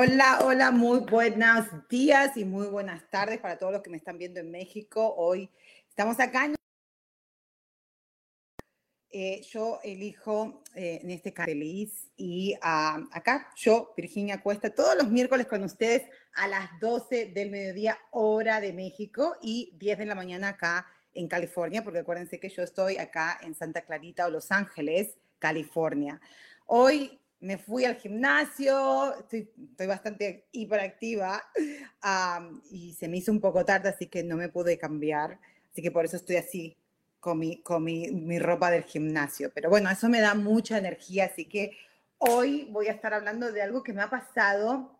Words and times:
Hola, 0.00 0.42
hola, 0.44 0.70
muy 0.70 1.00
buenos 1.00 1.66
días 1.88 2.36
y 2.36 2.44
muy 2.44 2.68
buenas 2.68 3.10
tardes 3.10 3.40
para 3.40 3.58
todos 3.58 3.72
los 3.72 3.82
que 3.82 3.90
me 3.90 3.96
están 3.96 4.16
viendo 4.16 4.38
en 4.38 4.48
México. 4.48 5.12
Hoy 5.16 5.50
estamos 5.88 6.20
acá. 6.20 6.44
En... 6.44 6.54
Eh, 9.10 9.42
yo 9.50 9.80
elijo 9.82 10.62
eh, 10.76 11.00
en 11.02 11.10
este 11.10 11.34
caso 11.34 11.46
feliz 11.46 12.12
y 12.16 12.54
acá 12.62 13.50
yo, 13.56 13.92
Virginia 13.96 14.40
Cuesta, 14.40 14.72
todos 14.72 14.94
los 14.96 15.10
miércoles 15.10 15.48
con 15.48 15.64
ustedes 15.64 16.08
a 16.34 16.46
las 16.46 16.78
12 16.78 17.32
del 17.34 17.50
mediodía 17.50 17.98
hora 18.12 18.60
de 18.60 18.72
México 18.72 19.34
y 19.42 19.74
10 19.80 19.98
de 19.98 20.06
la 20.06 20.14
mañana 20.14 20.50
acá 20.50 20.86
en 21.12 21.26
California, 21.26 21.82
porque 21.82 21.98
acuérdense 21.98 22.38
que 22.38 22.50
yo 22.50 22.62
estoy 22.62 22.98
acá 22.98 23.40
en 23.42 23.56
Santa 23.56 23.80
Clarita 23.84 24.28
o 24.28 24.30
Los 24.30 24.52
Ángeles, 24.52 25.18
California. 25.40 26.20
Hoy 26.66 27.18
me 27.40 27.58
fui 27.58 27.84
al 27.84 27.96
gimnasio, 27.96 29.14
estoy, 29.18 29.48
bastante 29.86 30.46
hiperactiva 30.52 31.42
y 32.70 32.94
se 32.94 33.08
me 33.08 33.18
hizo 33.18 33.30
un 33.30 33.40
poco 33.40 33.64
tarde, 33.64 33.90
así 33.90 34.06
que 34.06 34.24
no 34.24 34.36
me 34.36 34.48
pude 34.48 34.78
cambiar, 34.78 35.38
así 35.70 35.82
que 35.82 35.90
por 35.90 36.04
eso 36.04 36.16
estoy 36.16 36.36
así 36.36 36.76
con, 37.20 37.38
mi, 37.38 37.62
con 37.62 37.84
mi, 37.84 38.10
mi 38.10 38.38
ropa 38.38 38.70
del 38.70 38.84
gimnasio. 38.84 39.50
Pero 39.54 39.70
bueno, 39.70 39.90
eso 39.90 40.08
me 40.08 40.20
da 40.20 40.34
mucha 40.34 40.78
energía, 40.78 41.26
así 41.26 41.44
que 41.44 41.76
hoy 42.18 42.68
voy 42.70 42.88
a 42.88 42.92
estar 42.92 43.14
hablando 43.14 43.52
de 43.52 43.62
algo 43.62 43.82
que 43.82 43.92
me 43.92 44.02
ha 44.02 44.10
pasado. 44.10 44.98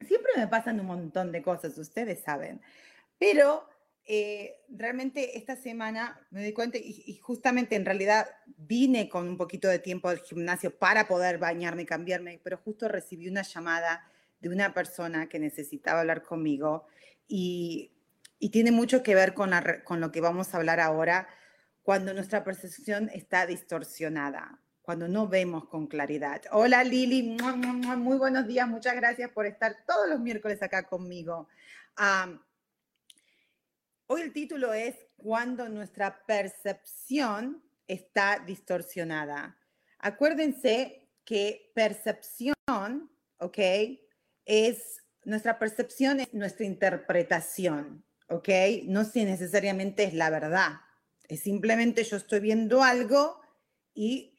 Siempre 0.00 0.32
me 0.36 0.46
pasan 0.46 0.80
un 0.80 0.86
montón 0.86 1.32
de 1.32 1.42
cosas, 1.42 1.76
ustedes 1.78 2.20
saben, 2.20 2.60
pero 3.18 3.66
eh, 4.10 4.56
realmente 4.70 5.36
esta 5.36 5.54
semana 5.54 6.18
me 6.30 6.42
di 6.42 6.54
cuenta 6.54 6.78
y, 6.78 7.14
justamente 7.20 7.76
en 7.76 7.84
realidad 7.84 8.26
vine 8.68 9.08
con 9.08 9.26
un 9.26 9.36
poquito 9.38 9.66
de 9.66 9.78
tiempo 9.78 10.08
al 10.08 10.18
gimnasio 10.18 10.78
para 10.78 11.08
poder 11.08 11.38
bañarme 11.38 11.82
y 11.82 11.86
cambiarme, 11.86 12.38
pero 12.44 12.58
justo 12.58 12.86
recibí 12.86 13.26
una 13.26 13.42
llamada 13.42 14.06
de 14.40 14.50
una 14.50 14.74
persona 14.74 15.28
que 15.28 15.38
necesitaba 15.38 16.00
hablar 16.00 16.22
conmigo 16.22 16.86
y, 17.26 17.90
y 18.38 18.50
tiene 18.50 18.70
mucho 18.70 19.02
que 19.02 19.14
ver 19.14 19.32
con, 19.32 19.50
con 19.84 20.00
lo 20.00 20.12
que 20.12 20.20
vamos 20.20 20.52
a 20.52 20.58
hablar 20.58 20.80
ahora 20.80 21.28
cuando 21.82 22.12
nuestra 22.12 22.44
percepción 22.44 23.08
está 23.14 23.46
distorsionada, 23.46 24.60
cuando 24.82 25.08
no 25.08 25.26
vemos 25.26 25.66
con 25.68 25.86
claridad. 25.86 26.42
Hola 26.52 26.84
Lili, 26.84 27.38
muy 27.96 28.18
buenos 28.18 28.46
días, 28.46 28.68
muchas 28.68 28.94
gracias 28.94 29.30
por 29.30 29.46
estar 29.46 29.78
todos 29.86 30.06
los 30.10 30.20
miércoles 30.20 30.62
acá 30.62 30.86
conmigo. 30.86 31.48
Hoy 34.06 34.20
el 34.20 34.32
título 34.34 34.74
es 34.74 34.94
Cuando 35.16 35.68
nuestra 35.70 36.24
percepción 36.26 37.62
está 37.88 38.42
distorsionada. 38.46 39.58
Acuérdense 39.98 41.08
que 41.24 41.72
percepción, 41.74 42.54
¿ok? 43.38 43.58
Es 44.44 45.02
nuestra 45.24 45.58
percepción, 45.58 46.20
es 46.20 46.32
nuestra 46.32 46.64
interpretación, 46.64 48.04
¿ok? 48.28 48.48
No 48.84 49.04
si 49.04 49.24
necesariamente 49.24 50.04
es 50.04 50.14
la 50.14 50.30
verdad. 50.30 50.80
Es 51.28 51.40
simplemente 51.40 52.04
yo 52.04 52.16
estoy 52.16 52.40
viendo 52.40 52.82
algo 52.82 53.40
y 53.92 54.36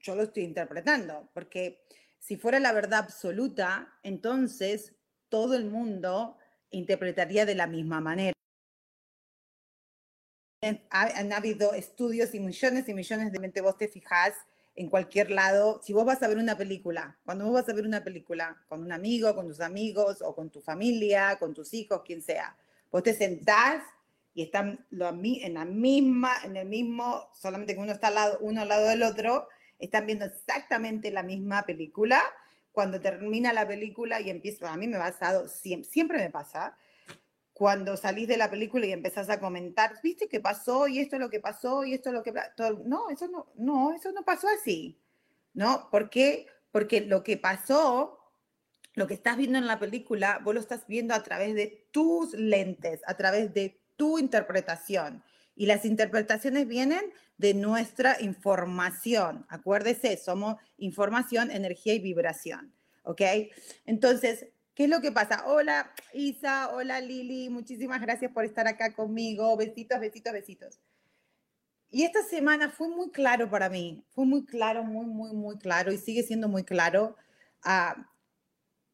yo 0.00 0.14
lo 0.14 0.24
estoy 0.24 0.44
interpretando, 0.44 1.30
porque 1.34 1.82
si 2.18 2.36
fuera 2.36 2.60
la 2.60 2.72
verdad 2.72 3.00
absoluta, 3.00 3.98
entonces 4.02 4.94
todo 5.28 5.56
el 5.56 5.64
mundo 5.64 6.36
interpretaría 6.70 7.46
de 7.46 7.54
la 7.54 7.66
misma 7.66 8.00
manera 8.00 8.37
han 10.90 11.32
habido 11.32 11.72
estudios 11.72 12.34
y 12.34 12.40
millones 12.40 12.88
y 12.88 12.94
millones 12.94 13.32
de 13.32 13.38
mente 13.38 13.60
vos 13.60 13.76
te 13.76 13.88
fijas 13.88 14.34
en 14.74 14.88
cualquier 14.88 15.30
lado, 15.30 15.80
si 15.82 15.92
vos 15.92 16.04
vas 16.04 16.22
a 16.22 16.28
ver 16.28 16.38
una 16.38 16.56
película, 16.56 17.16
cuando 17.24 17.44
vos 17.44 17.54
vas 17.54 17.68
a 17.68 17.72
ver 17.72 17.84
una 17.84 18.04
película 18.04 18.56
con 18.68 18.80
un 18.80 18.92
amigo, 18.92 19.34
con 19.34 19.48
tus 19.48 19.60
amigos 19.60 20.22
o 20.22 20.36
con 20.36 20.50
tu 20.50 20.60
familia, 20.60 21.36
con 21.40 21.52
tus 21.52 21.74
hijos, 21.74 22.02
quien 22.04 22.22
sea, 22.22 22.56
vos 22.92 23.02
te 23.02 23.12
sentás 23.12 23.82
y 24.34 24.42
están 24.42 24.86
en 24.92 25.54
la 25.54 25.64
misma, 25.64 26.32
en 26.44 26.56
el 26.56 26.68
mismo, 26.68 27.28
solamente 27.34 27.74
que 27.74 27.80
uno 27.80 27.90
está 27.90 28.06
al 28.08 28.14
lado, 28.14 28.38
uno 28.40 28.62
al 28.62 28.68
lado 28.68 28.86
del 28.86 29.02
otro, 29.02 29.48
están 29.80 30.06
viendo 30.06 30.26
exactamente 30.26 31.10
la 31.10 31.24
misma 31.24 31.64
película. 31.66 32.22
Cuando 32.70 33.00
termina 33.00 33.52
la 33.52 33.66
película 33.66 34.20
y 34.20 34.30
empieza, 34.30 34.72
a 34.72 34.76
mí 34.76 34.86
me 34.86 34.96
ha 34.96 35.00
pasado, 35.00 35.48
siempre, 35.48 35.90
siempre 35.90 36.18
me 36.18 36.30
pasa, 36.30 36.76
cuando 37.58 37.96
salís 37.96 38.28
de 38.28 38.36
la 38.36 38.48
película 38.48 38.86
y 38.86 38.92
empezás 38.92 39.28
a 39.28 39.40
comentar, 39.40 39.98
¿viste 40.00 40.28
qué 40.28 40.38
pasó? 40.38 40.86
Y 40.86 41.00
esto 41.00 41.16
es 41.16 41.20
lo 41.20 41.28
que 41.28 41.40
pasó, 41.40 41.84
y 41.84 41.92
esto 41.92 42.10
es 42.10 42.14
lo 42.14 42.22
que... 42.22 42.32
no, 42.84 43.10
eso 43.10 43.26
no, 43.26 43.48
no, 43.56 43.92
eso 43.92 44.12
no 44.12 44.24
pasó 44.24 44.46
así, 44.48 44.96
¿no? 45.54 45.90
¿Por 45.90 46.08
qué? 46.08 46.46
Porque 46.70 47.00
lo 47.00 47.24
que 47.24 47.36
pasó, 47.36 48.20
lo 48.94 49.08
que 49.08 49.14
estás 49.14 49.36
viendo 49.36 49.58
en 49.58 49.66
la 49.66 49.80
película, 49.80 50.40
vos 50.44 50.54
lo 50.54 50.60
estás 50.60 50.86
viendo 50.86 51.14
a 51.14 51.24
través 51.24 51.56
de 51.56 51.88
tus 51.90 52.32
lentes, 52.34 53.00
a 53.08 53.16
través 53.16 53.52
de 53.52 53.80
tu 53.96 54.20
interpretación. 54.20 55.24
Y 55.56 55.66
las 55.66 55.84
interpretaciones 55.84 56.68
vienen 56.68 57.12
de 57.38 57.54
nuestra 57.54 58.22
información. 58.22 59.46
Acuérdese, 59.48 60.16
somos 60.16 60.58
información, 60.76 61.50
energía 61.50 61.94
y 61.94 61.98
vibración. 61.98 62.72
¿Ok? 63.02 63.22
Entonces, 63.84 64.46
¿Qué 64.78 64.84
es 64.84 64.90
lo 64.90 65.00
que 65.00 65.10
pasa? 65.10 65.42
Hola 65.44 65.92
Isa, 66.12 66.70
hola 66.72 67.00
Lili, 67.00 67.50
muchísimas 67.50 68.00
gracias 68.00 68.30
por 68.30 68.44
estar 68.44 68.68
acá 68.68 68.94
conmigo. 68.94 69.56
Besitos, 69.56 69.98
besitos, 69.98 70.32
besitos. 70.32 70.80
Y 71.90 72.04
esta 72.04 72.22
semana 72.22 72.70
fue 72.70 72.88
muy 72.88 73.10
claro 73.10 73.50
para 73.50 73.68
mí, 73.68 74.04
fue 74.10 74.24
muy 74.24 74.46
claro, 74.46 74.84
muy, 74.84 75.04
muy, 75.06 75.32
muy 75.32 75.58
claro 75.58 75.90
y 75.90 75.98
sigue 75.98 76.22
siendo 76.22 76.46
muy 76.46 76.62
claro 76.62 77.16
uh, 77.64 78.00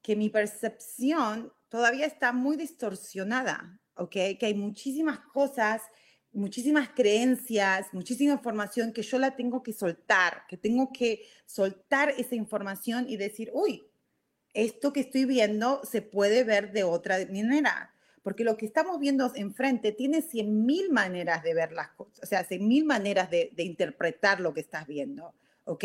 que 0.00 0.16
mi 0.16 0.30
percepción 0.30 1.52
todavía 1.68 2.06
está 2.06 2.32
muy 2.32 2.56
distorsionada, 2.56 3.78
¿ok? 3.96 4.12
Que 4.40 4.46
hay 4.46 4.54
muchísimas 4.54 5.20
cosas, 5.34 5.82
muchísimas 6.32 6.88
creencias, 6.96 7.92
muchísima 7.92 8.32
información 8.32 8.90
que 8.90 9.02
yo 9.02 9.18
la 9.18 9.36
tengo 9.36 9.62
que 9.62 9.74
soltar, 9.74 10.44
que 10.48 10.56
tengo 10.56 10.94
que 10.94 11.26
soltar 11.44 12.08
esa 12.16 12.36
información 12.36 13.04
y 13.06 13.18
decir, 13.18 13.50
uy, 13.52 13.86
esto 14.54 14.92
que 14.92 15.00
estoy 15.00 15.24
viendo 15.24 15.82
se 15.84 16.00
puede 16.00 16.44
ver 16.44 16.72
de 16.72 16.84
otra 16.84 17.18
manera, 17.30 17.94
porque 18.22 18.44
lo 18.44 18.56
que 18.56 18.66
estamos 18.66 18.98
viendo 18.98 19.30
enfrente 19.34 19.92
tiene 19.92 20.22
cien 20.22 20.64
mil 20.64 20.90
maneras 20.90 21.42
de 21.42 21.54
ver 21.54 21.72
las 21.72 21.88
cosas, 21.90 22.20
o 22.22 22.26
sea, 22.26 22.44
cien 22.44 22.66
mil 22.66 22.84
maneras 22.84 23.30
de, 23.30 23.52
interpretar 23.58 24.40
lo 24.40 24.54
que 24.54 24.60
estás 24.60 24.86
viendo, 24.86 25.34
¿ok? 25.64 25.84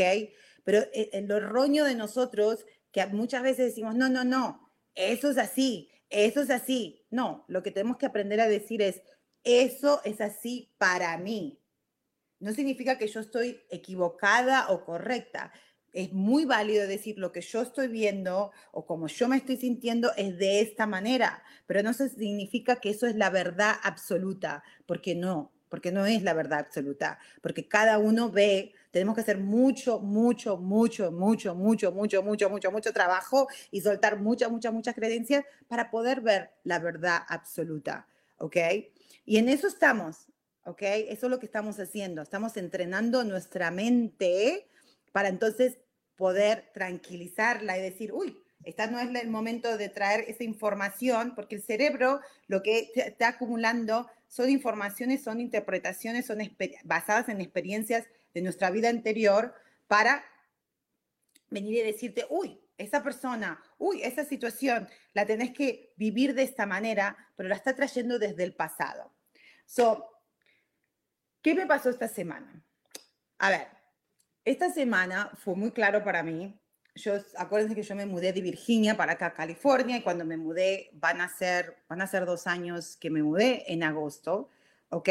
Pero 0.64 0.84
el, 0.94 1.10
el 1.12 1.32
erróneo 1.32 1.84
de 1.86 1.96
nosotros, 1.96 2.66
que 2.92 3.06
muchas 3.08 3.44
veces 3.44 3.66
decimos, 3.66 3.96
no, 3.96 4.08
no, 4.08 4.24
no, 4.24 4.72
eso 4.96 5.32
es 5.32 5.38
así, 5.38 5.90
eso 6.10 6.42
es 6.42 6.50
así. 6.50 7.06
No, 7.10 7.46
lo 7.48 7.64
que 7.64 7.72
tenemos 7.72 7.98
que 7.98 8.06
aprender 8.06 8.40
a 8.42 8.48
decir 8.48 8.82
es, 8.82 9.02
eso 9.44 10.02
es 10.04 10.22
así 10.22 10.74
para 10.78 11.18
mí. 11.18 11.60
No 12.40 12.54
significa 12.54 12.98
que 12.98 13.08
yo 13.08 13.20
estoy 13.20 13.62
equivocada 13.70 14.70
o 14.70 14.86
correcta 14.86 15.52
es 15.94 16.14
muy 16.14 16.46
válido 16.46 16.88
decir 16.88 17.18
lo 17.18 17.32
que 17.32 17.42
yo 17.42 17.62
estoy 17.62 17.88
viendo 17.88 18.52
o 18.72 18.86
como 18.86 19.08
yo 19.08 19.28
me 19.28 19.38
estoy 19.38 19.58
sintiendo 19.58 20.12
es 20.16 20.38
de 20.38 20.62
esta 20.62 20.86
manera, 20.86 21.44
pero 21.68 21.84
no 21.84 21.94
significa 21.94 22.78
que 22.78 22.90
eso 22.92 23.08
es 23.08 23.16
la 23.16 23.30
verdad 23.30 23.76
absoluta, 23.84 24.64
porque 24.86 25.16
no, 25.16 25.52
porque 25.70 25.92
no 25.92 26.06
es 26.06 26.24
la 26.24 26.34
verdad 26.34 26.60
absoluta, 26.60 27.20
porque 27.42 27.68
cada 27.68 27.98
uno 27.98 28.32
ve, 28.32 28.74
tenemos 28.92 29.16
que 29.16 29.22
hacer 29.22 29.38
mucho, 29.38 30.00
mucho, 30.00 30.58
mucho, 30.58 31.12
mucho, 31.12 31.56
mucho, 31.56 31.92
mucho, 31.92 32.24
mucho, 32.24 32.50
mucho, 32.50 32.72
mucho 32.72 32.94
trabajo 32.94 33.48
y 33.72 33.82
soltar 33.82 34.20
muchas, 34.20 34.52
muchas, 34.52 34.74
muchas 34.74 34.96
creencias 34.96 35.46
para 35.68 35.92
poder 35.92 36.22
ver 36.22 36.52
la 36.64 36.80
verdad 36.80 37.22
absoluta. 37.28 38.08
¿ok? 38.40 38.58
Y 39.26 39.38
en 39.38 39.50
eso 39.50 39.68
estamos, 39.68 40.28
¿ok? 40.66 40.82
Eso 40.82 41.28
es 41.28 41.30
lo 41.30 41.40
que 41.40 41.46
estamos 41.46 41.80
haciendo. 41.80 42.22
Estamos 42.22 42.58
entrenando 42.58 43.24
nuestra 43.24 43.70
mente 43.70 44.68
para 45.12 45.30
entonces 45.30 45.78
poder 46.16 46.70
tranquilizarla 46.74 47.78
y 47.78 47.82
decir, 47.82 48.12
uy, 48.14 48.38
esta 48.64 48.88
no 48.88 49.00
es 49.00 49.10
el 49.16 49.30
momento 49.30 49.78
de 49.78 49.90
traer 49.90 50.26
esa 50.28 50.44
información, 50.44 51.34
porque 51.34 51.56
el 51.56 51.62
cerebro 51.62 52.20
lo 52.48 52.62
que 52.62 52.92
está 52.96 53.30
acumulando 53.30 54.10
son 54.28 54.50
informaciones, 54.50 55.24
son 55.24 55.40
interpretaciones, 55.40 56.26
son 56.26 56.40
basadas 56.84 57.30
en 57.30 57.42
experiencias 57.42 58.06
de 58.34 58.42
nuestra 58.42 58.70
vida 58.70 58.90
anterior 58.90 59.54
para 59.88 60.24
venir 61.50 61.76
y 61.78 61.82
decirte, 61.82 62.26
uy, 62.30 62.60
esa 62.78 63.02
persona, 63.02 63.62
uy, 63.78 64.02
esa 64.04 64.24
situación, 64.24 64.88
la 65.14 65.26
tenés 65.26 65.52
que 65.52 65.94
vivir 65.98 66.34
de 66.34 66.44
esta 66.44 66.66
manera, 66.66 67.18
pero 67.36 67.50
la 67.50 67.56
está 67.56 67.76
trayendo 67.76 68.20
desde 68.20 68.44
el 68.44 68.54
pasado. 68.54 69.12
So, 69.66 70.10
¿qué 71.42 71.56
me 71.56 71.66
pasó 71.66 71.90
esta 71.90 72.08
semana? 72.08 72.64
A 73.40 73.50
ver, 73.50 73.68
esta 74.46 74.72
semana 74.72 75.32
fue 75.36 75.56
muy 75.56 75.72
claro 75.72 76.04
para 76.04 76.24
mí. 76.24 76.58
Yo, 76.96 77.14
acuérdense 77.38 77.76
que 77.76 77.84
yo 77.84 77.96
me 77.96 78.06
mudé 78.06 78.34
de 78.34 78.42
Virginia 78.42 78.98
para 78.98 79.14
acá, 79.14 79.34
California, 79.34 79.98
y 79.98 80.02
cuando 80.02 80.26
me 80.26 80.38
mudé, 80.38 80.90
van 80.94 81.22
a 81.22 81.30
ser, 81.30 81.78
van 81.88 82.02
a 82.02 82.08
ser 82.08 82.26
dos 82.26 82.48
años 82.48 82.98
que 82.98 83.10
me 83.10 83.24
mudé 83.24 83.72
en 83.72 83.84
agosto, 83.84 84.50
¿ok? 84.90 85.10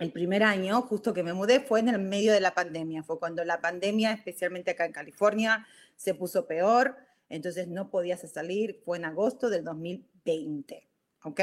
el 0.00 0.12
primer 0.12 0.42
año, 0.42 0.80
justo 0.80 1.12
que 1.12 1.22
me 1.22 1.34
mudé, 1.34 1.60
fue 1.60 1.80
en 1.80 1.90
el 1.90 1.98
medio 1.98 2.32
de 2.32 2.40
la 2.40 2.54
pandemia. 2.54 3.02
Fue 3.02 3.18
cuando 3.18 3.44
la 3.44 3.60
pandemia, 3.60 4.12
especialmente 4.12 4.70
acá 4.70 4.86
en 4.86 4.92
California, 4.92 5.66
se 5.94 6.14
puso 6.14 6.46
peor. 6.46 6.96
Entonces 7.28 7.68
no 7.68 7.90
podías 7.90 8.22
salir. 8.32 8.80
Fue 8.82 8.96
en 8.96 9.04
agosto 9.04 9.50
del 9.50 9.62
2020. 9.62 10.88
¿Ok? 11.24 11.40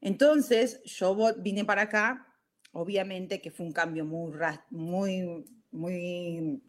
Entonces 0.00 0.82
yo 0.84 1.34
vine 1.36 1.66
para 1.66 1.82
acá. 1.82 2.26
Obviamente 2.72 3.42
que 3.42 3.50
fue 3.50 3.66
un 3.66 3.72
cambio 3.72 4.06
muy, 4.06 4.32
muy, 4.70 5.44
muy, 5.70 6.62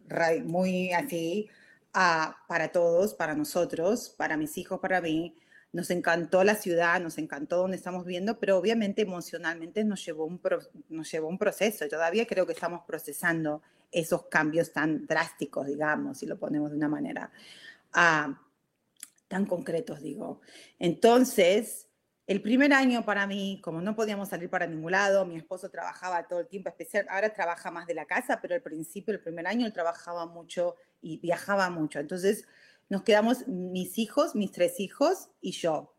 muy 0.44 0.92
así 0.92 1.48
uh, 1.94 2.32
para 2.48 2.72
todos, 2.72 3.14
para 3.14 3.34
nosotros, 3.34 4.14
para 4.16 4.36
mis 4.36 4.56
hijos, 4.58 4.80
para 4.80 5.00
mí 5.00 5.36
nos 5.72 5.90
encantó 5.90 6.42
la 6.42 6.56
ciudad, 6.56 7.00
nos 7.00 7.18
encantó 7.18 7.58
donde 7.58 7.76
estamos 7.76 8.04
viendo, 8.04 8.38
pero 8.38 8.58
obviamente 8.58 9.02
emocionalmente 9.02 9.84
nos 9.84 10.04
llevó 10.04 10.24
un, 10.24 10.40
nos 10.88 11.10
llevó 11.10 11.28
un 11.28 11.38
proceso. 11.38 11.88
Todavía 11.88 12.26
creo 12.26 12.46
que 12.46 12.52
estamos 12.52 12.82
procesando 12.86 13.62
esos 13.92 14.26
cambios 14.26 14.72
tan 14.72 15.06
drásticos, 15.06 15.66
digamos, 15.66 16.18
si 16.18 16.26
lo 16.26 16.38
ponemos 16.38 16.70
de 16.70 16.76
una 16.76 16.88
manera 16.88 17.30
ah, 17.92 18.40
tan 19.28 19.46
concretos, 19.46 20.00
digo. 20.00 20.40
Entonces, 20.78 21.86
el 22.30 22.42
primer 22.42 22.72
año 22.72 23.04
para 23.04 23.26
mí, 23.26 23.60
como 23.60 23.80
no 23.80 23.96
podíamos 23.96 24.28
salir 24.28 24.48
para 24.48 24.64
ningún 24.64 24.92
lado, 24.92 25.26
mi 25.26 25.36
esposo 25.36 25.68
trabajaba 25.68 26.28
todo 26.28 26.38
el 26.38 26.46
tiempo, 26.46 26.68
especial, 26.68 27.04
ahora 27.10 27.34
trabaja 27.34 27.72
más 27.72 27.88
de 27.88 27.94
la 27.94 28.06
casa, 28.06 28.38
pero 28.40 28.54
al 28.54 28.62
principio, 28.62 29.12
el 29.12 29.20
primer 29.20 29.48
año, 29.48 29.66
él 29.66 29.72
trabajaba 29.72 30.26
mucho 30.26 30.76
y 31.02 31.18
viajaba 31.18 31.70
mucho. 31.70 31.98
Entonces, 31.98 32.46
nos 32.88 33.02
quedamos 33.02 33.48
mis 33.48 33.98
hijos, 33.98 34.36
mis 34.36 34.52
tres 34.52 34.78
hijos 34.78 35.30
y 35.40 35.50
yo. 35.50 35.96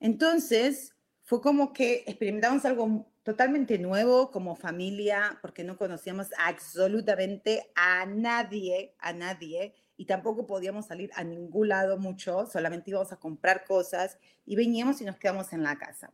Entonces, 0.00 0.96
fue 1.22 1.42
como 1.42 1.74
que 1.74 2.02
experimentamos 2.06 2.64
algo 2.64 3.12
totalmente 3.22 3.78
nuevo 3.78 4.30
como 4.30 4.56
familia, 4.56 5.38
porque 5.42 5.64
no 5.64 5.76
conocíamos 5.76 6.28
absolutamente 6.38 7.70
a 7.76 8.06
nadie, 8.06 8.94
a 9.00 9.12
nadie, 9.12 9.74
y 9.96 10.06
tampoco 10.06 10.46
podíamos 10.46 10.86
salir 10.86 11.10
a 11.14 11.24
ningún 11.24 11.68
lado 11.68 11.98
mucho, 11.98 12.46
solamente 12.46 12.90
íbamos 12.90 13.12
a 13.12 13.16
comprar 13.16 13.64
cosas 13.64 14.18
y 14.44 14.56
veníamos 14.56 15.00
y 15.00 15.04
nos 15.04 15.16
quedamos 15.16 15.52
en 15.52 15.62
la 15.62 15.76
casa. 15.76 16.10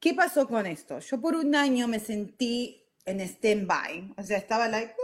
¿Qué 0.00 0.14
pasó 0.14 0.46
con 0.46 0.66
esto? 0.66 0.98
Yo 0.98 1.20
por 1.20 1.34
un 1.34 1.54
año 1.54 1.88
me 1.88 1.98
sentí 1.98 2.84
en 3.04 3.20
stand-by, 3.20 4.14
o 4.16 4.22
sea, 4.22 4.36
estaba 4.36 4.68
like, 4.68 4.94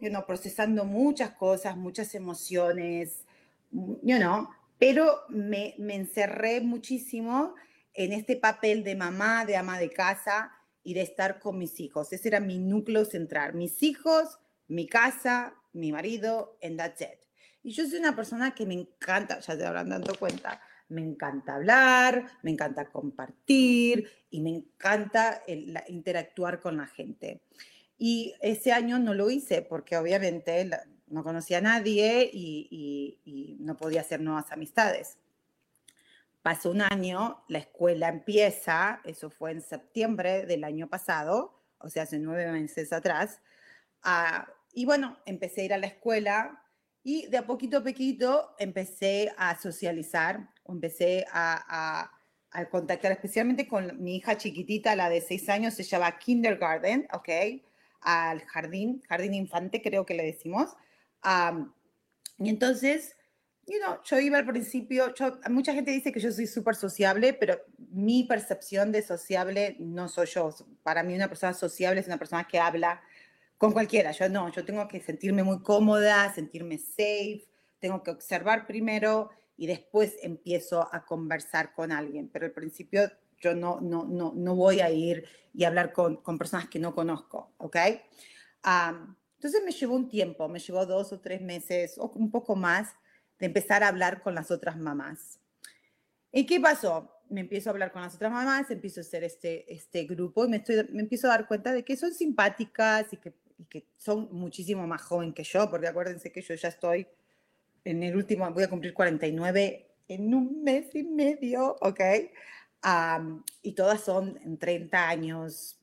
you 0.00 0.10
know, 0.10 0.26
procesando 0.26 0.84
muchas 0.84 1.30
cosas, 1.30 1.76
muchas 1.76 2.14
emociones, 2.14 3.24
you 3.72 4.18
know, 4.18 4.48
pero 4.78 5.22
me, 5.28 5.74
me 5.78 5.94
encerré 5.94 6.60
muchísimo 6.60 7.54
en 7.94 8.12
este 8.12 8.36
papel 8.36 8.84
de 8.84 8.94
mamá, 8.94 9.46
de 9.46 9.56
ama 9.56 9.78
de 9.78 9.90
casa 9.90 10.52
y 10.82 10.94
de 10.94 11.00
estar 11.00 11.40
con 11.40 11.58
mis 11.58 11.80
hijos. 11.80 12.12
Ese 12.12 12.28
era 12.28 12.40
mi 12.40 12.58
núcleo 12.58 13.04
central. 13.04 13.54
Mis 13.54 13.82
hijos, 13.82 14.38
mi 14.68 14.86
casa, 14.86 15.54
mi 15.76 15.92
marido, 15.92 16.58
and 16.62 16.78
that's 16.78 17.00
it. 17.00 17.26
Y 17.62 17.72
yo 17.72 17.86
soy 17.86 17.98
una 17.98 18.14
persona 18.14 18.54
que 18.54 18.64
me 18.64 18.74
encanta, 18.74 19.40
ya 19.40 19.56
te 19.56 19.66
habrán 19.66 19.88
dado 19.88 20.14
cuenta, 20.18 20.60
me 20.88 21.02
encanta 21.02 21.56
hablar, 21.56 22.26
me 22.42 22.52
encanta 22.52 22.90
compartir 22.90 24.08
y 24.30 24.40
me 24.40 24.50
encanta 24.50 25.42
interactuar 25.88 26.60
con 26.60 26.76
la 26.76 26.86
gente. 26.86 27.42
Y 27.98 28.34
ese 28.40 28.72
año 28.72 28.98
no 28.98 29.14
lo 29.14 29.30
hice 29.30 29.62
porque 29.62 29.96
obviamente 29.96 30.70
no 31.08 31.24
conocía 31.24 31.58
a 31.58 31.62
nadie 31.62 32.30
y, 32.32 33.56
no 33.60 33.76
podía 33.76 34.02
hacer 34.02 34.20
nuevas 34.20 34.52
amistades. 34.52 35.18
Pasó 36.42 36.70
un 36.70 36.82
año, 36.82 37.42
la 37.48 37.58
escuela 37.58 38.08
empieza, 38.08 39.00
eso 39.02 39.28
fue 39.28 39.50
en 39.50 39.60
septiembre 39.60 40.46
del 40.46 40.62
año 40.62 40.88
pasado, 40.88 41.64
o 41.78 41.88
sea, 41.88 42.04
hace 42.04 42.20
nueve 42.20 42.52
meses 42.52 42.92
atrás. 42.92 43.40
Ah, 44.04 44.46
y 44.76 44.84
bueno, 44.84 45.16
empecé 45.24 45.62
a 45.62 45.64
ir 45.64 45.72
a 45.72 45.78
la 45.78 45.86
escuela 45.86 46.62
y 47.02 47.26
de 47.28 47.38
a 47.38 47.46
poquito 47.46 47.78
a 47.78 47.82
poquito 47.82 48.54
empecé 48.58 49.32
a 49.38 49.58
socializar, 49.58 50.50
empecé 50.68 51.24
a, 51.32 52.10
a, 52.52 52.68
contactar 52.70 53.10
especialmente 53.12 53.66
con 53.66 54.02
mi 54.02 54.16
hija 54.16 54.36
chiquitita, 54.36 54.94
la 54.94 55.08
de 55.08 55.20
seis 55.20 55.48
años, 55.48 55.74
se 55.74 55.82
llama 55.82 56.18
Kindergarten, 56.18 57.08
¿ok? 57.12 57.28
al 58.06 58.40
jardín, 58.42 59.02
jardín 59.08 59.34
infante 59.34 59.82
creo 59.82 60.06
que 60.06 60.14
le 60.14 60.24
decimos. 60.24 60.76
y 62.38 62.48
entonces, 62.48 63.16
you 63.66 63.78
know, 63.78 63.96
yo 64.04 64.18
iba 64.20 64.38
al 64.38 64.46
principio, 64.46 65.12
mucha 65.50 65.72
gente 65.72 65.90
dice 65.90 66.12
que 66.12 66.20
yo 66.20 66.30
soy 66.30 66.46
súper 66.46 66.76
sociable, 66.76 67.32
pero 67.32 67.60
mi 67.90 68.24
percepción 68.24 68.92
de 68.92 69.02
sociable 69.02 69.76
no 69.80 70.08
soy 70.08 70.26
yo. 70.26 70.54
Para 70.82 71.02
mí 71.02 71.14
una 71.14 71.28
persona 71.28 71.52
sociable 71.52 72.00
es 72.00 72.06
una 72.06 72.18
persona 72.18 72.46
que 72.46 72.58
habla 72.58 73.02
con 73.58 73.72
cualquiera. 73.72 74.12
Yo 74.12 74.28
no, 74.28 74.50
yo 74.50 74.64
tengo 74.64 74.86
que 74.88 75.00
sentirme 75.00 75.42
muy 75.42 75.62
cómoda, 75.62 76.32
sentirme 76.34 76.78
safe, 76.78 77.44
tengo 77.78 78.02
que 78.02 78.10
observar 78.10 78.66
primero 78.66 79.30
y 79.56 79.66
después 79.66 80.16
empiezo 80.22 80.88
a 80.92 81.04
conversar 81.04 81.72
con 81.74 81.92
alguien. 81.92 82.28
Pero 82.28 82.46
al 82.46 82.52
principio 82.52 83.10
yo 83.38 83.54
no, 83.54 83.80
no, 83.80 84.04
no, 84.04 84.32
no 84.34 84.54
voy 84.54 84.80
a 84.80 84.90
ir 84.90 85.24
y 85.54 85.64
hablar 85.64 85.92
con, 85.92 86.16
con 86.16 86.38
personas 86.38 86.68
que 86.68 86.78
no 86.78 86.94
conozco, 86.94 87.52
¿ok? 87.58 87.76
entonces 89.36 89.62
me 89.64 89.70
llevó 89.70 89.94
un 89.94 90.08
tiempo, 90.08 90.48
me 90.48 90.58
llevó 90.58 90.84
dos 90.86 91.12
o 91.12 91.20
tres 91.20 91.40
meses 91.40 91.98
o 91.98 92.10
un 92.16 92.32
poco 92.32 92.56
más 92.56 92.96
de 93.38 93.46
empezar 93.46 93.84
a 93.84 93.88
hablar 93.88 94.22
con 94.22 94.34
las 94.34 94.50
otras 94.50 94.76
mamás. 94.76 95.38
¿Y 96.32 96.46
qué 96.46 96.58
pasó? 96.58 97.12
Me 97.28 97.42
empiezo 97.42 97.70
a 97.70 97.72
hablar 97.72 97.92
con 97.92 98.02
las 98.02 98.14
otras 98.16 98.32
mamás, 98.32 98.70
empiezo 98.72 99.00
a 99.00 99.02
hacer 99.02 99.22
este, 99.22 99.72
este 99.72 100.04
grupo 100.04 100.44
y 100.44 100.48
me, 100.48 100.56
estoy, 100.56 100.88
me 100.90 101.02
empiezo 101.02 101.28
a 101.28 101.30
dar 101.30 101.46
cuenta 101.46 101.72
de 101.72 101.84
que 101.84 101.96
son 101.96 102.12
simpáticas 102.12 103.12
y 103.12 103.18
que, 103.18 103.34
y 103.58 103.64
que 103.64 103.86
son 103.96 104.28
muchísimo 104.32 104.86
más 104.86 105.02
joven 105.02 105.32
que 105.32 105.44
yo, 105.44 105.70
porque 105.70 105.88
acuérdense 105.88 106.30
que 106.30 106.42
yo 106.42 106.54
ya 106.54 106.68
estoy 106.68 107.06
en 107.84 108.02
el 108.02 108.16
último, 108.16 108.50
voy 108.50 108.64
a 108.64 108.70
cumplir 108.70 108.92
49 108.92 109.86
en 110.08 110.34
un 110.34 110.62
mes 110.62 110.94
y 110.94 111.02
medio, 111.04 111.76
¿ok? 111.80 112.00
y 113.62 113.72
todas 113.72 114.00
son 114.00 114.38
en 114.44 114.58
30 114.58 115.08
años, 115.08 115.80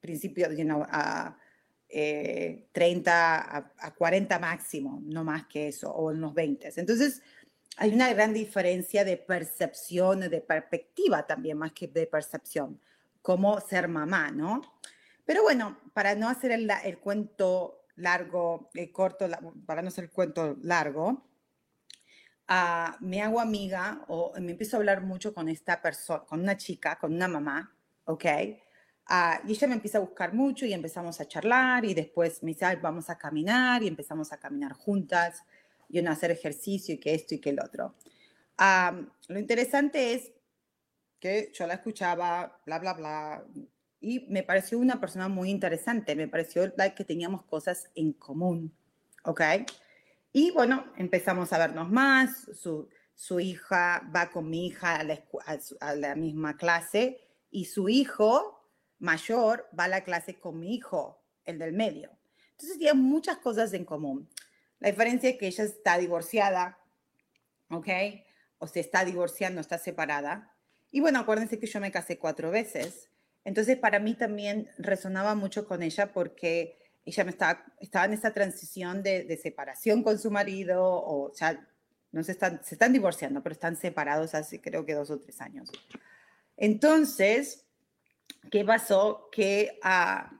principio, 0.00 0.50
you 0.52 0.64
know, 0.64 0.84
a 0.88 1.38
30 1.88 3.72
a, 3.78 3.94
40 3.94 4.38
máximo, 4.38 5.00
no 5.04 5.22
más 5.24 5.46
que 5.46 5.68
eso, 5.68 5.92
o 5.92 6.10
en 6.10 6.20
los 6.20 6.34
20. 6.34 6.72
Entonces, 6.76 7.22
hay 7.76 7.94
una 7.94 8.12
gran 8.12 8.32
diferencia 8.32 9.04
de 9.04 9.16
percepción, 9.16 10.20
de 10.20 10.40
perspectiva 10.40 11.26
también, 11.26 11.58
más 11.58 11.72
que 11.72 11.86
de 11.86 12.06
percepción, 12.06 12.80
como 13.20 13.60
ser 13.60 13.88
mamá, 13.88 14.30
¿no? 14.30 14.62
Pero 15.32 15.44
bueno, 15.44 15.78
para 15.94 16.14
no 16.14 16.28
hacer 16.28 16.52
el, 16.52 16.70
el 16.84 16.98
cuento 16.98 17.86
largo, 17.96 18.68
el 18.74 18.92
corto, 18.92 19.26
para 19.64 19.80
no 19.80 19.88
hacer 19.88 20.04
el 20.04 20.10
cuento 20.10 20.58
largo, 20.60 21.26
me 23.00 23.22
hago 23.22 23.40
amiga 23.40 24.04
o 24.08 24.34
me 24.38 24.50
empiezo 24.50 24.76
a 24.76 24.80
hablar 24.80 25.00
mucho 25.00 25.32
con 25.32 25.48
esta 25.48 25.80
persona, 25.80 26.22
con 26.26 26.40
una 26.40 26.58
chica, 26.58 26.98
con 26.98 27.14
una 27.14 27.28
mamá, 27.28 27.74
¿ok? 28.04 28.26
y 29.46 29.52
ella 29.52 29.68
me 29.68 29.72
empieza 29.72 29.96
a 29.96 30.02
buscar 30.02 30.34
mucho 30.34 30.66
y 30.66 30.74
empezamos 30.74 31.18
a 31.18 31.26
charlar 31.26 31.86
y 31.86 31.94
después 31.94 32.42
me 32.42 32.50
dice, 32.50 32.76
vamos 32.76 33.08
a 33.08 33.16
caminar 33.16 33.82
y 33.82 33.88
empezamos 33.88 34.34
a 34.34 34.36
caminar 34.36 34.74
juntas 34.74 35.44
y 35.88 36.06
a 36.06 36.10
hacer 36.10 36.30
ejercicio 36.30 36.94
y 36.94 36.98
que 36.98 37.14
esto 37.14 37.34
y 37.34 37.38
que 37.40 37.48
el 37.48 37.58
otro. 37.58 37.94
lo 39.28 39.38
interesante 39.38 40.12
es 40.12 40.30
que 41.18 41.50
yo 41.54 41.66
la 41.66 41.72
escuchaba, 41.72 42.60
bla, 42.66 42.78
bla, 42.78 42.92
bla, 42.92 43.46
y 44.02 44.26
me 44.28 44.42
pareció 44.42 44.78
una 44.78 45.00
persona 45.00 45.28
muy 45.28 45.48
interesante, 45.48 46.16
me 46.16 46.28
pareció 46.28 46.74
que 46.96 47.04
teníamos 47.04 47.44
cosas 47.44 47.88
en 47.94 48.12
común, 48.12 48.76
¿ok? 49.24 49.40
Y 50.32 50.50
bueno, 50.50 50.92
empezamos 50.96 51.52
a 51.52 51.58
vernos 51.58 51.88
más, 51.90 52.48
su, 52.54 52.88
su 53.14 53.38
hija 53.38 54.10
va 54.14 54.30
con 54.30 54.50
mi 54.50 54.66
hija 54.66 54.98
a 55.80 55.94
la, 55.94 56.14
misma 56.16 56.56
clase 56.56 57.20
y 57.50 57.66
su 57.66 57.88
hijo 57.88 58.68
mayor 58.98 59.68
va 59.78 59.84
a 59.84 59.88
la 59.88 60.04
clase 60.04 60.40
con 60.40 60.58
mi 60.58 60.74
hijo, 60.74 61.22
el 61.44 61.60
del 61.60 61.72
medio. 61.72 62.10
Entonces 62.52 62.78
tienen 62.78 63.02
muchas 63.02 63.38
cosas 63.38 63.72
en 63.74 63.84
común. 63.84 64.28
La 64.80 64.90
diferencia 64.90 65.30
es 65.30 65.36
que 65.36 65.46
ella 65.46 65.64
está 65.64 65.98
divorciada, 65.98 66.78
¿ok? 67.70 67.88
O 68.58 68.66
se 68.66 68.80
está 68.80 69.04
divorciando, 69.04 69.60
está 69.60 69.78
separada. 69.78 70.52
Y 70.90 71.00
bueno, 71.00 71.20
acuérdense 71.20 71.60
que 71.60 71.66
yo 71.68 71.78
me 71.78 71.92
casé 71.92 72.18
cuatro 72.18 72.50
veces. 72.50 73.11
Entonces 73.44 73.76
para 73.76 73.98
mí 73.98 74.14
también 74.14 74.68
resonaba 74.78 75.34
mucho 75.34 75.66
con 75.66 75.82
ella 75.82 76.12
porque 76.12 76.78
ella 77.04 77.24
me 77.24 77.30
estaba, 77.30 77.64
estaba 77.80 78.04
en 78.04 78.12
esa 78.12 78.32
transición 78.32 79.02
de, 79.02 79.24
de 79.24 79.36
separación 79.36 80.02
con 80.02 80.18
su 80.18 80.30
marido, 80.30 80.84
o 80.84 81.32
sea, 81.34 81.68
no 82.12 82.22
se 82.22 82.32
están, 82.32 82.62
se 82.62 82.74
están 82.74 82.92
divorciando, 82.92 83.42
pero 83.42 83.54
están 83.54 83.76
separados 83.76 84.34
hace 84.34 84.60
creo 84.60 84.86
que 84.86 84.94
dos 84.94 85.10
o 85.10 85.18
tres 85.18 85.40
años. 85.40 85.70
Entonces, 86.56 87.66
¿qué 88.50 88.64
pasó? 88.64 89.28
Que 89.32 89.80
uh, 89.82 90.32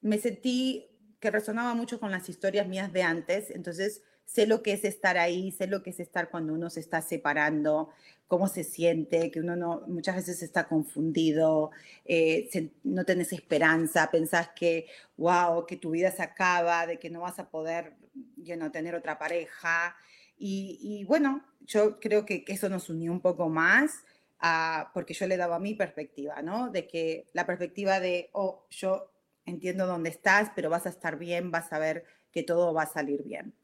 me 0.00 0.18
sentí 0.18 0.84
que 1.20 1.30
resonaba 1.30 1.74
mucho 1.74 1.98
con 1.98 2.10
las 2.10 2.28
historias 2.28 2.66
mías 2.68 2.92
de 2.92 3.02
antes, 3.02 3.50
entonces 3.50 4.02
sé 4.28 4.46
lo 4.46 4.62
que 4.62 4.74
es 4.74 4.84
estar 4.84 5.16
ahí, 5.16 5.50
sé 5.52 5.66
lo 5.66 5.82
que 5.82 5.90
es 5.90 6.00
estar 6.00 6.30
cuando 6.30 6.52
uno 6.52 6.68
se 6.68 6.80
está 6.80 7.00
separando, 7.00 7.88
cómo 8.26 8.46
se 8.46 8.62
siente, 8.62 9.30
que 9.30 9.40
uno 9.40 9.56
no, 9.56 9.82
muchas 9.86 10.16
veces 10.16 10.42
está 10.42 10.68
confundido, 10.68 11.70
eh, 12.04 12.46
se, 12.52 12.72
no 12.84 13.06
tenés 13.06 13.32
esperanza, 13.32 14.10
pensás 14.10 14.50
que, 14.54 14.86
wow, 15.16 15.64
que 15.64 15.76
tu 15.76 15.92
vida 15.92 16.10
se 16.10 16.22
acaba, 16.22 16.86
de 16.86 16.98
que 16.98 17.08
no 17.08 17.22
vas 17.22 17.38
a 17.38 17.48
poder 17.48 17.94
you 18.36 18.54
know, 18.56 18.70
tener 18.70 18.94
otra 18.94 19.18
pareja. 19.18 19.96
Y, 20.36 20.78
y, 20.82 21.04
bueno, 21.04 21.42
yo 21.62 21.98
creo 21.98 22.26
que, 22.26 22.44
que, 22.44 22.52
eso 22.52 22.68
nos 22.68 22.90
unió 22.90 23.10
un 23.10 23.22
poco 23.22 23.48
más, 23.48 24.04
uh, 24.42 24.92
porque 24.92 25.14
yo 25.14 25.26
le 25.26 25.38
daba 25.38 25.58
mi 25.58 25.74
perspectiva, 25.74 26.42
¿no? 26.42 26.68
De 26.70 26.86
que 26.86 27.28
la 27.32 27.46
perspectiva 27.46 27.98
de, 27.98 28.28
oh, 28.34 28.66
yo 28.68 29.10
entiendo 29.46 29.86
dónde 29.86 30.10
estás, 30.10 30.50
pero 30.54 30.68
vas 30.68 30.84
a 30.84 30.90
estar 30.90 31.18
bien, 31.18 31.50
vas 31.50 31.72
a 31.72 31.78
ver 31.78 32.04
que 32.30 32.42
todo 32.42 32.74
va 32.74 32.82
a 32.82 32.92
salir 32.92 33.22
bien. 33.24 33.54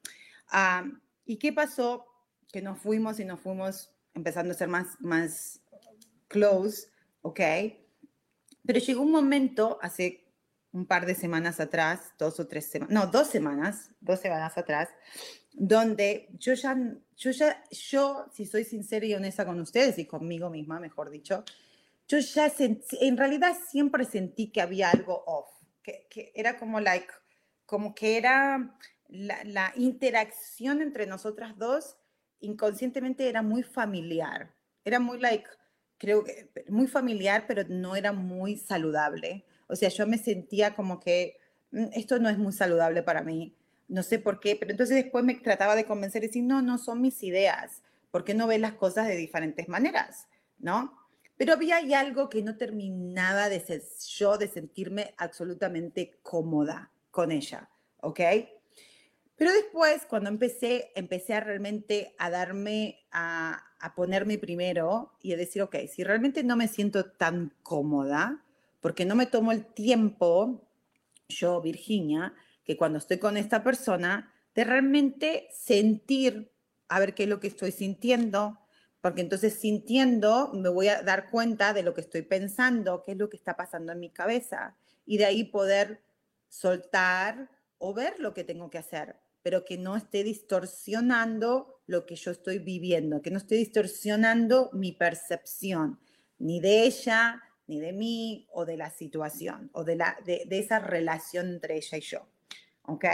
Uh, 0.54 0.96
¿Y 1.26 1.38
qué 1.38 1.52
pasó? 1.52 2.06
Que 2.52 2.62
nos 2.62 2.78
fuimos 2.78 3.18
y 3.18 3.24
nos 3.24 3.40
fuimos 3.40 3.90
empezando 4.14 4.52
a 4.52 4.56
ser 4.56 4.68
más, 4.68 5.00
más 5.00 5.60
close, 6.28 6.88
¿ok? 7.22 7.40
Pero 8.64 8.78
llegó 8.78 9.02
un 9.02 9.10
momento, 9.10 9.78
hace 9.82 10.24
un 10.72 10.86
par 10.86 11.06
de 11.06 11.14
semanas 11.14 11.58
atrás, 11.58 12.12
dos 12.18 12.38
o 12.38 12.46
tres 12.46 12.66
semanas, 12.66 12.94
no, 12.94 13.06
dos 13.08 13.28
semanas, 13.28 13.90
dos 14.00 14.20
semanas 14.20 14.56
atrás, 14.56 14.88
donde 15.52 16.28
yo 16.38 16.54
ya, 16.54 16.76
yo 17.16 17.30
ya, 17.32 17.64
yo, 17.70 18.26
si 18.32 18.46
soy 18.46 18.64
sincera 18.64 19.06
y 19.06 19.14
honesta 19.14 19.44
con 19.44 19.60
ustedes 19.60 19.98
y 19.98 20.06
conmigo 20.06 20.50
misma, 20.50 20.78
mejor 20.78 21.10
dicho, 21.10 21.44
yo 22.06 22.18
ya 22.18 22.50
sentí, 22.50 22.98
en 23.00 23.16
realidad 23.16 23.56
siempre 23.70 24.04
sentí 24.04 24.50
que 24.50 24.60
había 24.60 24.90
algo 24.90 25.24
off, 25.26 25.50
que, 25.82 26.06
que 26.10 26.32
era 26.34 26.58
como 26.58 26.80
like, 26.80 27.12
como 27.66 27.94
que 27.94 28.16
era 28.16 28.76
la, 29.14 29.72
interacción 29.76 30.82
entre 30.82 31.06
nosotras 31.06 31.56
dos 31.56 31.96
inconscientemente 32.40 33.28
era 33.28 33.42
muy 33.42 33.62
familiar. 33.62 34.54
Era 34.84 35.00
muy 35.00 35.18
like, 35.18 35.48
creo 35.98 36.24
que 36.24 36.50
muy 36.68 36.86
familiar, 36.86 37.44
pero 37.46 37.62
no 37.68 37.96
era 37.96 38.12
muy 38.12 38.56
saludable. 38.56 39.46
O 39.68 39.76
sea, 39.76 39.88
yo 39.88 40.06
me 40.06 40.18
sentía 40.18 40.74
como 40.74 41.00
que 41.00 41.38
mm, 41.70 41.86
esto 41.92 42.18
no 42.18 42.28
es 42.28 42.38
muy 42.38 42.52
saludable 42.52 43.02
para 43.02 43.22
mí. 43.22 43.56
No 43.88 44.02
sé 44.02 44.18
por 44.18 44.40
qué, 44.40 44.56
pero 44.56 44.72
entonces 44.72 44.96
después 44.96 45.24
me 45.24 45.34
trataba 45.34 45.76
de 45.76 45.86
convencer 45.86 46.24
y 46.24 46.26
decir, 46.26 46.44
no, 46.44 46.60
no 46.60 46.78
son 46.78 47.00
mis 47.00 47.22
ideas. 47.22 47.82
¿Por 48.10 48.24
qué 48.24 48.34
no 48.34 48.46
ves 48.46 48.60
las 48.60 48.74
cosas 48.74 49.06
de 49.06 49.16
diferentes 49.16 49.68
maneras? 49.68 50.26
¿No? 50.58 50.98
Pero 51.36 51.54
había 51.54 51.78
algo 51.98 52.28
que 52.28 52.42
no 52.42 52.56
terminaba 52.56 53.48
de 53.48 53.60
ser 53.60 53.82
yo, 54.16 54.38
de 54.38 54.48
sentirme 54.48 55.14
absolutamente 55.16 56.18
cómoda 56.22 56.92
con 57.10 57.32
ella. 57.32 57.70
¿Ok? 58.00 58.20
Pero 59.36 59.52
después, 59.52 60.06
cuando 60.08 60.28
empecé, 60.30 60.92
empecé 60.94 61.34
a 61.34 61.40
realmente 61.40 62.14
a 62.18 62.30
darme, 62.30 63.04
a, 63.10 63.64
a, 63.80 63.94
ponerme 63.94 64.38
primero 64.38 65.12
y 65.20 65.32
a 65.32 65.36
decir, 65.36 65.62
ok, 65.62 65.76
si 65.92 66.04
realmente 66.04 66.44
no 66.44 66.56
me 66.56 66.68
siento 66.68 67.04
tan 67.04 67.52
cómoda, 67.62 68.44
porque 68.80 69.04
no 69.04 69.16
me 69.16 69.26
tomo 69.26 69.50
el 69.50 69.64
tiempo, 69.64 70.62
yo, 71.28 71.60
Virginia, 71.60 72.32
que 72.64 72.76
cuando 72.76 72.98
estoy 72.98 73.18
con 73.18 73.36
esta 73.36 73.64
persona, 73.64 74.32
de 74.54 74.64
realmente 74.64 75.48
sentir, 75.52 76.52
a 76.88 77.00
ver 77.00 77.14
qué 77.14 77.24
es 77.24 77.28
lo 77.28 77.40
que 77.40 77.48
estoy 77.48 77.72
sintiendo, 77.72 78.58
porque 79.00 79.20
entonces 79.20 79.54
sintiendo 79.54 80.52
me 80.54 80.68
voy 80.68 80.88
a 80.88 81.02
dar 81.02 81.30
cuenta 81.30 81.74
de 81.74 81.82
lo 81.82 81.92
que 81.92 82.02
estoy 82.02 82.22
pensando, 82.22 83.02
qué 83.02 83.12
es 83.12 83.18
lo 83.18 83.28
que 83.28 83.36
está 83.36 83.56
pasando 83.56 83.92
en 83.92 84.00
mi 84.00 84.10
cabeza, 84.10 84.76
y 85.04 85.18
de 85.18 85.24
ahí 85.24 85.44
poder 85.44 86.02
soltar 86.48 87.50
o 87.78 87.92
ver 87.92 88.20
lo 88.20 88.32
que 88.32 88.44
tengo 88.44 88.70
que 88.70 88.78
hacer 88.78 89.23
pero 89.44 89.62
que 89.66 89.76
no 89.76 89.94
esté 89.94 90.24
distorsionando 90.24 91.82
lo 91.86 92.06
que 92.06 92.16
yo 92.16 92.30
estoy 92.30 92.58
viviendo, 92.60 93.20
que 93.20 93.30
no 93.30 93.36
esté 93.36 93.56
distorsionando 93.56 94.70
mi 94.72 94.92
percepción, 94.92 96.00
ni 96.38 96.60
de 96.60 96.84
ella, 96.84 97.42
ni 97.66 97.78
de 97.78 97.92
mí, 97.92 98.48
o 98.52 98.64
de 98.64 98.78
la 98.78 98.88
situación, 98.88 99.68
o 99.74 99.84
de, 99.84 99.96
la, 99.96 100.16
de, 100.24 100.46
esa 100.50 100.78
relación 100.78 101.50
entre 101.50 101.76
ella 101.76 101.98
y 101.98 102.00
yo. 102.00 102.26
¿Ok? 102.86 103.04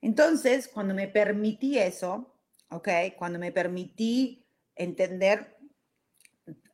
Entonces, 0.00 0.68
cuando 0.68 0.94
me 0.94 1.06
permití 1.06 1.78
eso, 1.78 2.34
¿ok? 2.70 2.88
Cuando 3.18 3.38
me 3.38 3.52
permití 3.52 4.46
entender, 4.74 5.58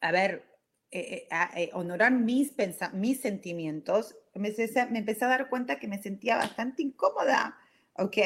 a 0.01 0.13
ver, 0.13 0.45
eh, 0.93 1.27
eh, 1.29 1.49
eh, 1.57 1.71
honorar 1.73 2.13
mis, 2.13 2.53
mis 2.93 3.21
sentimientos, 3.21 4.17
me, 4.35 4.55
me 4.91 4.99
empecé 5.01 5.25
a 5.25 5.29
dar 5.29 5.49
cuenta 5.51 5.81
que 5.81 5.89
me 5.89 6.01
sentía 6.01 6.37
bastante 6.37 6.83
incómoda, 6.83 7.59
¿ok? 7.95 8.17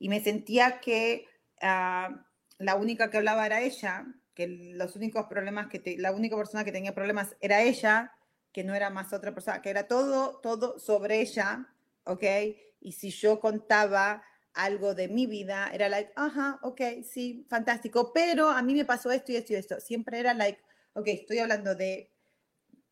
Y 0.00 0.08
me 0.08 0.20
sentía 0.20 0.80
que 0.80 1.26
uh, 1.62 2.12
la 2.58 2.74
única 2.74 3.10
que 3.10 3.18
hablaba 3.18 3.46
era 3.46 3.60
ella, 3.60 4.06
que 4.34 4.48
los 4.48 4.96
únicos 4.96 5.26
problemas 5.26 5.68
que 5.68 5.78
te, 5.78 5.98
la 5.98 6.10
única 6.10 6.36
persona 6.36 6.64
que 6.64 6.72
tenía 6.72 6.94
problemas 6.94 7.36
era 7.40 7.62
ella, 7.62 8.12
que 8.50 8.64
no 8.64 8.74
era 8.74 8.88
más 8.90 9.12
otra 9.12 9.32
persona, 9.32 9.60
que 9.60 9.68
era 9.68 9.86
todo, 9.86 10.40
todo 10.40 10.78
sobre 10.80 11.20
ella, 11.20 11.68
¿ok? 12.04 12.24
Y 12.80 12.92
si 12.92 13.10
yo 13.10 13.40
contaba 13.40 14.24
algo 14.54 14.94
de 14.94 15.08
mi 15.08 15.26
vida, 15.26 15.70
era 15.72 15.90
like, 15.90 16.12
ajá, 16.16 16.58
ok, 16.62 16.80
sí, 17.04 17.46
fantástico, 17.48 18.12
pero 18.12 18.48
a 18.48 18.62
mí 18.62 18.74
me 18.74 18.86
pasó 18.86 19.12
esto 19.12 19.32
y 19.32 19.36
esto 19.36 19.52
y 19.52 19.56
esto. 19.56 19.80
Siempre 19.80 20.18
era 20.18 20.32
like, 20.32 20.60
ok, 20.94 21.08
estoy 21.08 21.38
hablando 21.40 21.74
de, 21.74 22.10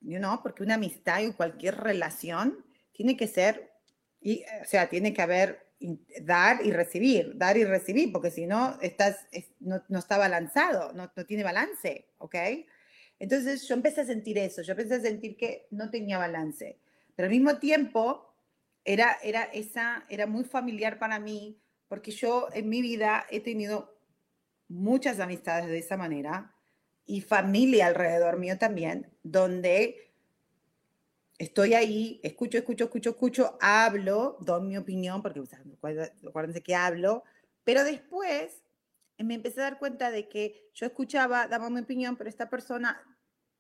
you 0.01 0.19
know, 0.19 0.43
porque 0.43 0.63
una 0.63 0.75
amistad 0.75 1.27
o 1.27 1.35
cualquier 1.35 1.77
relación 1.77 2.67
tiene 2.93 3.17
que 3.17 3.29
ser, 3.29 3.73
y, 4.21 4.45
o 4.63 4.65
sea, 4.67 4.91
tiene 4.91 5.15
que 5.15 5.23
haber 5.23 5.68
dar 6.23 6.65
y 6.65 6.73
recibir, 6.73 7.37
dar 7.37 7.57
y 7.57 7.65
recibir, 7.65 8.13
porque 8.13 8.31
si 8.31 8.47
no, 8.47 8.79
estás, 8.81 9.27
no, 9.61 9.83
no, 9.89 9.99
está 9.99 10.19
balanzado, 10.19 10.93
no, 10.93 11.11
no, 11.15 11.27
tiene 11.27 11.45
balance, 11.45 12.09
¿ok? 12.19 12.35
Entonces 13.19 13.67
yo 13.67 13.75
empecé 13.75 14.01
a 14.01 14.07
sentir 14.07 14.39
eso, 14.39 14.63
yo 14.63 14.73
empecé 14.73 14.95
a 14.95 15.01
sentir 15.01 15.37
que 15.37 15.67
no 15.71 15.91
tenía 15.91 16.19
balance, 16.19 16.79
pero 17.15 17.27
al 17.27 17.33
mismo 17.33 17.59
tiempo 17.59 18.35
era, 18.85 19.19
era, 19.23 19.45
esa, 19.45 20.05
era 20.09 20.27
muy 20.27 20.45
familiar 20.45 20.99
para 20.99 21.19
mí, 21.21 21.61
porque 21.89 22.11
yo 22.11 22.49
en 22.53 22.69
mi 22.69 22.83
vida 22.83 23.27
he 23.31 23.41
tenido 23.41 23.99
muchas 24.69 25.21
amistades 25.21 25.69
de 25.69 25.79
esa 25.79 25.97
manera 25.97 26.55
y 27.07 27.21
familia 27.21 27.87
alrededor 27.87 28.39
mío 28.39 28.59
también, 28.59 29.11
donde 29.23 30.08
estoy 31.39 31.75
ahí, 31.75 32.21
escucho, 32.23 32.59
escucho, 32.59 32.85
escucho, 32.85 33.11
escucho, 33.11 33.59
hablo, 33.61 34.37
doy 34.41 34.63
mi 34.63 34.77
opinión, 34.77 35.23
porque 35.23 35.43
acuérdense 36.27 36.63
que 36.63 36.75
hablo, 36.75 37.23
pero 37.65 37.85
después 37.85 38.63
me 39.19 39.35
empecé 39.35 39.61
a 39.61 39.65
dar 39.65 39.79
cuenta 39.79 40.11
de 40.11 40.29
que 40.29 40.71
yo 40.75 40.87
escuchaba, 40.87 41.47
daba 41.47 41.71
mi 41.71 41.81
opinión, 41.81 42.17
pero 42.17 42.29
esta 42.29 42.51
persona 42.51 43.01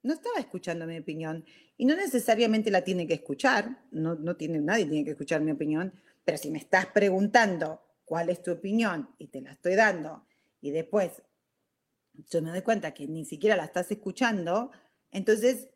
no 0.02 0.12
estaba 0.12 0.38
escuchando 0.38 0.86
mi 0.86 0.98
opinión 0.98 1.44
y 1.76 1.84
no 1.84 1.94
necesariamente 1.94 2.70
la 2.70 2.82
tiene 2.82 3.06
que 3.06 3.14
escuchar, 3.14 3.84
no, 3.90 4.14
no 4.14 4.36
tiene, 4.36 4.60
nadie 4.60 4.86
tiene 4.86 5.04
que 5.04 5.12
escuchar 5.12 5.40
mi 5.40 5.52
opinión, 5.52 5.92
pero 6.24 6.38
si 6.38 6.50
me 6.50 6.58
estás 6.58 6.86
preguntando 6.86 7.80
cuál 8.04 8.28
es 8.28 8.42
tu 8.42 8.52
opinión 8.52 9.08
y 9.18 9.28
te 9.28 9.40
la 9.40 9.52
estoy 9.52 9.74
dando 9.74 10.26
y 10.60 10.70
después 10.70 11.22
yo 12.30 12.42
me 12.42 12.50
doy 12.50 12.62
cuenta 12.62 12.92
que 12.92 13.06
ni 13.06 13.24
siquiera 13.24 13.56
la 13.56 13.64
estás 13.64 13.90
escuchando, 13.90 14.72
entonces 15.10 15.68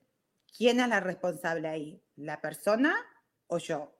¿Quién 0.57 0.81
es 0.81 0.89
la 0.89 1.01
responsable 1.01 1.69
ahí? 1.69 2.03
¿La 2.17 2.41
persona 2.41 2.95
o 3.47 3.59
yo? 3.59 3.93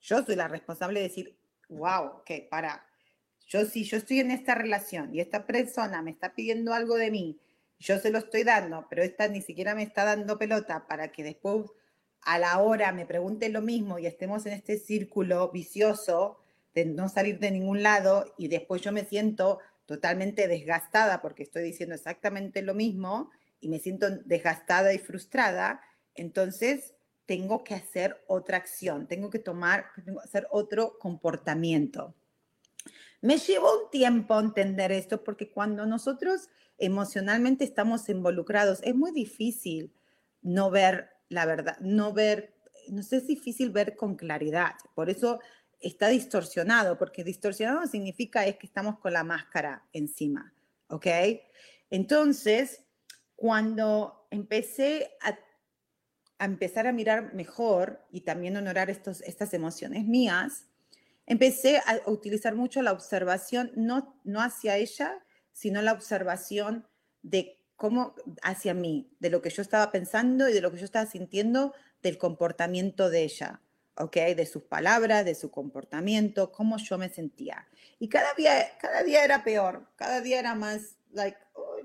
Yo 0.00 0.22
soy 0.22 0.36
la 0.36 0.48
responsable 0.48 1.00
de 1.00 1.08
decir, 1.08 1.38
wow, 1.68 2.22
que 2.24 2.46
para, 2.50 2.86
yo 3.46 3.64
si 3.64 3.84
yo 3.84 3.96
estoy 3.96 4.20
en 4.20 4.30
esta 4.30 4.54
relación 4.54 5.14
y 5.14 5.20
esta 5.20 5.46
persona 5.46 6.02
me 6.02 6.10
está 6.10 6.34
pidiendo 6.34 6.74
algo 6.74 6.96
de 6.96 7.10
mí, 7.10 7.40
yo 7.78 7.98
se 7.98 8.10
lo 8.10 8.18
estoy 8.18 8.42
dando, 8.42 8.86
pero 8.88 9.02
esta 9.02 9.28
ni 9.28 9.42
siquiera 9.42 9.74
me 9.74 9.82
está 9.82 10.04
dando 10.04 10.38
pelota 10.38 10.86
para 10.86 11.12
que 11.12 11.22
después 11.22 11.66
a 12.22 12.38
la 12.38 12.58
hora 12.58 12.92
me 12.92 13.06
pregunte 13.06 13.48
lo 13.48 13.62
mismo 13.62 13.98
y 13.98 14.06
estemos 14.06 14.46
en 14.46 14.54
este 14.54 14.78
círculo 14.78 15.50
vicioso 15.50 16.38
de 16.74 16.84
no 16.84 17.08
salir 17.08 17.38
de 17.38 17.50
ningún 17.50 17.82
lado 17.82 18.34
y 18.36 18.48
después 18.48 18.82
yo 18.82 18.92
me 18.92 19.04
siento 19.04 19.60
totalmente 19.86 20.48
desgastada 20.48 21.22
porque 21.22 21.44
estoy 21.44 21.62
diciendo 21.62 21.94
exactamente 21.94 22.62
lo 22.62 22.74
mismo 22.74 23.30
y 23.66 23.68
me 23.68 23.80
siento 23.80 24.08
desgastada 24.24 24.94
y 24.94 24.98
frustrada, 24.98 25.80
entonces 26.14 26.94
tengo 27.26 27.64
que 27.64 27.74
hacer 27.74 28.22
otra 28.28 28.58
acción, 28.58 29.08
tengo 29.08 29.28
que 29.28 29.40
tomar, 29.40 29.86
hacer 30.22 30.46
otro 30.52 30.96
comportamiento. 31.00 32.14
Me 33.20 33.38
llevó 33.38 33.82
un 33.82 33.90
tiempo 33.90 34.38
entender 34.38 34.92
esto 34.92 35.24
porque 35.24 35.50
cuando 35.50 35.84
nosotros 35.84 36.48
emocionalmente 36.78 37.64
estamos 37.64 38.08
involucrados, 38.08 38.80
es 38.84 38.94
muy 38.94 39.10
difícil 39.10 39.92
no 40.42 40.70
ver 40.70 41.10
la 41.28 41.44
verdad, 41.44 41.76
no 41.80 42.12
ver, 42.12 42.54
no 42.88 43.02
sé, 43.02 43.16
es 43.16 43.26
difícil 43.26 43.70
ver 43.70 43.96
con 43.96 44.14
claridad. 44.14 44.76
Por 44.94 45.10
eso 45.10 45.40
está 45.80 46.06
distorsionado, 46.06 46.98
porque 46.98 47.24
distorsionado 47.24 47.84
significa 47.88 48.46
es 48.46 48.58
que 48.58 48.68
estamos 48.68 49.00
con 49.00 49.12
la 49.12 49.24
máscara 49.24 49.88
encima, 49.92 50.54
¿ok? 50.86 51.06
Entonces, 51.90 52.85
cuando 53.36 54.26
empecé 54.30 55.10
a, 55.20 55.38
empezar 56.44 56.86
a 56.86 56.92
mirar 56.92 57.34
mejor 57.34 58.04
y 58.10 58.22
también 58.22 58.56
honorar 58.56 58.90
estos, 58.90 59.20
estas 59.22 59.54
emociones 59.54 60.04
mías, 60.04 60.66
empecé 61.26 61.78
a 61.78 62.00
utilizar 62.10 62.54
mucho 62.54 62.82
la 62.82 62.92
observación, 62.92 63.72
no, 63.76 64.20
no 64.24 64.40
hacia 64.42 64.76
ella, 64.76 65.22
sino 65.52 65.80
la 65.82 65.92
observación 65.92 66.86
de 67.22 67.60
cómo 67.76 68.14
hacia 68.42 68.74
mí, 68.74 69.10
de 69.20 69.30
lo 69.30 69.42
que 69.42 69.50
yo 69.50 69.62
estaba 69.62 69.92
pensando 69.92 70.48
y 70.48 70.52
de 70.52 70.60
lo 70.60 70.72
que 70.72 70.78
yo 70.78 70.84
estaba 70.84 71.06
sintiendo 71.06 71.74
del 72.02 72.18
comportamiento 72.18 73.10
de 73.10 73.24
ella, 73.24 73.60
¿ok? 73.96 74.16
De 74.36 74.46
sus 74.46 74.62
palabras, 74.62 75.24
de 75.24 75.34
su 75.34 75.50
comportamiento, 75.50 76.52
cómo 76.52 76.78
yo 76.78 76.98
me 76.98 77.08
sentía. 77.08 77.66
Y 77.98 78.08
cada 78.08 78.32
día, 78.34 78.76
cada 78.80 79.02
día 79.02 79.24
era 79.24 79.44
peor, 79.44 79.90
cada 79.96 80.20
día 80.20 80.38
era 80.38 80.54
más, 80.54 80.96
like, 81.12 81.38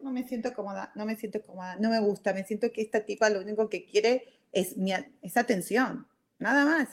no 0.03 0.11
me 0.11 0.27
siento 0.27 0.53
cómoda, 0.53 0.91
no 0.95 1.05
me 1.05 1.15
siento 1.15 1.41
cómoda, 1.41 1.75
no 1.77 1.89
me 1.89 1.99
gusta, 1.99 2.33
me 2.33 2.43
siento 2.43 2.71
que 2.71 2.81
esta 2.81 3.05
tipa 3.05 3.29
lo 3.29 3.41
único 3.41 3.69
que 3.69 3.85
quiere 3.85 4.25
es, 4.51 4.77
mi, 4.77 4.93
es 5.21 5.37
atención, 5.37 6.07
nada 6.39 6.65
más. 6.65 6.89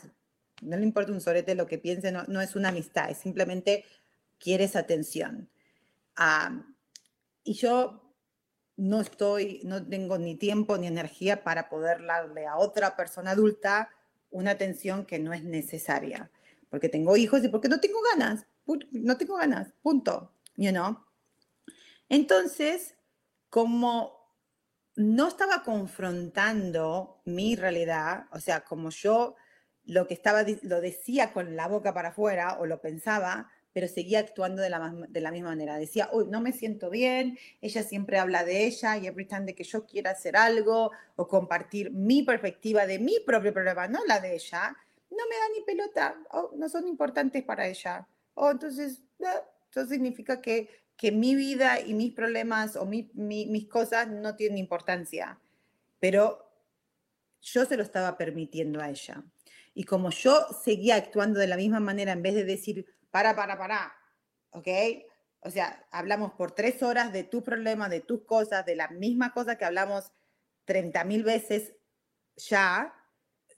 No 0.60 0.76
le 0.76 0.82
importa 0.82 1.12
un 1.12 1.20
sorete 1.20 1.54
lo 1.54 1.66
que 1.66 1.78
piense, 1.78 2.10
no, 2.10 2.24
no 2.24 2.40
es 2.40 2.56
una 2.56 2.70
amistad, 2.70 3.10
es 3.10 3.18
simplemente 3.18 3.84
quieres 4.38 4.76
atención. 4.76 5.48
y 7.44 7.52
yo 7.54 8.02
no 8.76 9.00
estoy, 9.00 9.60
no 9.64 9.84
tengo 9.84 10.18
ni 10.18 10.36
tiempo 10.36 10.78
ni 10.78 10.86
energía 10.86 11.42
para 11.42 11.68
poder 11.68 12.04
darle 12.04 12.46
a 12.46 12.56
otra 12.56 12.96
persona 12.96 13.32
adulta 13.32 13.90
una 14.30 14.52
atención 14.52 15.04
que 15.04 15.18
no 15.18 15.32
es 15.32 15.42
necesaria, 15.42 16.30
porque 16.70 16.88
tengo 16.88 17.16
hijos 17.16 17.42
y 17.44 17.48
porque 17.48 17.68
no 17.68 17.80
tengo 17.80 17.98
ganas, 18.12 18.46
no 18.92 19.16
tengo 19.16 19.36
ganas, 19.36 19.72
punto, 19.82 20.32
you 20.56 20.70
know. 20.70 20.98
Entonces, 22.08 22.94
como 23.50 24.18
no 24.96 25.28
estaba 25.28 25.62
confrontando 25.62 27.20
mi 27.24 27.54
realidad, 27.54 28.26
o 28.32 28.40
sea, 28.40 28.64
como 28.64 28.90
yo 28.90 29.36
lo 29.84 30.06
que 30.06 30.14
estaba, 30.14 30.44
lo 30.62 30.80
decía 30.80 31.32
con 31.32 31.56
la 31.56 31.68
boca 31.68 31.94
para 31.94 32.08
afuera 32.08 32.58
o 32.58 32.66
lo 32.66 32.80
pensaba, 32.80 33.50
pero 33.72 33.86
seguía 33.86 34.18
actuando 34.18 34.60
de 34.60 34.70
la, 34.70 34.92
de 35.08 35.20
la 35.20 35.30
misma 35.30 35.50
manera. 35.50 35.78
Decía, 35.78 36.10
uy, 36.12 36.26
no 36.28 36.40
me 36.40 36.52
siento 36.52 36.90
bien, 36.90 37.38
ella 37.60 37.82
siempre 37.82 38.18
habla 38.18 38.44
de 38.44 38.66
ella 38.66 38.96
y 38.98 39.06
every 39.06 39.26
time 39.26 39.44
de 39.44 39.54
que 39.54 39.64
yo 39.64 39.86
quiera 39.86 40.10
hacer 40.10 40.36
algo 40.36 40.90
o 41.16 41.28
compartir 41.28 41.92
mi 41.92 42.22
perspectiva 42.22 42.86
de 42.86 42.98
mi 42.98 43.20
propio 43.24 43.54
problema, 43.54 43.86
no 43.86 44.04
la 44.04 44.20
de 44.20 44.34
ella, 44.34 44.76
no 45.10 45.24
me 45.28 45.36
da 45.36 45.48
ni 45.54 45.64
pelota, 45.64 46.16
no 46.56 46.68
son 46.68 46.86
importantes 46.86 47.44
para 47.44 47.68
ella. 47.68 48.06
O 48.34 48.50
entonces, 48.50 49.02
eso 49.70 49.86
significa 49.86 50.40
que 50.40 50.68
que 50.98 51.12
mi 51.12 51.36
vida 51.36 51.80
y 51.80 51.94
mis 51.94 52.12
problemas 52.12 52.74
o 52.76 52.84
mis 52.84 53.68
cosas 53.68 54.08
no 54.08 54.34
tienen 54.34 54.58
importancia, 54.58 55.38
pero 56.00 56.44
yo 57.40 57.64
se 57.64 57.76
lo 57.76 57.84
estaba 57.84 58.18
permitiendo 58.18 58.80
a 58.80 58.90
ella. 58.90 59.22
Y 59.74 59.84
como 59.84 60.10
yo 60.10 60.44
seguía 60.64 60.96
actuando 60.96 61.38
de 61.38 61.46
la 61.46 61.56
misma 61.56 61.78
manera, 61.78 62.12
en 62.12 62.22
vez 62.22 62.34
de 62.34 62.44
decir, 62.44 62.84
para, 63.12 63.36
para, 63.36 63.56
para, 63.56 63.94
¿ok? 64.50 64.66
O 65.40 65.50
sea, 65.50 65.86
hablamos 65.92 66.32
por 66.32 66.50
tres 66.50 66.82
horas 66.82 67.12
de 67.12 67.22
tus 67.22 67.44
problemas, 67.44 67.90
de 67.90 68.00
tus 68.00 68.24
cosas, 68.24 68.66
de 68.66 68.74
la 68.74 68.88
misma 68.88 69.32
cosa 69.32 69.56
que 69.56 69.64
hablamos 69.64 70.10
30 70.64 71.04
mil 71.04 71.22
veces 71.22 71.74
ya, 72.36 72.92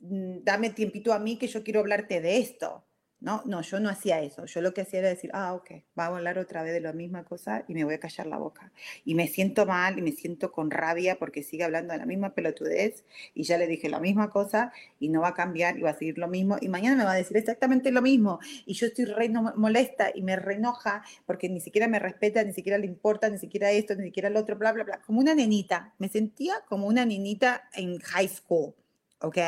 mm, 0.01 0.41
dame 0.43 0.71
tiempito 0.71 1.15
a 1.15 1.19
mí 1.19 1.39
que 1.39 1.47
yo 1.47 1.65
quiero 1.65 1.81
hablarte 1.81 2.21
de 2.21 2.37
esto. 2.37 2.87
No, 3.21 3.43
no, 3.45 3.61
yo 3.61 3.81
no 3.81 3.91
hacía 3.91 4.21
eso. 4.23 4.47
Yo 4.47 4.63
lo 4.63 4.73
que 4.73 4.81
hacía 4.81 5.01
era 5.01 5.09
decir, 5.11 5.31
ah, 5.35 5.53
ok, 5.53 5.71
va 5.99 6.05
a 6.05 6.07
hablar 6.07 6.39
otra 6.39 6.63
vez 6.63 6.73
de 6.73 6.81
la 6.81 6.95
misma 6.95 7.25
cosa 7.25 7.65
y 7.69 7.75
me 7.75 7.85
voy 7.85 7.95
a 7.95 8.01
callar 8.01 8.27
la 8.27 8.39
boca. 8.39 8.73
Y 9.05 9.15
me 9.15 9.29
siento 9.29 9.67
mal 9.67 9.99
y 9.99 10.03
me 10.03 10.13
siento 10.13 10.51
con 10.51 10.71
rabia 10.71 11.19
porque 11.19 11.43
sigue 11.43 11.65
hablando 11.65 11.93
de 11.93 11.99
la 11.99 12.07
misma 12.07 12.35
pelotudez 12.35 13.05
y 13.35 13.43
ya 13.43 13.59
le 13.59 13.67
dije 13.67 13.91
la 13.91 14.01
misma 14.01 14.31
cosa 14.31 14.73
y 14.99 15.11
no 15.11 15.21
va 15.21 15.29
a 15.29 15.35
cambiar 15.35 15.79
y 15.79 15.83
va 15.83 15.91
a 15.91 15.99
seguir 15.99 16.17
lo 16.17 16.29
mismo. 16.29 16.57
Y 16.63 16.69
mañana 16.69 16.97
me 16.97 17.05
va 17.05 17.13
a 17.13 17.17
decir 17.17 17.37
exactamente 17.37 17.91
lo 17.91 18.01
mismo. 18.01 18.41
Y 18.65 18.73
yo 18.73 18.87
estoy 18.87 19.05
re 19.05 19.29
molesta 19.29 20.11
y 20.15 20.23
me 20.23 20.37
reenoja 20.37 21.03
porque 21.27 21.51
ni 21.51 21.61
siquiera 21.61 21.89
me 21.89 21.99
respeta, 21.99 22.43
ni 22.43 22.55
siquiera 22.55 22.79
le 22.79 22.87
importa, 22.87 23.29
ni 23.29 23.39
siquiera 23.39 23.71
esto, 23.71 23.95
ni 23.97 24.05
siquiera 24.05 24.31
lo 24.31 24.41
otro, 24.41 24.57
bla, 24.57 24.73
bla, 24.73 24.85
bla. 24.85 25.01
Como 25.03 25.21
una 25.21 25.35
nenita. 25.35 25.95
Me 25.99 26.09
sentía 26.09 26.55
como 26.69 26.87
una 26.87 27.05
nenita 27.05 27.69
en 27.75 27.99
high 27.99 28.29
school, 28.29 28.75
¿ok? 29.21 29.39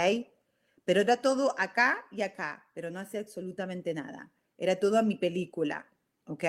Pero 0.84 1.00
era 1.00 1.16
todo 1.18 1.54
acá 1.58 2.04
y 2.10 2.22
acá, 2.22 2.66
pero 2.74 2.90
no 2.90 3.00
hacía 3.00 3.20
absolutamente 3.20 3.94
nada. 3.94 4.32
Era 4.58 4.76
todo 4.76 4.98
a 4.98 5.02
mi 5.02 5.16
película, 5.16 5.86
¿ok? 6.26 6.44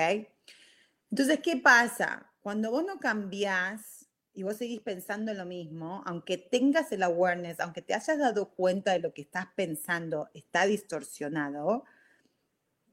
Entonces, 1.10 1.40
¿qué 1.42 1.56
pasa? 1.56 2.32
Cuando 2.40 2.70
vos 2.70 2.84
no 2.84 2.98
cambiás 2.98 4.08
y 4.34 4.42
vos 4.42 4.56
seguís 4.56 4.80
pensando 4.80 5.30
en 5.30 5.38
lo 5.38 5.46
mismo, 5.46 6.02
aunque 6.06 6.36
tengas 6.36 6.90
el 6.90 7.04
awareness, 7.04 7.60
aunque 7.60 7.82
te 7.82 7.94
hayas 7.94 8.18
dado 8.18 8.50
cuenta 8.50 8.92
de 8.92 8.98
lo 8.98 9.14
que 9.14 9.22
estás 9.22 9.46
pensando 9.54 10.28
está 10.34 10.66
distorsionado, 10.66 11.84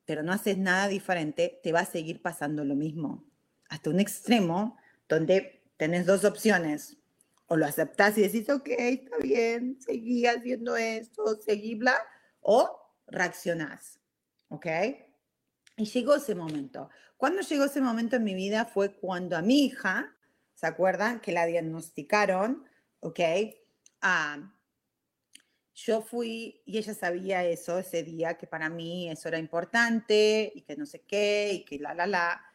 pero 0.06 0.21
no 0.21 0.34
haces 0.34 0.58
nada 0.58 0.88
diferente, 0.88 1.60
te 1.63 1.71
va 1.71 1.82
a 1.82 1.86
seguir 1.86 2.21
pasando 2.21 2.63
lo 2.63 2.75
mismo. 2.75 3.23
Hasta 3.69 3.89
un 3.89 3.99
extremo 3.99 4.77
donde 5.10 5.63
tenés 5.77 6.06
dos 6.06 6.25
opciones 6.25 6.97
o 7.51 7.57
lo 7.57 7.65
aceptas 7.65 8.17
y 8.17 8.21
decís, 8.21 8.49
ok, 8.49 8.65
está 8.69 9.17
bien, 9.17 9.77
seguí 9.81 10.25
haciendo 10.25 10.77
esto, 10.77 11.35
seguí 11.41 11.75
bla, 11.75 12.01
o 12.39 12.79
reaccionás, 13.07 13.99
¿ok? 14.47 14.67
Y 15.75 15.83
llegó 15.83 16.15
ese 16.15 16.33
momento. 16.33 16.89
Cuando 17.17 17.41
llegó 17.41 17.65
ese 17.65 17.81
momento 17.81 18.15
en 18.15 18.23
mi 18.23 18.35
vida 18.35 18.63
fue 18.63 18.95
cuando 18.95 19.35
a 19.35 19.41
mi 19.41 19.65
hija, 19.65 20.15
¿se 20.53 20.65
acuerdan? 20.65 21.19
Que 21.19 21.33
la 21.33 21.45
diagnosticaron, 21.45 22.63
¿ok? 23.01 23.19
Ah, 23.99 24.53
yo 25.75 26.03
fui 26.03 26.61
y 26.65 26.77
ella 26.77 26.93
sabía 26.93 27.43
eso 27.43 27.79
ese 27.79 28.03
día, 28.03 28.37
que 28.37 28.47
para 28.47 28.69
mí 28.69 29.11
eso 29.11 29.27
era 29.27 29.39
importante 29.39 30.53
y 30.55 30.61
que 30.61 30.77
no 30.77 30.85
sé 30.85 31.01
qué 31.01 31.51
y 31.51 31.65
que 31.65 31.79
la, 31.79 31.93
la, 31.95 32.07
la. 32.07 32.45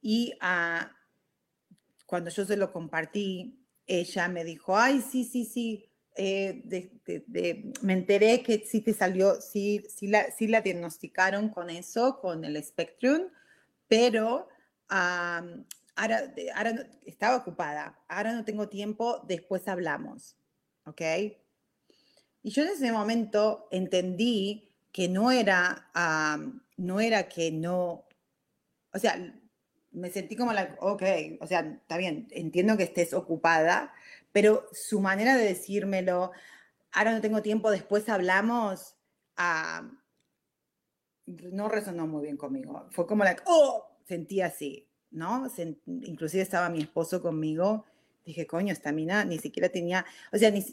Y 0.00 0.32
ah, 0.40 0.96
cuando 2.06 2.30
yo 2.30 2.46
se 2.46 2.56
lo 2.56 2.72
compartí, 2.72 3.59
ella 3.90 4.28
me 4.28 4.44
dijo, 4.44 4.76
ay, 4.76 5.00
sí, 5.00 5.24
sí, 5.24 5.44
sí, 5.44 5.90
eh, 6.14 6.62
me 7.82 7.92
enteré 7.92 8.42
que 8.42 8.64
sí 8.64 8.80
te 8.80 8.94
salió, 8.94 9.40
sí, 9.40 9.84
sí, 9.88 10.06
la, 10.06 10.30
sí 10.30 10.46
la 10.46 10.60
diagnosticaron 10.60 11.48
con 11.48 11.70
eso, 11.70 12.20
con 12.20 12.44
el 12.44 12.62
Spectrum, 12.62 13.22
pero 13.88 14.48
ahora, 14.88 16.32
ahora 16.54 16.88
estaba 17.04 17.36
ocupada, 17.36 17.98
ahora 18.08 18.32
no 18.32 18.44
tengo 18.44 18.68
tiempo, 18.68 19.24
después 19.26 19.66
hablamos, 19.66 20.36
¿ok? 20.84 21.02
Y 22.42 22.50
yo 22.50 22.62
en 22.62 22.68
ese 22.68 22.92
momento 22.92 23.66
entendí 23.72 24.72
que 24.92 25.08
no 25.08 25.32
era, 25.32 25.90
no 26.76 27.00
era 27.00 27.28
que 27.28 27.50
no, 27.50 28.06
o 28.92 28.98
sea, 28.98 29.39
me 29.92 30.10
sentí 30.10 30.36
como 30.36 30.52
la, 30.52 30.76
ok, 30.80 31.02
o 31.40 31.46
sea, 31.46 31.60
está 31.60 31.96
bien, 31.96 32.28
entiendo 32.30 32.76
que 32.76 32.84
estés 32.84 33.12
ocupada, 33.12 33.92
pero 34.32 34.66
su 34.72 35.00
manera 35.00 35.36
de 35.36 35.44
decírmelo, 35.44 36.32
ahora 36.92 37.12
no 37.12 37.20
tengo 37.20 37.42
tiempo, 37.42 37.70
después 37.70 38.08
hablamos, 38.08 38.96
ah, 39.36 39.90
no 41.26 41.68
resonó 41.68 42.06
muy 42.06 42.22
bien 42.22 42.36
conmigo. 42.36 42.86
Fue 42.90 43.06
como 43.06 43.24
la, 43.24 43.36
oh, 43.46 43.96
sentí 44.06 44.40
así, 44.40 44.88
¿no? 45.10 45.46
inclusive 45.86 46.42
estaba 46.42 46.68
mi 46.68 46.80
esposo 46.80 47.20
conmigo, 47.20 47.84
dije, 48.24 48.46
coño, 48.46 48.72
esta 48.72 48.92
mina 48.92 49.24
ni 49.24 49.38
siquiera 49.38 49.68
tenía, 49.68 50.04
o 50.32 50.38
sea, 50.38 50.50
ni, 50.50 50.64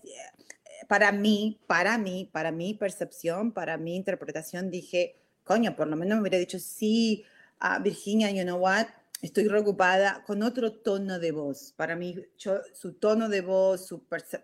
para 0.88 1.12
mí, 1.12 1.60
para 1.68 1.98
mí, 1.98 2.30
para 2.32 2.52
mi 2.52 2.74
percepción, 2.74 3.52
para 3.52 3.78
mi 3.78 3.96
interpretación, 3.96 4.70
dije, 4.70 5.16
coño, 5.44 5.76
por 5.76 5.88
lo 5.88 5.96
menos 5.96 6.18
me 6.18 6.22
hubiera 6.22 6.38
dicho, 6.38 6.60
sí, 6.60 7.26
uh, 7.62 7.82
Virginia, 7.82 8.32
you 8.32 8.44
know 8.44 8.60
what, 8.60 8.88
estoy 9.22 9.48
preocupada 9.48 10.24
con 10.26 10.44
otro 10.44 10.74
tono 10.74 11.20
de 11.20 11.32
voz. 11.32 11.74
Para 11.76 11.96
mí, 11.96 12.16
yo, 12.38 12.62
su 12.74 12.94
tono 12.94 13.30
de 13.30 13.42
voz, 13.42 13.88
su 13.88 14.04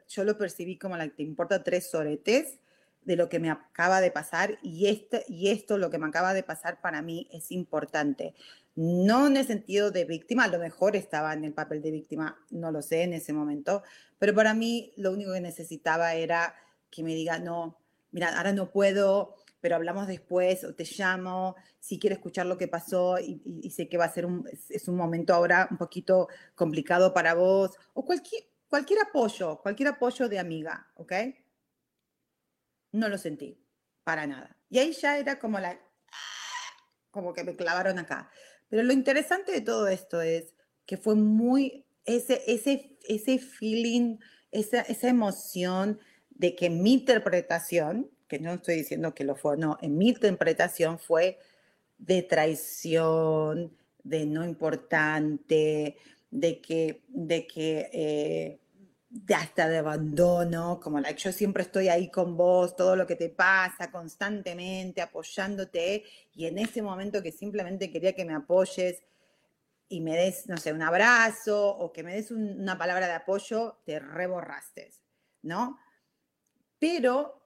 yo 0.10 0.24
lo 0.24 0.38
percibí 0.38 0.78
como 0.78 0.98
la 0.98 1.06
que 1.08 1.16
te 1.16 1.24
importa 1.24 1.64
tres 1.64 1.90
soretes. 1.90 2.60
de 3.06 3.16
lo 3.16 3.30
que 3.30 3.40
me 3.40 3.50
acaba 3.50 4.02
de 4.02 4.12
pasar 4.12 4.60
y, 4.62 4.88
este, 4.88 5.26
y 5.28 5.50
esto, 5.50 5.78
lo 5.78 5.90
que 5.90 5.98
me 5.98 6.08
acaba 6.08 6.34
de 6.34 6.44
pasar 6.44 6.82
para 6.82 7.02
mí 7.02 7.28
es 7.32 7.52
importante. 7.52 8.34
No 8.76 9.28
en 9.28 9.38
el 9.38 9.46
sentido 9.46 9.92
de 9.92 10.06
víctima, 10.06 10.46
a 10.46 10.48
lo 10.48 10.60
mejor 10.60 10.96
estaba 10.96 11.34
en 11.34 11.44
el 11.44 11.54
papel 11.54 11.82
de 11.82 11.92
víctima, 11.92 12.40
no 12.50 12.72
lo 12.72 12.82
sé 12.82 13.04
en 13.04 13.14
ese 13.14 13.34
momento, 13.34 13.84
pero 14.20 14.34
para 14.34 14.54
mí 14.54 14.94
lo 14.98 15.12
único 15.12 15.34
que 15.34 15.42
necesitaba 15.42 16.14
era 16.16 16.56
que 16.90 17.04
me 17.04 17.14
diga, 17.14 17.40
no, 17.40 17.78
mira, 18.12 18.38
ahora 18.38 18.54
no 18.54 18.72
puedo, 18.72 19.36
pero 19.64 19.78
hablamos 19.78 20.08
después 20.08 20.66
o 20.66 20.76
te 20.76 20.84
llamo, 20.84 21.56
si 21.80 21.98
quiero 21.98 22.18
escuchar 22.18 22.46
lo 22.48 22.58
que 22.58 22.68
pasó 22.68 23.18
y, 23.18 23.72
sé 23.72 23.88
que 23.88 23.98
va 23.98 24.04
a 24.04 24.14
ser 24.14 24.26
un, 24.26 24.46
es 24.52 24.90
un 24.90 24.98
momento 24.98 25.34
ahora 25.34 25.70
un 25.72 25.78
poquito 25.78 26.28
complicado 26.54 27.14
para 27.14 27.34
vos, 27.34 27.72
o 27.94 28.04
cualquier, 28.04 28.44
cualquier 28.68 29.00
apoyo, 29.00 29.62
cualquier 29.62 29.88
apoyo 29.88 30.28
de 30.28 30.38
amiga, 30.38 30.92
¿ok? 30.96 31.14
No 32.92 33.08
lo 33.08 33.18
sentí, 33.18 33.58
para 34.04 34.28
nada. 34.28 34.54
Y 34.70 34.80
ahí 34.80 34.92
ya 34.92 35.18
era 35.18 35.40
como 35.40 35.58
la, 35.60 35.80
como 37.10 37.34
que 37.34 37.46
me 37.46 37.56
clavaron 37.56 38.00
acá. 38.00 38.30
Pero 38.68 38.84
lo 38.84 38.92
interesante 38.92 39.54
de 39.54 39.62
todo 39.62 39.88
esto 39.88 40.22
es 40.22 40.56
que 40.86 40.98
fue 40.98 41.16
muy, 41.16 41.86
ese, 42.04 42.42
ese, 42.48 43.00
ese 43.08 43.40
feeling, 43.40 44.18
esa, 44.52 44.82
esa 44.82 45.08
emoción 45.08 46.02
de 46.32 46.54
que 46.54 46.70
mi 46.70 46.92
interpretación, 46.92 48.12
no 48.40 48.54
estoy 48.54 48.76
diciendo 48.76 49.14
que 49.14 49.24
lo 49.24 49.36
fue, 49.36 49.58
no, 49.58 49.78
en 49.82 49.98
mi 49.98 50.10
interpretación 50.10 51.00
fue 51.00 51.40
de 51.98 52.24
traición, 52.24 53.76
de 54.04 54.26
no 54.26 54.44
importante, 54.44 55.98
de 56.32 56.62
que, 56.62 57.04
de 57.08 57.48
que 57.48 57.90
eh, 57.94 58.60
de 59.10 59.36
hasta 59.36 59.70
de 59.70 59.78
abandono, 59.78 60.80
como 60.82 61.00
la, 61.00 61.12
yo 61.12 61.32
siempre 61.32 61.64
estoy 61.64 61.88
ahí 61.88 62.10
con 62.10 62.36
vos, 62.36 62.76
todo 62.76 62.96
lo 62.96 63.06
que 63.06 63.16
te 63.16 63.30
pasa, 63.30 63.92
constantemente 63.92 65.02
apoyándote, 65.02 66.04
y 66.34 66.48
en 66.48 66.58
ese 66.58 66.82
momento 66.82 67.22
que 67.22 67.32
simplemente 67.32 67.92
quería 67.92 68.14
que 68.14 68.26
me 68.26 68.34
apoyes 68.34 69.04
y 69.88 70.02
me 70.02 70.16
des, 70.16 70.48
no 70.48 70.58
sé, 70.58 70.74
un 70.74 70.82
abrazo 70.82 71.70
o 71.70 71.94
que 71.94 72.02
me 72.02 72.16
des 72.16 72.32
una 72.32 72.76
palabra 72.78 73.06
de 73.06 73.14
apoyo, 73.14 73.78
te 73.86 74.00
reborraste, 74.00 74.92
¿no? 75.44 75.78
Pero 76.80 77.43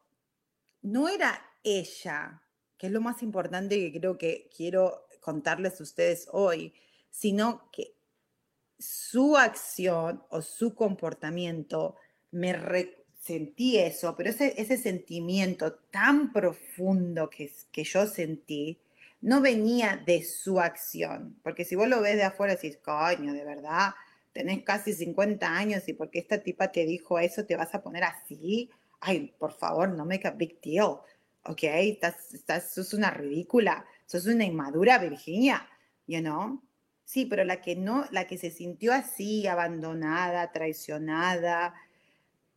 no 0.82 1.10
era 1.10 1.42
ella, 1.64 2.44
que 2.78 2.88
es 2.88 2.94
lo 2.94 3.02
más 3.02 3.24
importante 3.24 3.76
que 3.76 4.00
creo 4.00 4.18
que 4.18 4.50
quiero 4.56 5.08
contarles 5.22 5.80
a 5.80 5.84
ustedes 5.84 6.28
hoy, 6.32 6.74
sino 7.10 7.70
que 7.72 7.96
su 8.78 9.36
acción 9.36 10.24
o 10.30 10.42
su 10.42 10.76
comportamiento 10.76 11.96
me 12.32 12.54
sentí 13.20 13.78
eso, 13.78 14.16
pero 14.16 14.30
ese, 14.30 14.54
ese 14.62 14.78
sentimiento 14.78 15.74
tan 15.92 16.32
profundo 16.32 17.30
que, 17.30 17.52
que 17.72 17.84
yo 17.84 18.06
sentí 18.08 18.80
no 19.20 19.42
venía 19.42 20.02
de 20.06 20.24
su 20.24 20.60
acción, 20.60 21.40
porque 21.44 21.66
si 21.66 21.76
vos 21.76 21.88
lo 21.88 22.02
ves 22.02 22.16
de 22.18 22.24
afuera 22.24 22.56
decís, 22.56 22.78
coño, 22.78 23.34
de 23.34 23.44
verdad, 23.44 23.96
tenés 24.32 24.64
casi 24.64 24.94
50 24.94 25.48
años 25.48 25.88
y 25.88 25.94
porque 25.94 26.20
esta 26.20 26.38
tipa 26.38 26.72
te 26.72 26.86
dijo 26.86 27.18
eso 27.18 27.46
te 27.46 27.56
vas 27.56 27.74
a 27.74 27.82
poner 27.82 28.04
así, 28.04 28.70
ay, 29.00 29.36
por 29.38 29.54
favor, 29.54 29.90
no 29.90 30.06
make 30.06 30.28
a 30.28 30.32
big 30.32 30.60
deal, 30.62 31.00
¿ok? 31.44 31.64
Estás, 31.64 32.34
estás, 32.34 32.72
sos 32.74 32.94
una 32.94 33.12
ridícula, 33.12 33.86
sos 34.06 34.26
una 34.26 34.46
inmadura, 34.46 34.98
Virginia, 34.98 35.68
you 36.08 36.20
know? 36.20 36.62
Sí, 37.04 37.26
pero 37.26 37.46
la 37.46 37.62
que 37.62 37.76
no, 37.76 38.06
la 38.12 38.28
que 38.28 38.38
se 38.38 38.52
sintió 38.52 38.94
así, 38.94 39.48
abandonada, 39.48 40.52
traicionada, 40.52 41.74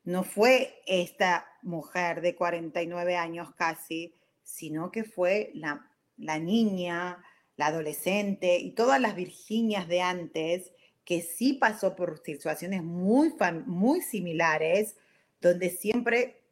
no 0.04 0.24
fue 0.24 0.82
esta 0.86 1.46
mujer 1.62 2.20
de 2.20 2.34
49 2.34 3.16
años 3.16 3.54
casi, 3.54 4.14
sino 4.42 4.90
que 4.90 5.04
fue 5.04 5.52
la, 5.54 5.88
la 6.16 6.38
niña, 6.38 7.22
la 7.56 7.66
adolescente 7.66 8.58
y 8.58 8.72
todas 8.72 9.00
las 9.00 9.14
Virginias 9.14 9.86
de 9.86 10.00
antes 10.00 10.72
que 11.04 11.22
sí 11.22 11.54
pasó 11.54 11.94
por 11.94 12.22
situaciones 12.24 12.82
muy, 12.82 13.34
muy 13.66 14.00
similares, 14.00 14.96
donde 15.40 15.70
siempre, 15.70 16.42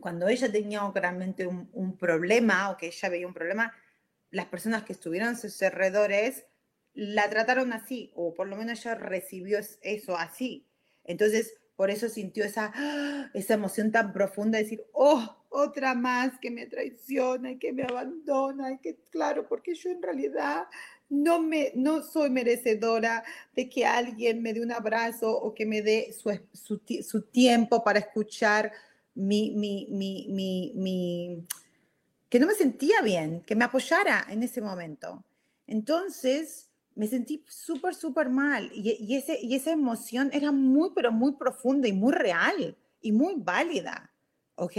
cuando 0.00 0.28
ella 0.28 0.50
tenía 0.50 0.80
realmente 0.94 1.46
un, 1.46 1.96
problema 1.98 2.70
o 2.70 2.76
que 2.76 2.86
ella 2.86 3.08
veía 3.08 3.26
un 3.26 3.34
problema, 3.34 3.74
las 4.30 4.46
personas 4.46 4.84
que 4.84 4.92
estuvieron 4.92 5.30
a 5.30 5.36
sus 5.36 5.60
alrededores 5.62 6.46
la 6.94 7.28
trataron 7.30 7.72
así, 7.72 8.12
o 8.14 8.34
por 8.34 8.48
lo 8.48 8.56
menos 8.56 8.80
ella 8.80 8.94
recibió 8.94 9.58
eso 9.82 10.16
así. 10.16 10.66
Entonces, 11.04 11.54
por 11.76 11.90
eso 11.90 12.08
sintió 12.08 12.44
esa, 12.44 12.72
esa 13.34 13.54
emoción 13.54 13.90
tan 13.90 14.12
profunda 14.12 14.58
de 14.58 14.64
decir, 14.64 14.84
oh, 14.92 15.42
otra 15.48 15.94
más 15.94 16.38
que 16.38 16.50
me 16.50 16.66
traiciona 16.66 17.52
y 17.52 17.58
que 17.58 17.72
me 17.72 17.82
abandona, 17.82 18.72
y 18.72 18.78
que 18.78 18.96
claro, 19.10 19.48
porque 19.48 19.74
yo 19.74 19.90
en 19.90 20.02
realidad 20.02 20.64
no, 21.12 21.42
me, 21.42 21.72
no 21.74 22.02
soy 22.02 22.30
merecedora 22.30 23.22
de 23.54 23.68
que 23.68 23.84
alguien 23.84 24.40
me 24.40 24.54
dé 24.54 24.62
un 24.62 24.72
abrazo 24.72 25.30
o 25.30 25.52
que 25.52 25.66
me 25.66 25.82
dé 25.82 26.14
su, 26.14 26.40
su, 27.02 27.20
tiempo 27.20 27.84
para 27.84 27.98
escuchar 27.98 28.72
mi, 29.14 29.50
mi, 29.50 29.86
mi, 29.90 30.72
mi, 30.74 31.46
que 32.30 32.40
no 32.40 32.46
me 32.46 32.54
sentía 32.54 33.02
bien, 33.02 33.42
que 33.42 33.54
me 33.54 33.66
apoyara 33.66 34.26
en 34.30 34.42
ese 34.42 34.62
momento. 34.62 35.22
Entonces, 35.66 36.70
me 36.94 37.06
sentí 37.06 37.44
súper, 37.46 37.94
súper 37.94 38.30
mal 38.30 38.70
y, 38.72 39.14
ese, 39.14 39.38
y 39.38 39.54
esa 39.54 39.70
emoción 39.70 40.30
era 40.32 40.50
muy, 40.50 40.92
pero 40.94 41.12
muy 41.12 41.32
profunda 41.32 41.88
y 41.88 41.92
muy 41.92 42.14
real 42.14 42.74
y 43.02 43.12
muy 43.12 43.34
válida, 43.36 44.10
¿ok? 44.54 44.78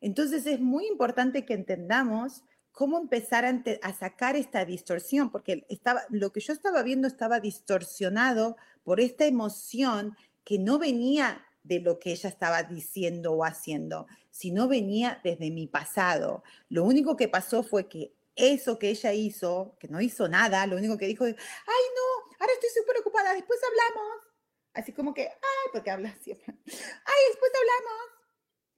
Entonces 0.00 0.46
es 0.46 0.60
muy 0.60 0.86
importante 0.86 1.44
que 1.44 1.54
entendamos 1.54 2.44
cómo 2.72 2.98
empezar 2.98 3.44
a, 3.44 3.92
sacar 3.92 4.36
esta 4.36 4.64
distorsión, 4.64 5.30
porque 5.30 5.66
estaba, 5.68 6.02
lo 6.08 6.32
que 6.32 6.40
yo 6.40 6.52
estaba 6.52 6.82
viendo 6.82 7.08
estaba 7.08 7.40
distorsionado 7.40 8.56
por 8.82 9.00
esta 9.00 9.26
emoción 9.26 10.16
que 10.44 10.58
no 10.58 10.78
venía 10.78 11.44
de 11.62 11.80
lo 11.80 11.98
que 11.98 12.12
ella 12.12 12.28
estaba 12.28 12.62
diciendo 12.62 13.32
o 13.32 13.44
haciendo, 13.44 14.06
sino 14.30 14.68
venía 14.68 15.20
desde 15.22 15.50
mi 15.50 15.66
pasado. 15.66 16.42
Lo 16.68 16.84
único 16.84 17.16
que 17.16 17.28
pasó 17.28 17.62
fue 17.62 17.88
que 17.88 18.14
eso 18.34 18.78
que 18.78 18.90
ella 18.90 19.12
hizo, 19.12 19.76
que 19.78 19.88
no 19.88 20.00
hizo 20.00 20.28
nada, 20.28 20.66
lo 20.66 20.76
único 20.76 20.96
que 20.96 21.06
dijo 21.06 21.26
es, 21.26 21.34
ay 21.36 21.84
no, 21.94 22.36
ahora 22.38 22.52
estoy 22.54 22.70
súper 22.74 22.98
ocupada, 22.98 23.34
después 23.34 23.60
hablamos. 23.62 24.30
Así 24.72 24.92
como 24.92 25.12
que, 25.12 25.22
ay, 25.22 25.70
porque 25.72 25.90
habla 25.90 26.16
siempre. 26.22 26.46
Ay, 26.66 27.22
después 27.30 27.50
hablamos. 27.60 28.20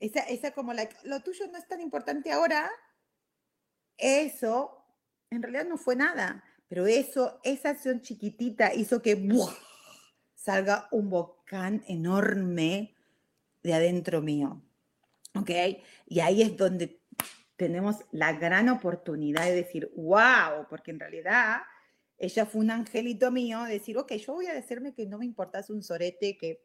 Esa, 0.01 0.21
esa 0.21 0.51
como 0.53 0.73
la, 0.73 0.89
lo 1.05 1.21
tuyo 1.21 1.47
no 1.49 1.59
es 1.59 1.69
tan 1.69 1.81
importante 1.81 2.33
ahora, 2.33 2.73
eso 4.03 4.85
en 5.31 5.43
realidad 5.43 5.65
no 5.65 5.79
fue 5.79 5.97
nada, 5.97 6.45
pero 6.69 6.87
eso, 6.87 7.41
esa 7.45 7.71
acción 7.71 8.01
chiquitita 8.01 8.75
hizo 8.75 9.01
que 9.01 9.17
salga 10.35 10.88
un 10.91 11.09
volcán 11.09 11.83
enorme 11.87 12.95
de 13.62 13.75
adentro 13.75 14.21
mío. 14.21 14.61
¿Ok? 15.35 15.51
Y 16.07 16.21
ahí 16.21 16.43
es 16.43 16.57
donde 16.57 17.01
tenemos 17.57 17.97
la 18.11 18.33
gran 18.33 18.69
oportunidad 18.69 19.45
de 19.45 19.55
decir, 19.55 19.91
wow, 19.97 20.67
porque 20.69 20.91
en 20.91 21.01
realidad 21.01 21.62
ella 22.19 22.45
fue 22.45 22.61
un 22.61 22.71
angelito 22.71 23.31
mío, 23.31 23.62
de 23.65 23.75
decir, 23.75 23.97
ok, 23.97 24.12
yo 24.12 24.35
voy 24.35 24.47
a 24.47 24.55
decirme 24.55 24.95
que 24.95 25.07
no 25.07 25.19
me 25.19 25.25
importas 25.25 25.71
un 25.71 25.83
sorete, 25.83 26.37
que, 26.37 26.61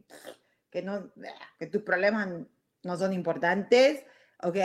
que, 0.69 0.82
no, 0.82 1.12
que 1.58 1.67
tus 1.67 1.82
problemas 1.84 2.30
no 2.84 2.97
son 2.97 3.13
importantes, 3.13 4.04
¿ok? 4.43 4.58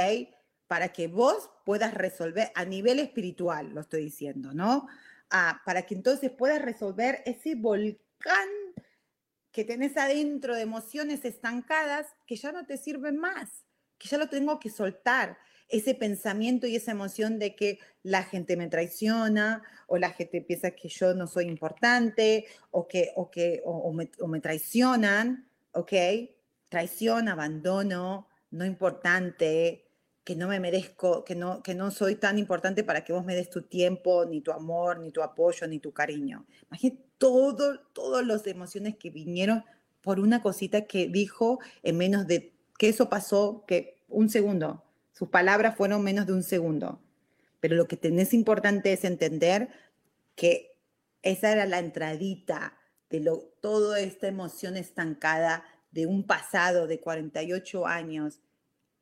Para 0.72 0.88
que 0.88 1.06
vos 1.06 1.50
puedas 1.66 1.92
resolver 1.92 2.50
a 2.54 2.64
nivel 2.64 2.98
espiritual, 2.98 3.74
lo 3.74 3.82
estoy 3.82 4.04
diciendo, 4.04 4.54
¿no? 4.54 4.88
Ah, 5.30 5.60
para 5.66 5.82
que 5.82 5.94
entonces 5.94 6.30
puedas 6.30 6.62
resolver 6.62 7.22
ese 7.26 7.56
volcán 7.56 8.48
que 9.50 9.66
tenés 9.66 9.98
adentro 9.98 10.54
de 10.54 10.62
emociones 10.62 11.26
estancadas 11.26 12.06
que 12.26 12.36
ya 12.36 12.52
no 12.52 12.64
te 12.64 12.78
sirven 12.78 13.18
más, 13.18 13.66
que 13.98 14.08
ya 14.08 14.16
lo 14.16 14.30
tengo 14.30 14.58
que 14.58 14.70
soltar. 14.70 15.36
Ese 15.68 15.94
pensamiento 15.94 16.66
y 16.66 16.76
esa 16.76 16.92
emoción 16.92 17.38
de 17.38 17.54
que 17.54 17.78
la 18.02 18.22
gente 18.22 18.56
me 18.56 18.68
traiciona 18.68 19.62
o 19.88 19.98
la 19.98 20.08
gente 20.08 20.40
piensa 20.40 20.70
que 20.70 20.88
yo 20.88 21.12
no 21.12 21.26
soy 21.26 21.48
importante 21.48 22.46
o 22.70 22.88
que, 22.88 23.12
o 23.14 23.30
que 23.30 23.60
o 23.66 23.92
me, 23.92 24.10
o 24.20 24.26
me 24.26 24.40
traicionan, 24.40 25.46
¿ok? 25.72 25.92
Traición, 26.70 27.28
abandono, 27.28 28.26
no 28.50 28.64
importante, 28.64 29.91
que 30.24 30.36
no 30.36 30.48
me 30.48 30.60
merezco, 30.60 31.24
que 31.24 31.34
no, 31.34 31.62
que 31.62 31.74
no 31.74 31.90
soy 31.90 32.14
tan 32.14 32.38
importante 32.38 32.84
para 32.84 33.04
que 33.04 33.12
vos 33.12 33.24
me 33.24 33.34
des 33.34 33.50
tu 33.50 33.62
tiempo, 33.62 34.24
ni 34.24 34.40
tu 34.40 34.52
amor, 34.52 35.00
ni 35.00 35.10
tu 35.10 35.22
apoyo, 35.22 35.66
ni 35.66 35.80
tu 35.80 35.92
cariño. 35.92 36.46
Imagínate 36.68 37.02
todo, 37.18 37.80
todas 37.92 38.26
las 38.26 38.46
emociones 38.46 38.96
que 38.96 39.10
vinieron 39.10 39.64
por 40.00 40.20
una 40.20 40.42
cosita 40.42 40.82
que 40.86 41.08
dijo 41.08 41.58
en 41.82 41.96
menos 41.96 42.26
de, 42.26 42.54
que 42.78 42.88
eso 42.88 43.08
pasó, 43.08 43.64
que 43.66 44.02
un 44.08 44.28
segundo. 44.28 44.84
Sus 45.12 45.28
palabras 45.28 45.76
fueron 45.76 46.02
menos 46.02 46.26
de 46.26 46.32
un 46.32 46.42
segundo. 46.42 47.00
Pero 47.60 47.76
lo 47.76 47.86
que 47.86 47.96
tenés 47.96 48.34
importante 48.34 48.92
es 48.92 49.04
entender 49.04 49.68
que 50.34 50.76
esa 51.22 51.52
era 51.52 51.66
la 51.66 51.78
entradita 51.78 52.76
de 53.10 53.20
lo, 53.20 53.38
toda 53.60 54.00
esta 54.00 54.26
emoción 54.26 54.76
estancada 54.76 55.64
de 55.90 56.06
un 56.06 56.26
pasado 56.26 56.86
de 56.86 57.00
48 57.00 57.86
años 57.86 58.40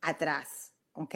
atrás. 0.00 0.69
¿Ok? 1.00 1.14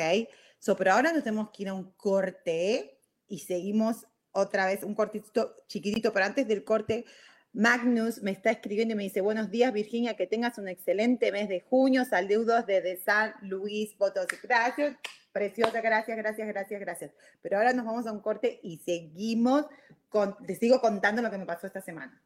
So, 0.59 0.77
pero 0.77 0.93
ahora 0.93 1.13
nos 1.13 1.25
tenemos 1.25 1.51
que 1.51 1.65
ir 1.65 1.69
a 1.69 1.75
un 1.75 1.93
corte 1.93 2.99
y 3.29 3.41
seguimos 3.41 4.07
otra 4.33 4.67
vez, 4.67 4.83
un 4.83 4.95
cortito 4.95 5.55
chiquitito, 5.69 6.13
pero 6.13 6.25
antes 6.25 6.49
del 6.49 6.65
corte, 6.65 7.05
Magnus 7.53 8.21
me 8.23 8.33
está 8.33 8.51
escribiendo 8.51 8.95
y 8.95 8.97
me 8.97 9.05
dice, 9.05 9.21
buenos 9.21 9.51
días 9.51 9.73
Virginia, 9.73 10.17
que 10.17 10.27
tengas 10.27 10.59
un 10.59 10.67
excelente 10.69 11.31
mes 11.31 11.49
de 11.49 11.61
junio, 11.61 12.05
saludos 12.05 12.67
desde 12.67 12.97
San 12.97 13.35
Luis 13.43 13.95
Potosí. 13.95 14.37
Gracias, 14.43 14.97
preciosa, 15.33 15.81
gracias, 15.81 16.17
gracias, 16.17 16.49
gracias, 16.49 16.81
gracias. 16.81 17.11
Pero 17.43 17.59
ahora 17.59 17.73
nos 17.73 17.85
vamos 17.85 18.07
a 18.07 18.13
un 18.13 18.21
corte 18.21 18.59
y 18.63 18.79
seguimos, 18.79 19.67
con, 20.09 20.37
te 20.47 20.57
sigo 20.57 20.81
contando 20.81 21.23
lo 21.23 21.31
que 21.31 21.39
me 21.39 21.47
pasó 21.47 21.67
esta 21.67 21.81
semana. 21.81 22.21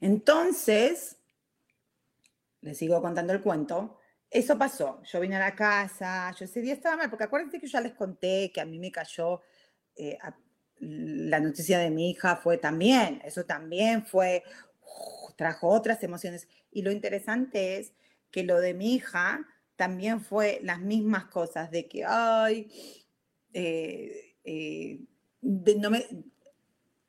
Entonces, 0.00 1.16
les 2.60 2.76
sigo 2.76 3.00
contando 3.00 3.32
el 3.32 3.40
cuento. 3.40 3.98
Eso 4.32 4.56
pasó. 4.56 5.02
Yo 5.02 5.20
vine 5.20 5.36
a 5.36 5.40
la 5.40 5.54
casa, 5.54 6.34
yo 6.38 6.46
ese 6.46 6.62
día 6.62 6.72
estaba 6.72 6.96
mal, 6.96 7.10
porque 7.10 7.24
acuérdense 7.24 7.60
que 7.60 7.66
yo 7.66 7.72
ya 7.72 7.82
les 7.82 7.92
conté 7.92 8.50
que 8.50 8.62
a 8.62 8.64
mí 8.64 8.78
me 8.78 8.90
cayó 8.90 9.42
eh, 9.94 10.18
la 10.78 11.38
noticia 11.38 11.78
de 11.78 11.90
mi 11.90 12.10
hija, 12.10 12.36
fue 12.36 12.56
también, 12.56 13.20
eso 13.26 13.44
también 13.44 14.06
fue, 14.06 14.42
trajo 15.36 15.68
otras 15.68 16.02
emociones. 16.02 16.48
Y 16.70 16.80
lo 16.80 16.90
interesante 16.90 17.76
es 17.76 17.92
que 18.30 18.42
lo 18.42 18.58
de 18.58 18.72
mi 18.72 18.94
hija 18.94 19.46
también 19.76 20.22
fue 20.22 20.60
las 20.62 20.80
mismas 20.80 21.26
cosas, 21.26 21.70
de 21.70 21.86
que, 21.86 22.06
ay, 22.06 22.72
eh, 23.52 24.36
eh, 24.44 25.00
no 25.42 25.90
me, 25.90 26.06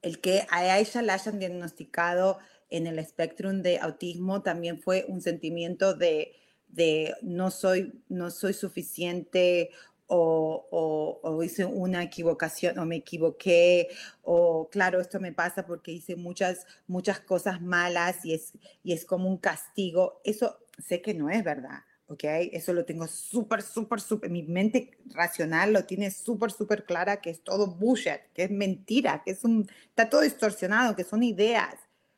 el 0.01 0.19
que 0.19 0.45
a 0.49 0.77
ella 0.77 1.01
la 1.01 1.13
hayan 1.13 1.39
diagnosticado 1.39 2.39
en 2.69 2.85
el 2.85 2.99
espectro 2.99 3.53
de 3.53 3.79
autismo 3.79 4.41
también 4.41 4.81
fue 4.81 5.05
un 5.07 5.21
sentimiento 5.21 5.93
de, 5.93 6.42
de 6.73 7.15
no, 7.21 7.51
soy, 7.51 8.01
no 8.09 8.31
soy 8.31 8.53
suficiente 8.53 9.69
o, 10.07 11.19
o, 11.23 11.43
hice 11.43 11.65
una 11.65 12.03
equivocación 12.03 12.77
o 12.77 12.85
me 12.85 12.97
equivoqué 12.97 13.89
o 14.21 14.69
claro, 14.69 14.99
esto 14.99 15.19
me 15.19 15.31
pasa 15.31 15.65
porque 15.65 15.91
hice 15.91 16.15
muchas, 16.15 16.67
muchas 16.87 17.19
cosas 17.19 17.61
malas 17.61 18.23
y 18.25 18.33
es, 18.33 18.53
y 18.83 18.93
es 18.93 19.05
como 19.05 19.29
un 19.29 19.37
castigo. 19.37 20.21
Eso 20.23 20.59
sé 20.77 21.01
que 21.01 21.13
no 21.13 21.29
es 21.29 21.43
verdad. 21.43 21.83
¿ok? 22.07 22.23
Eso 22.51 22.73
lo 22.73 22.85
tengo 22.85 23.07
súper, 23.07 23.61
súper, 23.61 24.01
súper, 24.01 24.29
mi 24.29 24.43
mente 24.43 24.97
racional 25.05 25.73
lo 25.73 25.85
tiene 25.85 26.11
súper, 26.11 26.51
súper 26.51 26.85
clara 26.85 27.21
que 27.21 27.29
es 27.29 27.43
todo 27.43 27.67
bullshit, 27.67 28.21
que 28.33 28.43
es 28.43 28.51
mentira, 28.51 29.23
que 29.23 29.31
es 29.31 29.43
un, 29.43 29.67
está 29.87 30.09
todo 30.09 30.21
distorsionado, 30.21 30.95
que 30.95 31.03
son 31.03 31.23
ideas. 31.23 31.75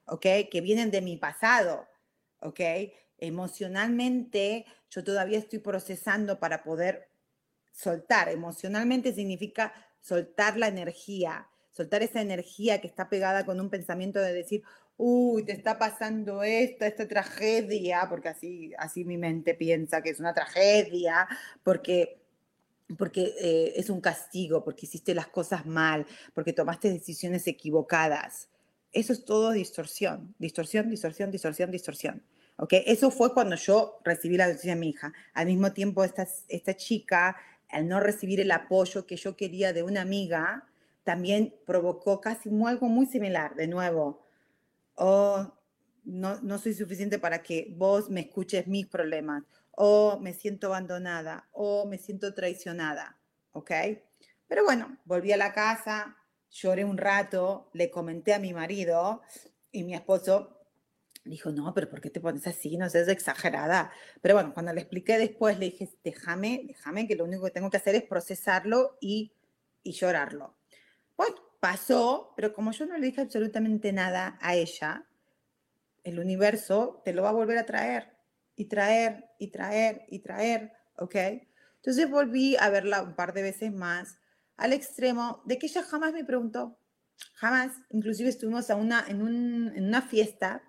¿ok? 0.07 0.25
Que 0.51 0.61
vienen 0.61 0.91
de 0.91 1.01
mi 1.01 1.17
pasado, 1.17 1.87
¿ok? 2.39 2.59
Emocionalmente, 3.17 4.65
yo 4.89 5.03
todavía 5.03 5.37
estoy 5.37 5.59
procesando 5.59 6.39
para 6.39 6.63
poder 6.63 7.09
soltar. 7.71 8.29
Emocionalmente 8.29 9.13
significa 9.13 9.73
soltar 9.99 10.57
la 10.57 10.67
energía, 10.67 11.47
soltar 11.71 12.03
esa 12.03 12.21
energía 12.21 12.81
que 12.81 12.87
está 12.87 13.09
pegada 13.09 13.45
con 13.45 13.59
un 13.59 13.69
pensamiento 13.69 14.19
de 14.19 14.33
decir, 14.33 14.63
uy, 14.97 15.43
te 15.43 15.51
está 15.51 15.77
pasando 15.77 16.43
esta, 16.43 16.87
esta 16.87 17.07
tragedia, 17.07 18.07
porque 18.09 18.29
así, 18.29 18.73
así 18.77 19.03
mi 19.03 19.17
mente 19.17 19.53
piensa 19.55 20.01
que 20.01 20.09
es 20.09 20.19
una 20.19 20.33
tragedia, 20.33 21.27
porque 21.63 22.21
porque 22.97 23.33
eh, 23.41 23.73
es 23.75 23.89
un 23.89 23.99
castigo, 23.99 24.63
porque 24.63 24.85
hiciste 24.85 25.15
las 25.15 25.27
cosas 25.27 25.65
mal, 25.65 26.05
porque 26.33 26.53
tomaste 26.53 26.91
decisiones 26.91 27.47
equivocadas. 27.47 28.49
Eso 28.91 29.11
es 29.11 29.25
todo 29.25 29.51
distorsión, 29.51 30.35
distorsión, 30.37 30.89
distorsión, 30.89 31.31
distorsión, 31.31 31.71
distorsión. 31.71 32.23
¿Ok? 32.57 32.73
Eso 32.85 33.11
fue 33.11 33.33
cuando 33.33 33.55
yo 33.55 33.99
recibí 34.03 34.37
la 34.37 34.47
noticia 34.47 34.73
de 34.73 34.79
mi 34.79 34.89
hija. 34.89 35.13
Al 35.33 35.47
mismo 35.47 35.73
tiempo, 35.73 36.03
esta, 36.03 36.27
esta 36.47 36.75
chica, 36.75 37.37
al 37.69 37.87
no 37.87 37.99
recibir 37.99 38.39
el 38.39 38.51
apoyo 38.51 39.05
que 39.05 39.15
yo 39.15 39.35
quería 39.35 39.73
de 39.73 39.83
una 39.83 40.01
amiga, 40.01 40.67
también 41.03 41.55
provocó 41.65 42.21
casi 42.21 42.49
algo 42.65 42.87
muy 42.87 43.05
similar, 43.05 43.55
de 43.55 43.67
nuevo. 43.67 44.25
O 44.95 45.53
no, 46.03 46.39
no 46.41 46.57
soy 46.57 46.73
suficiente 46.73 47.19
para 47.19 47.43
que 47.43 47.73
vos 47.75 48.09
me 48.09 48.21
escuches 48.21 48.67
mis 48.67 48.87
problemas. 48.87 49.43
O 49.71 50.19
me 50.21 50.33
siento 50.33 50.67
abandonada. 50.67 51.47
O 51.51 51.85
me 51.85 51.97
siento 51.97 52.33
traicionada. 52.33 53.17
¿Ok? 53.51 53.71
Pero 54.47 54.63
bueno, 54.63 54.97
volví 55.05 55.31
a 55.31 55.37
la 55.37 55.53
casa, 55.53 56.17
lloré 56.49 56.85
un 56.85 56.97
rato, 56.97 57.69
le 57.73 57.89
comenté 57.89 58.33
a 58.33 58.39
mi 58.39 58.53
marido 58.53 59.21
y 59.71 59.83
mi 59.83 59.93
esposo 59.93 60.64
dijo, 61.31 61.51
no, 61.51 61.73
pero 61.73 61.89
¿por 61.89 62.01
qué 62.01 62.09
te 62.09 62.19
pones 62.19 62.45
así? 62.47 62.77
No 62.77 62.89
seas 62.89 63.07
exagerada. 63.07 63.91
Pero 64.21 64.35
bueno, 64.35 64.53
cuando 64.53 64.73
le 64.73 64.81
expliqué 64.81 65.17
después, 65.17 65.59
le 65.59 65.65
dije, 65.65 65.89
déjame, 66.03 66.63
déjame, 66.67 67.07
que 67.07 67.15
lo 67.15 67.25
único 67.25 67.43
que 67.45 67.51
tengo 67.51 67.69
que 67.69 67.77
hacer 67.77 67.95
es 67.95 68.03
procesarlo 68.03 68.97
y, 69.01 69.33
y 69.83 69.93
llorarlo. 69.93 70.55
Pues 71.15 71.31
pasó, 71.59 72.33
pero 72.35 72.53
como 72.53 72.71
yo 72.71 72.85
no 72.85 72.97
le 72.97 73.07
dije 73.07 73.21
absolutamente 73.21 73.91
nada 73.91 74.37
a 74.41 74.55
ella, 74.55 75.05
el 76.03 76.19
universo 76.19 77.01
te 77.03 77.13
lo 77.13 77.23
va 77.23 77.29
a 77.29 77.33
volver 77.33 77.57
a 77.57 77.65
traer 77.65 78.15
y 78.55 78.65
traer 78.65 79.25
y 79.39 79.47
traer 79.47 80.05
y 80.07 80.19
traer, 80.19 80.71
¿ok? 80.97 81.15
Entonces 81.77 82.09
volví 82.09 82.55
a 82.57 82.69
verla 82.69 83.01
un 83.01 83.15
par 83.15 83.33
de 83.33 83.41
veces 83.41 83.73
más 83.73 84.19
al 84.57 84.73
extremo 84.73 85.41
de 85.45 85.57
que 85.57 85.65
ella 85.65 85.83
jamás 85.83 86.13
me 86.13 86.23
preguntó, 86.23 86.77
jamás, 87.33 87.71
inclusive 87.89 88.29
estuvimos 88.29 88.69
a 88.69 88.75
una, 88.75 89.03
en, 89.07 89.21
una 89.21 90.01
fiesta 90.01 90.63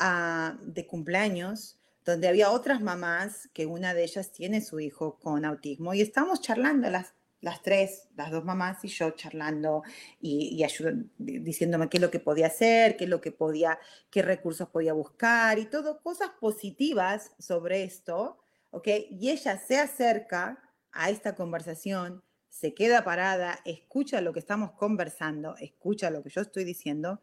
ah, 0.00 0.58
de 0.62 0.86
cumpleaños 0.86 1.76
donde 2.04 2.28
había 2.28 2.50
otras 2.50 2.80
mamás 2.80 3.48
que 3.52 3.66
una 3.66 3.94
de 3.94 4.02
ellas 4.04 4.32
tiene 4.32 4.60
su 4.62 4.80
hijo 4.80 5.18
con 5.20 5.44
autismo 5.44 5.94
y 5.94 6.00
estábamos 6.00 6.40
charlando 6.40 6.90
las, 6.90 7.14
las 7.40 7.62
tres, 7.62 8.08
las 8.16 8.30
dos 8.30 8.44
mamás 8.44 8.84
y 8.84 8.88
yo 8.88 9.10
charlando 9.12 9.82
y, 10.20 10.58
y 10.58 11.40
diciéndome 11.40 11.88
qué 11.88 11.98
es 11.98 12.00
lo 12.02 12.10
que 12.10 12.20
podía 12.20 12.46
hacer, 12.48 12.96
qué 12.96 13.04
es 13.04 13.10
lo 13.10 13.20
que 13.20 13.32
podía, 13.32 13.78
qué 14.10 14.22
recursos 14.22 14.68
podía 14.70 14.92
buscar 14.92 15.58
y 15.58 15.66
todo, 15.66 16.00
cosas 16.02 16.30
positivas 16.40 17.32
sobre 17.38 17.84
esto, 17.84 18.38
¿ok? 18.70 18.88
Y 19.10 19.30
ella 19.30 19.58
se 19.58 19.78
acerca 19.78 20.58
a 20.92 21.10
esta 21.10 21.34
conversación 21.34 22.22
se 22.50 22.74
queda 22.74 23.04
parada, 23.04 23.60
escucha 23.64 24.20
lo 24.20 24.32
que 24.32 24.40
estamos 24.40 24.72
conversando, 24.72 25.56
escucha 25.58 26.10
lo 26.10 26.22
que 26.22 26.30
yo 26.30 26.42
estoy 26.42 26.64
diciendo 26.64 27.20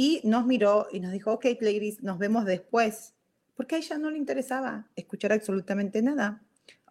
y 0.00 0.20
nos 0.22 0.46
miró 0.46 0.86
y 0.92 1.00
nos 1.00 1.10
dijo, 1.10 1.32
ok, 1.32 1.44
ladies, 1.60 2.04
nos 2.04 2.20
vemos 2.20 2.44
después, 2.44 3.14
porque 3.56 3.74
a 3.74 3.78
ella 3.78 3.98
no 3.98 4.12
le 4.12 4.16
interesaba 4.16 4.86
escuchar 4.94 5.32
absolutamente 5.32 6.00
nada, 6.02 6.40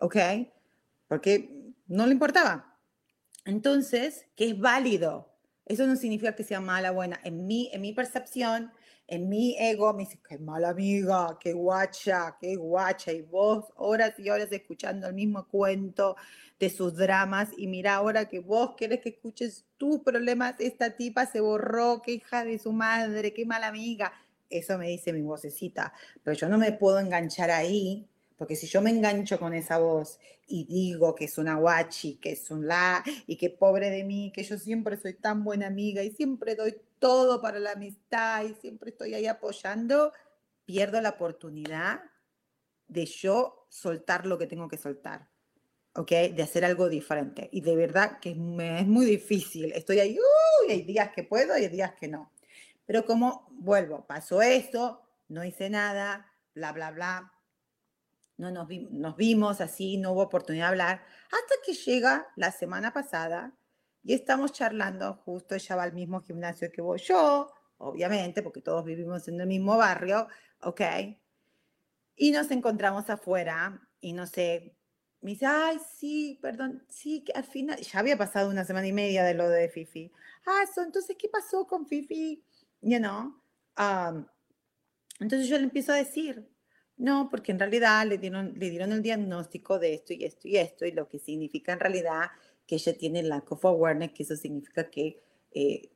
¿ok? 0.02 0.18
Porque 1.08 1.72
no 1.88 2.06
le 2.06 2.12
importaba. 2.12 2.78
Entonces, 3.46 4.26
que 4.36 4.50
es 4.50 4.60
válido. 4.60 5.34
Eso 5.66 5.88
no 5.88 5.96
significa 5.96 6.36
que 6.36 6.44
sea 6.44 6.60
mala, 6.60 6.92
buena. 6.92 7.18
En 7.24 7.48
mi, 7.48 7.70
en 7.72 7.80
mi 7.80 7.94
percepción, 7.94 8.74
en 9.08 9.30
mi 9.30 9.56
ego 9.58 9.94
me 9.94 10.04
dice, 10.04 10.20
qué 10.28 10.38
mala 10.38 10.70
amiga, 10.70 11.38
qué 11.40 11.54
guacha, 11.54 12.38
qué 12.40 12.56
guacha, 12.56 13.12
y 13.12 13.22
vos 13.22 13.66
horas 13.76 14.14
y 14.18 14.30
horas 14.30 14.52
escuchando 14.52 15.08
el 15.08 15.14
mismo 15.14 15.48
cuento 15.48 16.16
de 16.60 16.70
sus 16.70 16.96
dramas, 16.96 17.50
y 17.58 17.68
mira 17.68 17.96
ahora 17.96 18.28
que 18.28 18.40
vos 18.40 18.76
querés 18.76 19.02
que 19.02 19.10
escuches 19.10 19.66
tus 19.78 20.00
problemas, 20.02 20.56
esta 20.60 20.96
tipa 20.96 21.26
se 21.26 21.40
borró, 21.40 22.02
qué 22.02 22.14
hija 22.14 22.44
de 22.44 22.60
su 22.60 22.74
madre, 22.74 23.34
qué 23.34 23.46
mala 23.46 23.68
amiga. 23.68 24.12
Eso 24.50 24.78
me 24.78 24.88
dice 24.88 25.12
mi 25.12 25.22
vocecita, 25.22 25.94
pero 26.24 26.38
yo 26.38 26.48
no 26.48 26.58
me 26.58 26.72
puedo 26.72 27.00
enganchar 27.00 27.52
ahí 27.52 28.08
porque 28.38 28.56
si 28.56 28.68
yo 28.68 28.82
me 28.82 28.92
engancho 28.92 29.40
con 29.40 29.54
esa 29.54 29.80
voz 29.80 30.20
y 30.48 30.66
digo 30.66 31.16
que 31.16 31.26
es 31.26 31.38
una 31.38 31.56
guachi, 31.56 32.18
que 32.18 32.34
es 32.34 32.52
un 32.52 32.68
la, 32.68 33.04
y 33.26 33.36
que 33.36 33.50
pobre 33.50 33.90
de 33.90 34.04
mí, 34.04 34.32
que 34.34 34.44
yo 34.44 34.58
siempre 34.58 34.96
soy 34.98 35.16
tan 35.16 35.44
buena 35.44 35.68
amiga 35.68 36.04
y 36.04 36.12
siempre 36.12 36.56
doy 36.56 36.76
todo 37.00 37.42
para 37.42 37.60
la 37.60 37.72
amistad 37.72 38.44
y 38.44 38.54
siempre 38.56 38.92
estoy 38.92 39.14
ahí 39.14 39.28
apoyando, 39.28 40.14
pierdo 40.66 41.00
la 41.02 41.10
oportunidad 41.10 42.02
de 42.88 43.06
yo 43.06 43.68
soltar 43.70 44.26
lo 44.26 44.38
que 44.38 44.48
tengo 44.48 44.68
que 44.68 44.78
soltar. 44.78 45.30
¿ok? 45.98 46.12
De 46.34 46.44
hacer 46.44 46.64
algo 46.64 46.90
diferente. 46.90 47.50
Y 47.52 47.62
de 47.62 47.76
verdad 47.76 48.20
que 48.20 48.36
me 48.36 48.80
es 48.80 48.88
muy 48.88 49.06
difícil. 49.06 49.72
Estoy 49.74 50.00
ahí, 50.00 50.18
uy, 50.18 50.72
hay 50.72 50.84
días 50.84 51.12
que 51.14 51.24
puedo 51.24 51.58
y 51.58 51.64
hay 51.64 51.70
días 51.70 51.94
que 51.96 52.08
no. 52.08 52.32
Pero 52.86 53.06
como 53.06 53.48
vuelvo, 53.52 54.06
pasó 54.06 54.42
esto, 54.42 55.02
no 55.28 55.44
hice 55.44 55.70
nada, 55.70 56.32
bla, 56.54 56.72
bla, 56.72 56.92
bla, 56.92 57.34
no 58.38 58.52
nos, 58.52 59.18
vimos 59.18 59.62
así, 59.62 59.98
no 59.98 60.12
hubo 60.12 60.22
oportunidad 60.22 60.66
de 60.66 60.70
hablar, 60.70 61.04
hasta 61.26 61.56
que 61.66 61.74
llega 61.74 62.28
la 62.36 62.52
semana 62.52 62.94
pasada 62.94 63.58
y 64.08 64.14
estamos 64.14 64.54
charlando, 64.54 65.16
justo 65.26 65.54
ella 65.54 65.76
va 65.76 65.84
al 65.84 65.92
mismo 65.92 66.22
gimnasio 66.22 66.72
que 66.72 66.82
voy 66.82 66.98
yo, 66.98 67.52
obviamente, 67.78 68.42
porque 68.42 68.62
todos 68.62 68.86
vivimos 68.86 69.28
en 69.28 69.42
el 69.42 69.48
mismo 69.48 69.76
barrio, 69.76 70.30
¿ok? 70.62 70.82
Y 72.16 72.32
nos 72.32 72.50
encontramos 72.52 73.10
afuera 73.10 73.86
y 74.00 74.14
no 74.14 74.26
sé, 74.26 74.78
me 75.20 75.32
dice, 75.32 75.46
ay, 75.46 75.78
sí, 75.94 76.40
perdón, 76.42 76.86
sí, 76.88 77.26
que 77.26 77.34
al 77.34 77.44
final, 77.44 77.82
ya 77.82 78.00
había 78.00 78.18
pasado 78.18 78.50
una 78.50 78.64
semana 78.64 78.88
y 78.88 78.94
media 78.94 79.26
de 79.26 79.34
lo 79.34 79.50
de 79.50 79.68
Fifi. 79.68 80.10
Ah, 80.46 80.64
entonces, 80.78 81.18
¿qué 81.20 81.28
pasó 81.28 81.68
con 81.68 81.86
Fifi? 81.86 82.42
You 82.80 83.00
know? 83.00 83.36
Um, 83.78 84.26
entonces 85.20 85.50
yo 85.50 85.58
le 85.58 85.66
empiezo 85.66 85.92
a 85.92 85.96
decir, 85.96 86.50
No, 86.96 87.28
porque 87.30 87.52
en 87.52 87.60
realidad 87.60 88.08
le 88.08 88.18
dieron, 88.18 88.54
le 88.56 88.70
dieron 88.70 88.94
el 88.94 89.02
diagnóstico 89.02 89.80
de 89.80 89.96
esto 89.96 90.14
y 90.14 90.24
esto 90.24 90.48
y 90.48 90.56
esto, 90.58 90.86
y 90.86 90.92
lo 90.94 91.10
que 91.10 91.20
significa 91.20 91.74
en 91.74 91.82
realidad 91.82 92.32
que 92.68 92.76
ella 92.76 92.98
tiene 92.98 93.24
lack 93.24 93.52
of 93.52 93.66
awareness, 93.66 94.12
que 94.12 94.24
eso 94.24 94.36
significa 94.36 94.90
que 94.90 95.20
eh, 95.54 95.90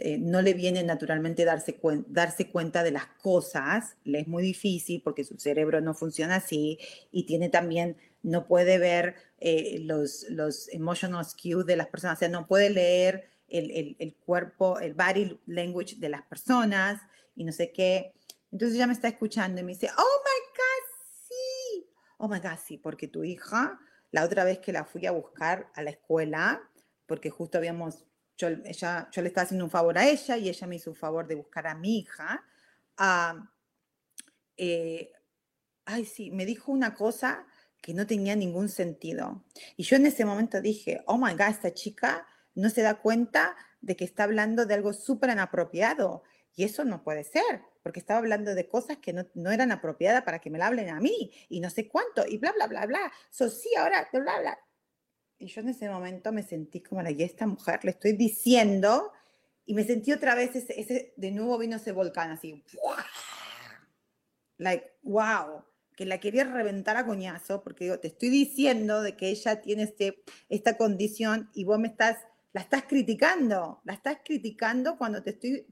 eh, 0.00 0.18
no 0.18 0.42
le 0.42 0.52
viene 0.52 0.82
naturalmente 0.82 1.46
darse, 1.46 1.80
darse 2.08 2.50
cuenta 2.50 2.82
de 2.82 2.90
las 2.90 3.06
cosas, 3.22 3.96
le 4.04 4.20
es 4.20 4.28
muy 4.28 4.42
difícil 4.42 5.00
porque 5.02 5.24
su 5.24 5.38
cerebro 5.38 5.80
no 5.80 5.94
funciona 5.94 6.36
así 6.36 6.78
y 7.10 7.24
tiene 7.24 7.48
también, 7.48 7.96
no 8.22 8.46
puede 8.46 8.78
ver 8.78 9.14
eh, 9.38 9.78
los, 9.80 10.26
los 10.28 10.68
emotional 10.74 11.24
cues 11.40 11.64
de 11.64 11.76
las 11.76 11.86
personas, 11.86 12.18
o 12.18 12.20
sea, 12.20 12.28
no 12.28 12.46
puede 12.46 12.68
leer 12.68 13.30
el, 13.48 13.70
el, 13.70 13.96
el, 13.98 14.14
cuerpo, 14.14 14.78
el 14.78 14.92
body 14.92 15.38
language 15.46 15.96
de 15.96 16.08
las 16.10 16.22
personas 16.22 17.00
y 17.34 17.44
no 17.44 17.52
sé 17.52 17.72
qué. 17.72 18.12
Entonces 18.52 18.76
ella 18.76 18.86
me 18.86 18.92
está 18.92 19.08
escuchando 19.08 19.60
y 19.60 19.64
me 19.64 19.72
dice, 19.72 19.88
oh 19.96 20.22
my 20.24 20.40
God, 20.54 20.98
sí, 21.28 21.86
oh 22.18 22.28
my 22.28 22.40
God, 22.40 22.58
sí, 22.62 22.76
porque 22.76 23.08
tu 23.08 23.24
hija, 23.24 23.80
la 24.10 24.24
otra 24.24 24.44
vez 24.44 24.58
que 24.58 24.72
la 24.72 24.84
fui 24.84 25.06
a 25.06 25.12
buscar 25.12 25.70
a 25.74 25.82
la 25.82 25.90
escuela, 25.90 26.62
porque 27.06 27.30
justo 27.30 27.58
habíamos 27.58 28.06
yo, 28.38 28.48
ella, 28.48 29.08
yo 29.10 29.20
le 29.20 29.28
estaba 29.28 29.44
haciendo 29.44 29.64
un 29.64 29.70
favor 29.70 29.98
a 29.98 30.08
ella 30.08 30.36
y 30.36 30.48
ella 30.48 30.66
me 30.66 30.76
hizo 30.76 30.90
un 30.90 30.96
favor 30.96 31.26
de 31.26 31.34
buscar 31.34 31.66
a 31.66 31.74
mi 31.74 31.98
hija. 31.98 32.44
Eh, 34.56 35.12
ay, 35.84 36.04
sí, 36.04 36.30
me 36.30 36.46
dijo 36.46 36.70
una 36.70 36.94
cosa 36.94 37.46
que 37.82 37.94
no 37.94 38.06
tenía 38.06 38.36
ningún 38.36 38.68
sentido. 38.68 39.44
Y 39.76 39.82
yo 39.82 39.96
en 39.96 40.06
ese 40.06 40.24
momento 40.24 40.60
dije, 40.60 41.02
oh 41.06 41.18
my 41.18 41.32
God, 41.32 41.48
esta 41.48 41.74
chica 41.74 42.26
no 42.54 42.70
se 42.70 42.82
da 42.82 43.00
cuenta 43.00 43.56
de 43.80 43.96
que 43.96 44.04
está 44.04 44.24
hablando 44.24 44.66
de 44.66 44.74
algo 44.74 44.92
súper 44.92 45.30
inapropiado. 45.30 46.22
Y 46.54 46.64
eso 46.64 46.84
no 46.84 47.02
puede 47.02 47.24
ser, 47.24 47.62
porque 47.82 48.00
estaba 48.00 48.18
hablando 48.18 48.54
de 48.54 48.68
cosas 48.68 48.98
que 48.98 49.12
no, 49.12 49.26
no, 49.34 49.50
eran 49.50 49.72
apropiadas 49.72 50.22
para 50.22 50.40
que 50.40 50.50
me 50.50 50.58
la 50.58 50.66
hablen 50.66 50.90
a 50.90 51.00
mí 51.00 51.32
y 51.48 51.60
no 51.60 51.70
sé 51.70 51.88
cuánto, 51.88 52.26
y 52.26 52.38
bla, 52.38 52.52
bla, 52.52 52.66
bla, 52.66 52.86
bla. 52.86 53.12
So, 53.30 53.48
sí, 53.48 53.70
ahora, 53.76 54.08
bla, 54.12 54.40
bla. 54.40 54.58
Y 55.38 55.46
yo 55.46 55.60
en 55.60 55.68
ese 55.68 55.88
momento 55.88 56.32
me 56.32 56.42
sentí 56.42 56.82
como 56.82 57.00
la 57.00 57.10
y 57.10 57.22
esta 57.22 57.46
mujer 57.46 57.80
le 57.84 57.92
estoy 57.92 58.12
diciendo 58.12 59.12
y 59.64 59.74
me 59.74 59.84
sentí 59.84 60.12
otra 60.12 60.34
vez 60.34 60.56
ese, 60.56 61.12
de 61.16 61.30
nuevo 61.30 61.58
vino 61.58 61.76
ese 61.76 61.92
volcán 61.92 62.30
así. 62.30 62.64
Like, 64.56 64.84
wow, 65.02 65.62
que 65.94 66.06
la 66.06 66.18
quería 66.18 66.44
reventar 66.44 66.96
a 66.96 67.04
coñazo 67.04 67.62
porque 67.62 67.84
digo, 67.84 68.00
te 68.00 68.08
estoy 68.08 68.30
diciendo 68.30 69.02
de 69.02 69.16
que 69.16 69.28
ella 69.28 69.60
tiene 69.60 69.82
este, 69.82 70.24
esta 70.48 70.76
condición 70.76 71.50
y 71.54 71.64
vos 71.64 71.78
me 71.78 71.88
estás, 71.88 72.16
la 72.52 72.60
estás 72.62 72.84
criticando, 72.84 73.80
la 73.84 73.92
estás 73.92 74.18
criticando 74.24 74.96
cuando 74.96 75.22
te 75.22 75.30
estoy 75.30 75.66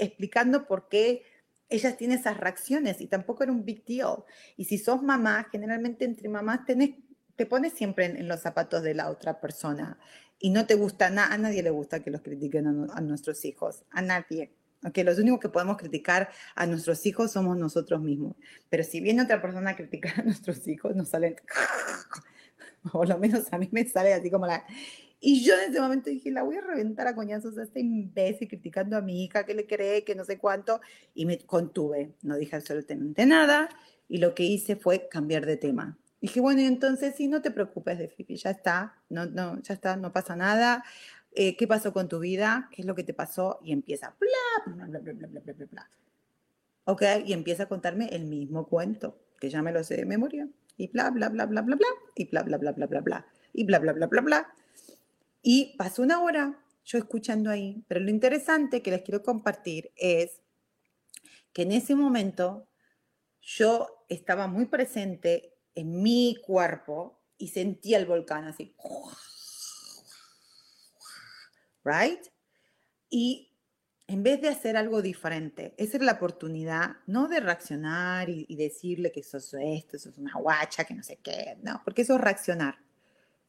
explicando 0.00 0.66
por 0.66 0.88
qué 0.88 1.22
ella 1.68 1.96
tiene 1.96 2.14
esas 2.14 2.36
reacciones 2.36 3.00
y 3.00 3.06
tampoco 3.06 3.42
era 3.42 3.52
un 3.52 3.64
big 3.64 3.84
deal. 3.84 4.24
Y 4.56 4.64
si 4.64 4.78
sos 4.78 5.02
mamá, 5.02 5.46
generalmente 5.50 6.04
entre 6.04 6.28
mamás 6.28 6.60
te 6.66 7.46
pones 7.46 7.72
siempre 7.72 8.06
en, 8.06 8.28
los 8.28 8.40
zapatos 8.40 8.82
de 8.82 8.94
la 8.94 9.10
otra 9.10 9.40
persona 9.40 9.98
y 10.38 10.50
no 10.50 10.66
te 10.66 10.74
gusta, 10.74 11.10
nada 11.10 11.32
a 11.32 11.38
nadie 11.38 11.62
le 11.62 11.70
gusta 11.70 12.00
que 12.02 12.10
los 12.10 12.22
critiquen 12.22 12.66
a, 12.66 13.00
nuestros 13.00 13.44
hijos, 13.44 13.84
a 13.90 14.02
nadie. 14.02 14.52
Okay, 14.86 15.02
los 15.02 15.18
únicos 15.18 15.40
que 15.40 15.48
podemos 15.48 15.78
criticar 15.78 16.28
a 16.54 16.66
nuestros 16.66 17.06
hijos 17.06 17.32
somos 17.32 17.56
nosotros 17.56 18.02
mismos. 18.02 18.36
Pero 18.68 18.84
si 18.84 19.00
viene 19.00 19.22
otra 19.22 19.40
persona 19.40 19.70
a 19.70 19.76
criticar 19.76 20.20
a 20.20 20.22
nuestros 20.22 20.68
hijos, 20.68 20.94
nos 20.94 21.08
salen, 21.08 21.36
o 22.92 23.04
lo 23.04 23.18
menos 23.18 23.50
a 23.50 23.58
mí 23.58 23.68
me 23.72 23.86
sale 23.86 24.12
así 24.12 24.30
como 24.30 24.46
la... 24.46 24.64
Y 25.26 25.42
yo 25.42 25.54
en 25.54 25.70
ese 25.70 25.80
momento 25.80 26.10
dije, 26.10 26.30
la 26.30 26.42
voy 26.42 26.58
a 26.58 26.60
reventar 26.60 27.06
a 27.06 27.14
coñazos 27.14 27.56
a 27.56 27.62
este 27.62 27.80
imbécil 27.80 28.46
criticando 28.46 28.94
a 28.94 29.00
mi 29.00 29.24
hija, 29.24 29.46
que 29.46 29.54
le 29.54 29.66
cree, 29.66 30.04
que 30.04 30.14
no 30.14 30.22
sé 30.22 30.36
cuánto, 30.36 30.82
y 31.14 31.24
me 31.24 31.38
contuve, 31.38 32.12
no 32.20 32.36
dije 32.36 32.56
absolutamente 32.56 33.24
nada, 33.24 33.70
y 34.06 34.18
lo 34.18 34.34
que 34.34 34.42
hice 34.42 34.76
fue 34.76 35.08
cambiar 35.08 35.46
de 35.46 35.56
tema. 35.56 35.96
Dije, 36.20 36.40
bueno, 36.42 36.60
y 36.60 36.66
entonces 36.66 37.14
sí, 37.16 37.26
no 37.26 37.40
te 37.40 37.50
preocupes 37.50 37.98
de 37.98 38.08
Fifi, 38.08 38.36
ya 38.36 38.50
está, 38.50 38.98
no, 39.08 39.24
no, 39.24 39.62
ya 39.62 39.72
está, 39.72 39.96
no 39.96 40.12
pasa 40.12 40.36
nada. 40.36 40.84
Eh, 41.32 41.56
¿Qué 41.56 41.66
pasó 41.66 41.94
con 41.94 42.06
tu 42.06 42.18
vida? 42.18 42.68
¿Qué 42.70 42.82
es 42.82 42.86
lo 42.86 42.94
que 42.94 43.02
te 43.02 43.14
pasó? 43.14 43.60
Y 43.64 43.72
empieza, 43.72 44.14
bla, 44.20 44.74
bla, 44.74 44.86
bla, 44.86 44.98
bla, 45.00 45.26
bla, 45.26 45.40
bla, 45.40 45.52
bla, 45.54 45.66
bla. 45.70 45.90
Ok, 46.84 47.02
y 47.24 47.32
empieza 47.32 47.62
a 47.62 47.68
contarme 47.68 48.08
el 48.08 48.26
mismo 48.26 48.66
cuento, 48.68 49.18
que 49.40 49.48
ya 49.48 49.62
me 49.62 49.72
lo 49.72 49.84
sé 49.84 49.96
de 49.96 50.04
memoria. 50.04 50.46
Y 50.76 50.88
bla, 50.88 51.08
bla, 51.08 51.30
bla, 51.30 51.46
bla, 51.46 51.62
bla, 51.62 51.76
bla, 51.76 51.88
y 52.14 52.28
bla, 52.28 52.42
bla, 52.42 52.58
bla, 52.58 52.72
bla, 52.72 52.86
bla, 52.86 53.00
bla, 53.00 53.26
y 53.54 53.64
bla, 53.64 53.78
bla, 53.78 53.94
bla, 53.94 54.06
bla, 54.06 54.20
bla. 54.20 54.54
Y 55.46 55.76
pasó 55.76 56.00
una 56.00 56.22
hora 56.22 56.58
yo 56.86 56.96
escuchando 56.96 57.50
ahí, 57.50 57.84
pero 57.86 58.00
lo 58.00 58.08
interesante 58.08 58.82
que 58.82 58.90
les 58.90 59.02
quiero 59.02 59.22
compartir 59.22 59.92
es 59.94 60.40
que 61.52 61.62
en 61.62 61.72
ese 61.72 61.94
momento 61.94 62.66
yo 63.42 64.06
estaba 64.08 64.46
muy 64.46 64.64
presente 64.64 65.58
en 65.74 66.02
mi 66.02 66.36
cuerpo 66.46 67.20
y 67.36 67.48
sentía 67.48 67.98
el 67.98 68.06
volcán 68.06 68.44
así. 68.44 68.74
Right? 71.84 72.20
Y 73.10 73.52
en 74.06 74.22
vez 74.22 74.40
de 74.40 74.48
hacer 74.48 74.78
algo 74.78 75.02
diferente, 75.02 75.74
esa 75.76 75.98
era 75.98 76.06
la 76.06 76.12
oportunidad, 76.12 76.96
no 77.06 77.28
de 77.28 77.40
reaccionar 77.40 78.30
y, 78.30 78.56
decirle 78.56 79.12
que 79.12 79.22
sos 79.22 79.54
esto, 79.60 79.98
sos 79.98 80.16
una 80.16 80.34
guacha, 80.36 80.84
que 80.84 80.94
no 80.94 81.02
sé 81.02 81.18
qué, 81.22 81.58
no, 81.62 81.82
porque 81.84 82.00
eso 82.00 82.14
es 82.14 82.20
reaccionar. 82.22 82.78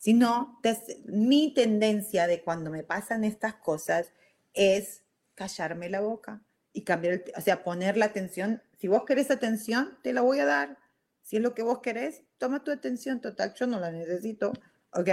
Sino, 0.06 0.62
mi 1.06 1.52
tendencia 1.56 2.28
de 2.28 2.44
cuando 2.44 2.70
me 2.70 2.84
pasan 2.84 3.24
estas 3.24 3.56
cosas 3.56 4.14
es 4.54 5.02
callarme 5.34 5.90
la 5.90 6.02
boca 6.02 6.44
y 6.74 6.84
cambiar, 6.84 7.24
o 7.36 7.42
sea, 7.42 7.64
poner 7.64 7.98
la 7.98 8.06
atención. 8.06 8.62
Si 8.78 8.88
vos 8.88 9.04
querés 9.04 9.32
atención, 9.32 9.98
te 10.04 10.14
la 10.14 10.22
voy 10.22 10.38
a 10.38 10.46
dar. 10.46 10.78
Si 11.24 11.38
es 11.38 11.42
lo 11.42 11.56
que 11.56 11.64
vos 11.64 11.80
querés, 11.80 12.22
toma 12.38 12.64
tu 12.64 12.70
atención 12.70 13.20
total, 13.20 13.56
yo 13.56 13.66
no 13.66 13.80
la 13.80 13.92
necesito, 13.92 14.54
¿ok? 14.94 15.10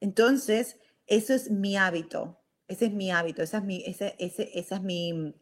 Entonces, 0.00 0.80
eso 1.06 1.32
es 1.32 1.52
mi 1.52 1.76
hábito, 1.76 2.40
ese 2.66 2.86
es 2.86 2.92
mi 2.92 3.12
hábito, 3.12 3.44
esa 3.44 3.58
es 3.58 3.62
mi, 3.62 3.84
ese, 3.86 4.16
ese, 4.18 4.50
esa 4.58 4.74
es 4.74 4.82
mi, 4.82 5.32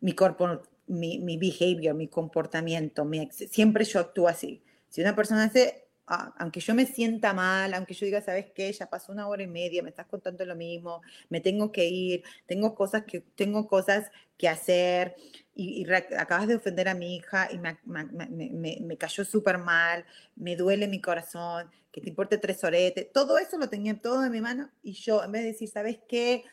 mi, 0.00 0.14
corpo, 0.14 0.62
mi, 0.88 1.20
mi 1.20 1.38
behavior, 1.38 1.94
mi 1.94 2.08
comportamiento, 2.08 3.04
mi, 3.04 3.30
siempre 3.30 3.84
yo 3.84 4.00
actúo 4.00 4.26
así. 4.26 4.64
Si 4.88 5.00
una 5.00 5.14
persona 5.14 5.44
hace 5.44 5.85
Ah, 6.08 6.32
aunque 6.38 6.60
yo 6.60 6.72
me 6.72 6.86
sienta 6.86 7.32
mal, 7.32 7.74
aunque 7.74 7.92
yo 7.92 8.06
diga, 8.06 8.20
¿sabes 8.22 8.46
qué? 8.54 8.72
Ya 8.72 8.88
pasó 8.88 9.10
una 9.10 9.26
hora 9.26 9.42
y 9.42 9.48
media, 9.48 9.82
me 9.82 9.88
estás 9.88 10.06
contando 10.06 10.44
lo 10.44 10.54
mismo, 10.54 11.02
me 11.30 11.40
tengo 11.40 11.72
que 11.72 11.86
ir, 11.86 12.22
tengo 12.46 12.76
cosas 12.76 13.02
que, 13.04 13.22
tengo 13.34 13.66
cosas 13.66 14.12
que 14.38 14.48
hacer 14.48 15.16
y, 15.52 15.84
acabas 15.92 16.46
de 16.46 16.54
ofender 16.54 16.88
a 16.88 16.94
mi 16.94 17.16
hija 17.16 17.48
y 17.50 17.58
me, 17.58 17.78
me, 17.84 18.78
me, 18.80 18.96
cayó 18.96 19.24
súper 19.24 19.58
mal, 19.58 20.04
me 20.36 20.54
duele 20.54 20.86
mi 20.86 21.00
corazón, 21.00 21.70
que 21.90 22.00
te 22.00 22.08
importe 22.10 22.38
tres 22.38 22.62
oretes, 22.62 23.10
todo 23.12 23.38
eso 23.38 23.58
lo 23.58 23.68
tenía 23.68 24.00
todo 24.00 24.24
en 24.24 24.30
mi 24.30 24.40
mano 24.40 24.70
y 24.84 24.92
yo 24.92 25.24
en 25.24 25.32
vez 25.32 25.42
de 25.42 25.48
decir, 25.48 25.68
¿sabes 25.68 25.98
qué? 26.08 26.44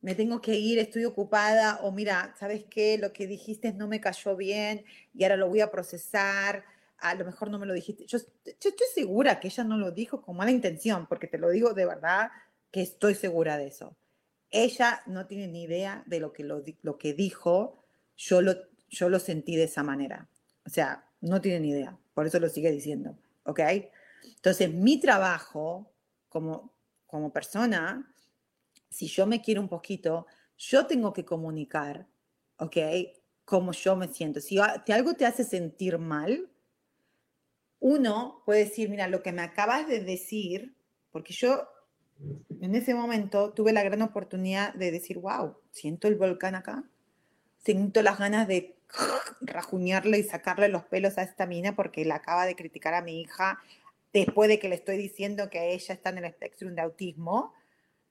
me 0.00 0.14
tengo 0.14 0.40
que 0.40 0.54
ir, 0.54 0.78
estoy 0.78 1.04
ocupada, 1.04 1.80
o 1.82 1.90
mira, 1.90 2.32
¿sabes 2.38 2.64
qué? 2.70 2.96
Lo 2.96 3.12
que 3.12 3.26
dijiste 3.26 3.72
no 3.72 3.88
me 3.88 4.00
cayó 4.00 4.36
bien 4.36 4.84
y 5.14 5.24
ahora 5.24 5.36
lo 5.36 5.48
voy 5.48 5.60
a 5.60 5.70
procesar 5.70 6.64
a 6.98 7.14
lo 7.14 7.24
mejor 7.24 7.50
no 7.50 7.58
me 7.58 7.66
lo 7.66 7.74
dijiste. 7.74 8.06
Yo, 8.06 8.18
estoy 8.44 8.72
segura 8.94 9.40
que 9.40 9.48
ella 9.48 9.64
no 9.64 9.76
lo 9.76 9.90
dijo 9.90 10.22
con 10.22 10.36
mala 10.36 10.50
intención, 10.50 11.06
porque 11.06 11.26
te 11.26 11.38
lo 11.38 11.50
digo 11.50 11.74
de 11.74 11.86
verdad 11.86 12.30
que 12.70 12.82
estoy 12.82 13.14
segura 13.14 13.58
de 13.58 13.68
eso. 13.68 13.96
Ella 14.50 15.02
no 15.06 15.26
tiene 15.26 15.48
ni 15.48 15.64
idea 15.64 16.02
de 16.06 16.20
lo 16.20 16.32
que, 16.32 16.44
lo, 16.44 16.98
que 16.98 17.14
dijo, 17.14 17.82
yo 18.16 18.40
lo, 18.40 18.54
yo 18.88 19.08
lo 19.08 19.18
sentí 19.18 19.56
de 19.56 19.64
esa 19.64 19.82
manera. 19.82 20.28
O 20.64 20.70
sea, 20.70 21.08
no 21.20 21.40
tiene 21.40 21.60
ni 21.60 21.70
idea, 21.70 21.98
por 22.14 22.26
eso 22.26 22.38
lo 22.40 22.48
sigue 22.48 22.70
diciendo, 22.70 23.16
¿ok? 23.44 23.60
Entonces, 24.24 24.72
mi 24.72 25.00
trabajo 25.00 25.92
como, 26.28 26.72
como 27.06 27.32
persona, 27.32 28.12
si 28.90 29.06
yo 29.06 29.26
me 29.26 29.42
quiero 29.42 29.60
un 29.60 29.68
poquito, 29.68 30.26
yo 30.56 30.86
tengo 30.86 31.12
que 31.12 31.24
comunicar, 31.24 32.06
¿ok? 32.58 32.76
Cómo 33.44 33.72
yo 33.72 33.96
me 33.96 34.08
siento. 34.08 34.40
Si, 34.40 34.58
si 34.86 34.92
algo 34.92 35.14
te 35.14 35.26
hace 35.26 35.44
sentir 35.44 35.98
mal, 35.98 36.48
uno 37.86 38.42
puede 38.44 38.64
decir, 38.64 38.88
mira, 38.88 39.06
lo 39.06 39.22
que 39.22 39.30
me 39.30 39.42
acabas 39.42 39.86
de 39.86 40.00
decir, 40.00 40.74
porque 41.12 41.32
yo 41.32 41.68
en 42.60 42.74
ese 42.74 42.96
momento 42.96 43.52
tuve 43.52 43.72
la 43.72 43.84
gran 43.84 44.02
oportunidad 44.02 44.74
de 44.74 44.90
decir, 44.90 45.18
wow, 45.18 45.56
siento 45.70 46.08
el 46.08 46.16
volcán 46.16 46.56
acá, 46.56 46.82
siento 47.58 48.02
las 48.02 48.18
ganas 48.18 48.48
de 48.48 48.74
rajuñarle 49.40 50.18
y 50.18 50.24
sacarle 50.24 50.66
los 50.68 50.82
pelos 50.82 51.16
a 51.16 51.22
esta 51.22 51.46
mina 51.46 51.76
porque 51.76 52.04
la 52.04 52.16
acaba 52.16 52.44
de 52.44 52.56
criticar 52.56 52.92
a 52.92 53.02
mi 53.02 53.20
hija 53.20 53.60
después 54.12 54.48
de 54.48 54.58
que 54.58 54.68
le 54.68 54.74
estoy 54.74 54.96
diciendo 54.96 55.48
que 55.48 55.72
ella 55.72 55.94
está 55.94 56.10
en 56.10 56.18
el 56.18 56.24
espectro 56.24 56.68
de 56.68 56.80
autismo 56.80 57.54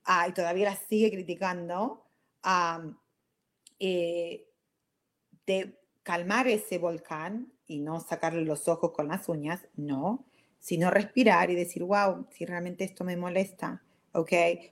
ah, 0.06 0.26
y 0.30 0.32
todavía 0.32 0.70
la 0.70 0.78
sigue 0.78 1.12
criticando, 1.12 2.06
eh, 3.80 4.48
de 5.46 5.78
calmar 6.02 6.48
ese 6.48 6.78
volcán 6.78 7.52
y 7.68 7.80
no 7.80 8.00
sacarle 8.00 8.44
los 8.46 8.68
ojos 8.68 8.92
con 8.92 9.08
las 9.08 9.30
uñas, 9.30 9.68
no, 9.76 10.26
sino 10.60 10.92
respirar 10.92 11.50
y 11.52 11.56
decir, 11.56 11.84
wow, 11.84 12.28
si 12.32 12.46
realmente 12.46 12.84
esto 12.84 13.04
me 13.04 13.18
molesta, 13.18 13.84
ok, 14.14 14.32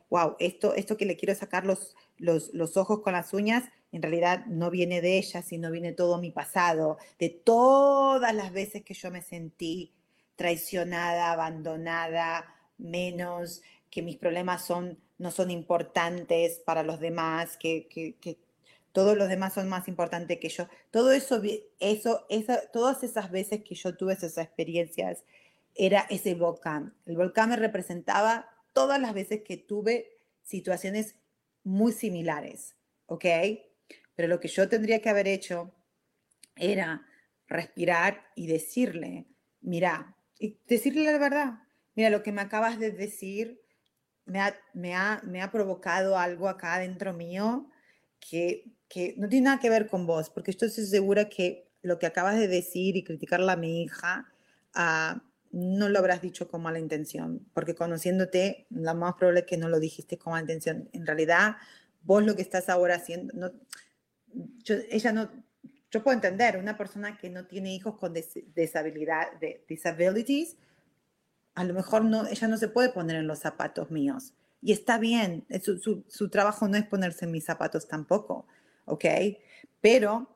wow, 0.09 0.35
esto, 0.39 0.73
esto 0.73 0.97
que 0.97 1.05
le 1.05 1.17
quiero 1.17 1.35
sacar 1.35 1.65
los, 1.65 1.95
los, 2.17 2.53
los 2.53 2.77
ojos 2.77 3.01
con 3.01 3.13
las 3.13 3.33
uñas, 3.33 3.65
en 3.91 4.01
realidad 4.01 4.45
no 4.47 4.71
viene 4.71 5.01
de 5.01 5.17
ella, 5.17 5.41
sino 5.41 5.69
viene 5.69 5.91
todo 5.91 6.17
mi 6.17 6.31
pasado, 6.31 6.97
de 7.19 7.29
todas 7.29 8.33
las 8.33 8.51
veces 8.51 8.83
que 8.83 8.93
yo 8.93 9.11
me 9.11 9.21
sentí 9.21 9.93
traicionada, 10.35 11.31
abandonada, 11.31 12.45
menos, 12.77 13.61
que 13.89 14.01
mis 14.01 14.17
problemas 14.17 14.65
son, 14.65 14.99
no 15.19 15.29
son 15.29 15.51
importantes 15.51 16.59
para 16.65 16.81
los 16.81 16.99
demás, 16.99 17.57
que, 17.57 17.87
que, 17.87 18.39
todos 18.93 19.17
los 19.17 19.27
demás 19.27 19.55
son 19.55 19.67
más 19.67 19.87
importantes 19.87 20.39
que 20.39 20.49
yo. 20.49 20.69
Todo 20.91 21.11
eso, 21.11 21.41
eso, 21.79 22.25
todas 22.71 23.03
esas 23.03 23.31
veces 23.31 23.63
que 23.63 23.75
yo 23.75 23.97
tuve 23.97 24.13
esas 24.13 24.37
experiencias, 24.37 25.25
era 25.75 26.05
ese 26.09 26.35
volcán. 26.35 26.95
El 27.05 27.17
volcán 27.17 27.49
me 27.49 27.55
representaba 27.55 28.47
todas 28.71 29.01
las 29.01 29.13
veces 29.13 29.41
que 29.43 29.57
tuve 29.57 30.19
situaciones 30.43 31.15
muy 31.63 31.91
similares, 31.91 32.75
¿ok? 33.07 33.25
Pero 34.15 34.27
lo 34.27 34.39
que 34.39 34.47
yo 34.47 34.69
tendría 34.69 35.01
que 35.01 35.09
haber 35.09 35.27
hecho 35.27 35.73
era 36.55 37.07
respirar 37.47 38.27
y 38.35 38.45
decirle, 38.45 39.25
mira, 39.61 40.15
y 40.37 40.59
decirle 40.67 41.03
la 41.11 41.17
verdad, 41.17 41.53
mira, 41.95 42.11
lo 42.11 42.21
que 42.21 42.31
me 42.31 42.41
acabas 42.41 42.77
de 42.77 42.91
decir 42.91 43.59
me 44.25 44.39
ha, 44.39 44.55
me 44.73 44.93
ha, 44.93 45.19
me 45.23 45.41
ha 45.41 45.51
provocado 45.51 46.17
algo 46.17 46.47
acá 46.47 46.77
dentro 46.77 47.11
mío 47.13 47.69
que, 48.29 48.71
que 48.87 49.15
no 49.17 49.27
tiene 49.27 49.45
nada 49.45 49.59
que 49.59 49.69
ver 49.69 49.87
con 49.87 50.05
vos, 50.05 50.29
porque 50.29 50.51
estoy 50.51 50.69
segura 50.69 51.29
que 51.29 51.69
lo 51.81 51.99
que 51.99 52.05
acabas 52.05 52.37
de 52.37 52.47
decir 52.47 52.95
y 52.95 53.03
criticarla 53.03 53.53
a 53.53 53.57
mi 53.57 53.83
hija, 53.83 54.31
uh, 54.75 55.19
no 55.51 55.89
lo 55.89 55.99
habrás 55.99 56.21
dicho 56.21 56.47
con 56.47 56.63
mala 56.63 56.79
intención, 56.79 57.45
porque 57.53 57.75
conociéndote, 57.75 58.65
lo 58.69 58.95
más 58.95 59.13
probable 59.15 59.41
es 59.41 59.45
que 59.45 59.57
no 59.57 59.69
lo 59.69 59.79
dijiste 59.79 60.17
con 60.17 60.31
mala 60.31 60.41
intención. 60.41 60.89
En 60.93 61.05
realidad, 61.05 61.57
vos 62.01 62.23
lo 62.23 62.35
que 62.35 62.41
estás 62.41 62.69
ahora 62.69 62.95
haciendo, 62.95 63.33
no, 63.33 63.51
ella 64.89 65.11
no, 65.11 65.29
yo 65.91 66.03
puedo 66.03 66.15
entender, 66.15 66.57
una 66.57 66.75
persona 66.75 67.17
que 67.17 67.29
no 67.29 67.45
tiene 67.45 67.75
hijos 67.75 67.97
con 67.97 68.13
deshabilidad, 68.13 69.33
de 69.39 69.63
disabilities, 69.67 70.57
a 71.53 71.63
lo 71.63 71.73
mejor 71.75 72.03
no, 72.03 72.25
ella 72.25 72.47
no 72.47 72.57
se 72.57 72.67
puede 72.67 72.89
poner 72.89 73.17
en 73.17 73.27
los 73.27 73.39
zapatos 73.39 73.91
míos. 73.91 74.33
Y 74.63 74.71
está 74.71 74.97
bien, 74.97 75.45
su, 75.61 75.77
su, 75.77 76.05
su 76.07 76.29
trabajo 76.29 76.67
no 76.69 76.77
es 76.77 76.85
ponerse 76.85 77.25
en 77.25 77.31
mis 77.31 77.43
zapatos 77.43 77.85
tampoco, 77.87 78.47
¿ok? 78.85 79.05
Pero 79.81 80.33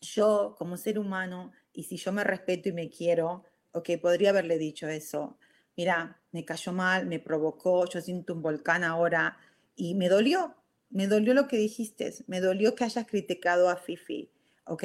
yo 0.00 0.54
como 0.56 0.76
ser 0.76 0.98
humano, 0.98 1.52
y 1.72 1.82
si 1.82 1.96
yo 1.96 2.12
me 2.12 2.22
respeto 2.22 2.68
y 2.68 2.72
me 2.72 2.88
quiero, 2.88 3.44
ok, 3.72 3.90
podría 4.00 4.30
haberle 4.30 4.58
dicho 4.58 4.88
eso. 4.88 5.38
Mira, 5.76 6.20
me 6.32 6.44
cayó 6.44 6.72
mal, 6.72 7.06
me 7.06 7.18
provocó, 7.18 7.88
yo 7.88 8.00
siento 8.00 8.34
un 8.34 8.42
volcán 8.42 8.84
ahora 8.84 9.38
y 9.74 9.94
me 9.94 10.08
dolió, 10.08 10.54
me 10.90 11.06
dolió 11.06 11.34
lo 11.34 11.48
que 11.48 11.56
dijiste, 11.56 12.14
me 12.26 12.40
dolió 12.40 12.74
que 12.74 12.84
hayas 12.84 13.06
criticado 13.06 13.68
a 13.68 13.76
Fifi, 13.76 14.30
ok. 14.66 14.84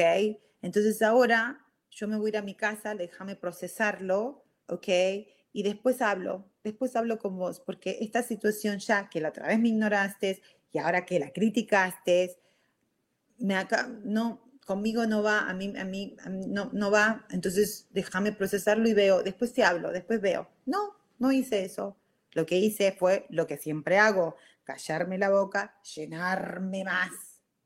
Entonces 0.62 1.02
ahora 1.02 1.66
yo 1.90 2.08
me 2.08 2.18
voy 2.18 2.28
a 2.28 2.30
ir 2.30 2.38
a 2.38 2.42
mi 2.42 2.56
casa, 2.56 2.96
déjame 2.96 3.36
procesarlo, 3.36 4.44
ok, 4.68 4.88
y 5.54 5.62
después 5.62 6.02
hablo, 6.02 6.50
después 6.64 6.96
hablo 6.96 7.20
con 7.20 7.38
vos, 7.38 7.60
porque 7.60 8.00
esta 8.02 8.24
situación 8.24 8.80
ya 8.80 9.08
que 9.08 9.22
la 9.22 9.30
otra 9.30 9.48
vez 9.48 9.60
me 9.60 9.70
ignoraste 9.70 10.42
y 10.72 10.80
ahora 10.80 11.06
que 11.06 11.20
la 11.20 11.32
criticaste, 11.32 12.40
me 13.38 13.56
acá, 13.56 13.88
no, 14.04 14.52
conmigo 14.66 15.06
no 15.06 15.22
va, 15.22 15.48
a 15.48 15.54
mí, 15.54 15.72
a 15.78 15.86
mí, 15.86 16.18
no, 16.48 16.72
no 16.74 16.90
va, 16.90 17.28
entonces 17.30 17.88
déjame 17.92 18.32
procesarlo 18.32 18.90
y 18.90 18.94
veo, 18.94 19.22
después 19.22 19.54
te 19.54 19.64
hablo, 19.64 19.92
después 19.92 20.20
veo. 20.20 20.50
No, 20.66 20.96
no 21.20 21.32
hice 21.32 21.64
eso. 21.64 21.98
Lo 22.32 22.48
que 22.48 22.58
hice 22.58 22.92
fue 22.92 23.28
lo 23.30 23.46
que 23.46 23.58
siempre 23.58 24.00
hago, 24.00 24.36
callarme 24.64 25.20
la 25.20 25.30
boca, 25.30 25.80
llenarme 25.96 26.84
más 26.84 27.12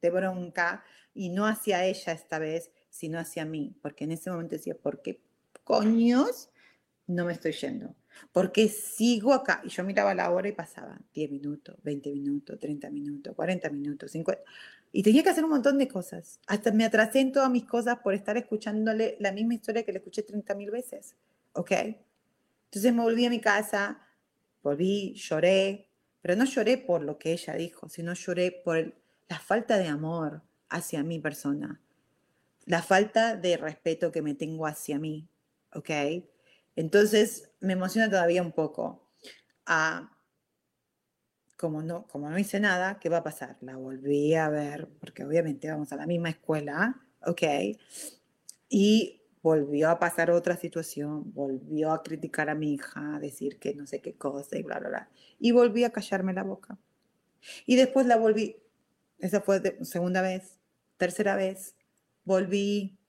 de 0.02 0.10
bronca 0.10 0.84
y 1.14 1.30
no 1.30 1.48
hacia 1.48 1.86
ella 1.86 2.12
esta 2.12 2.38
vez, 2.38 2.72
sino 2.90 3.18
hacia 3.18 3.46
mí, 3.46 3.78
porque 3.82 4.04
en 4.04 4.12
ese 4.12 4.30
momento 4.30 4.56
decía, 4.56 4.76
¿por 4.76 5.02
qué 5.02 5.22
coños 5.64 6.50
no 7.08 7.26
me 7.26 7.34
estoy 7.34 7.54
yendo? 7.54 7.96
Porque 8.32 8.68
sigo 8.68 9.34
acá. 9.34 9.62
Y 9.64 9.70
yo 9.70 9.84
miraba 9.84 10.14
la 10.14 10.30
hora 10.32 10.48
y 10.48 10.52
pasaba 10.52 11.00
10 11.14 11.32
minutos, 11.32 11.78
20 11.84 12.12
minutos, 12.12 12.60
30 12.60 12.90
minutos, 12.90 13.36
40 13.36 13.70
minutos, 13.70 14.12
50. 14.12 14.44
Y 14.92 15.04
tenía 15.04 15.24
que 15.24 15.30
hacer 15.30 15.44
un 15.44 15.52
montón 15.52 15.78
de 15.78 15.88
cosas. 15.88 16.40
Hasta 16.48 16.72
me 16.72 16.86
atrasé 16.86 17.20
en 17.20 17.32
todas 17.32 17.50
mis 17.50 17.66
cosas 17.66 18.00
por 18.00 18.14
estar 18.14 18.38
escuchándole 18.38 19.18
la 19.20 19.32
misma 19.32 19.56
historia 19.56 19.84
que 19.84 19.92
le 19.92 20.00
escuché 20.00 20.24
30 20.24 20.56
mil 20.56 20.72
veces. 20.72 21.16
¿Ok? 21.54 21.72
Entonces 21.72 22.94
me 22.94 23.02
volví 23.02 23.26
a 23.26 23.30
mi 23.30 23.40
casa, 23.40 24.02
volví, 24.62 25.14
lloré, 25.14 25.90
pero 26.22 26.36
no 26.36 26.46
lloré 26.46 26.78
por 26.78 27.02
lo 27.02 27.18
que 27.18 27.32
ella 27.32 27.54
dijo, 27.54 27.88
sino 27.90 28.14
lloré 28.14 28.52
por 28.52 28.94
la 29.30 29.40
falta 29.40 29.78
de 29.78 29.88
amor 29.88 30.42
hacia 30.70 31.04
mi 31.04 31.20
persona, 31.20 31.82
la 32.66 32.82
falta 32.82 33.36
de 33.36 33.56
respeto 33.56 34.12
que 34.12 34.22
me 34.22 34.36
tengo 34.36 34.66
hacia 34.66 35.00
mí. 35.00 35.30
¿Ok? 35.74 35.90
Entonces 36.78 37.50
me 37.60 37.74
emociona 37.74 38.08
todavía 38.08 38.44
un 38.44 38.52
poco. 38.52 39.10
Como 41.58 41.82
no, 41.82 42.08
como 42.08 42.30
no 42.30 42.38
hice 42.38 42.60
nada, 42.60 43.00
¿qué 43.00 43.10
va 43.10 43.18
a 43.18 43.24
pasar? 43.24 43.58
La 43.62 43.76
volví 43.76 44.36
a 44.36 44.48
ver, 44.48 44.88
porque 45.00 45.26
obviamente 45.26 45.70
vamos 45.72 45.92
a 45.92 45.96
la 45.96 46.06
misma 46.06 46.30
escuela, 46.30 47.04
¿ok? 47.26 47.42
Y 48.70 49.24
volvió 49.42 49.90
a 49.90 49.98
pasar 49.98 50.30
otra 50.30 50.56
situación, 50.56 51.34
volvió 51.34 51.92
a 51.92 52.04
criticar 52.04 52.48
a 52.48 52.54
mi 52.54 52.76
hija, 52.76 53.16
a 53.16 53.20
decir 53.20 53.58
que 53.58 53.74
no 53.74 53.88
sé 53.88 54.00
qué 54.00 54.14
cosa 54.14 54.56
y 54.56 54.62
bla, 54.62 54.78
bla, 54.78 54.90
bla. 54.90 55.10
Y 55.40 55.54
volví 55.54 55.84
a 55.84 55.90
callarme 55.90 56.34
la 56.34 56.44
boca. 56.44 56.78
Y 57.66 57.76
después 57.76 58.06
la 58.06 58.18
volví, 58.18 58.58
esa 59.18 59.42
fue 59.42 59.60
de, 59.62 59.84
segunda 59.84 60.22
vez, 60.22 60.60
tercera 60.98 61.36
vez, 61.36 61.76
volví 62.24 63.00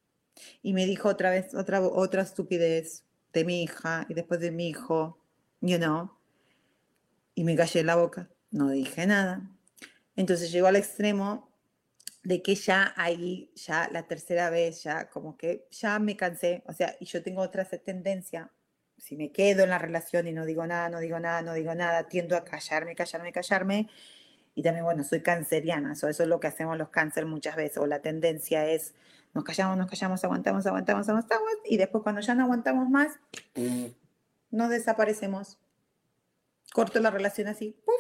y 0.63 0.73
me 0.73 0.87
dijo 0.87 1.11
otra 1.11 1.29
vez, 1.29 1.55
otra, 1.55 1.83
otra 1.83 2.23
estupidez 2.23 3.05
de 3.33 3.45
mi 3.45 3.63
hija 3.63 4.07
y 4.09 4.15
después 4.15 4.41
de 4.41 4.51
mi 4.51 4.69
hijo, 4.69 5.19
you 5.61 5.79
know, 5.79 6.11
y 7.35 7.45
me 7.45 7.57
callé 7.57 7.85
la 7.85 7.97
boca 7.97 8.29
no 8.51 8.71
dije 8.71 9.07
nada. 9.07 9.43
Entonces 10.17 10.51
llegó 10.51 10.69
al 10.69 10.77
extremo 10.77 11.51
de 12.23 12.43
que 12.43 12.55
ya 12.55 12.93
ahí, 12.97 13.51
ya 13.55 13.89
la 13.93 14.07
tercera 14.07 14.51
vez, 14.51 14.83
ya 14.83 15.09
como 15.09 15.37
que 15.37 15.67
ya 15.71 15.99
me 15.99 16.17
cansé, 16.17 16.63
o 16.67 16.73
sea, 16.73 16.97
y 17.01 17.07
yo 17.07 17.23
tengo 17.23 17.43
otra 17.43 17.65
tendencia, 17.65 18.51
si 18.97 19.17
me 19.17 19.31
quedo 19.31 19.63
en 19.63 19.71
la 19.71 19.79
relación 19.79 20.27
y 20.27 20.33
no 20.33 20.45
digo 20.45 20.67
nada, 20.67 20.89
no 20.89 20.99
digo 20.99 21.21
nada, 21.21 21.43
no 21.43 21.55
digo 21.55 21.75
nada, 21.75 22.09
tiendo 22.09 22.37
a 22.37 22.45
callarme, 22.45 22.97
callarme, 22.97 23.33
callarme, 23.33 23.89
y 24.55 24.63
también, 24.63 24.85
bueno, 24.85 25.05
soy 25.05 25.23
canceriana, 25.23 25.93
eso, 25.93 26.09
eso 26.09 26.25
es 26.25 26.29
lo 26.29 26.41
que 26.41 26.49
hacemos 26.49 26.77
los 26.77 26.89
cáncer 26.89 27.25
muchas 27.25 27.55
veces, 27.55 27.79
o 27.79 27.87
la 27.87 28.03
tendencia 28.03 28.67
es, 28.67 28.95
nos 29.39 29.45
callamos, 29.45 29.79
nos 29.79 29.87
callamos, 29.87 30.25
aguantamos, 30.25 30.67
aguantamos, 30.67 31.09
aguantamos, 31.09 31.53
y 31.65 31.77
después 31.77 32.03
cuando 32.03 32.21
ya 32.21 32.35
no 32.35 32.43
aguantamos 32.43 32.91
más, 32.91 33.21
nos 34.51 34.69
desaparecemos. 34.69 35.59
Corto 36.73 36.99
la 36.99 37.11
relación 37.11 37.47
así, 37.47 37.81
¡puf! 37.85 37.95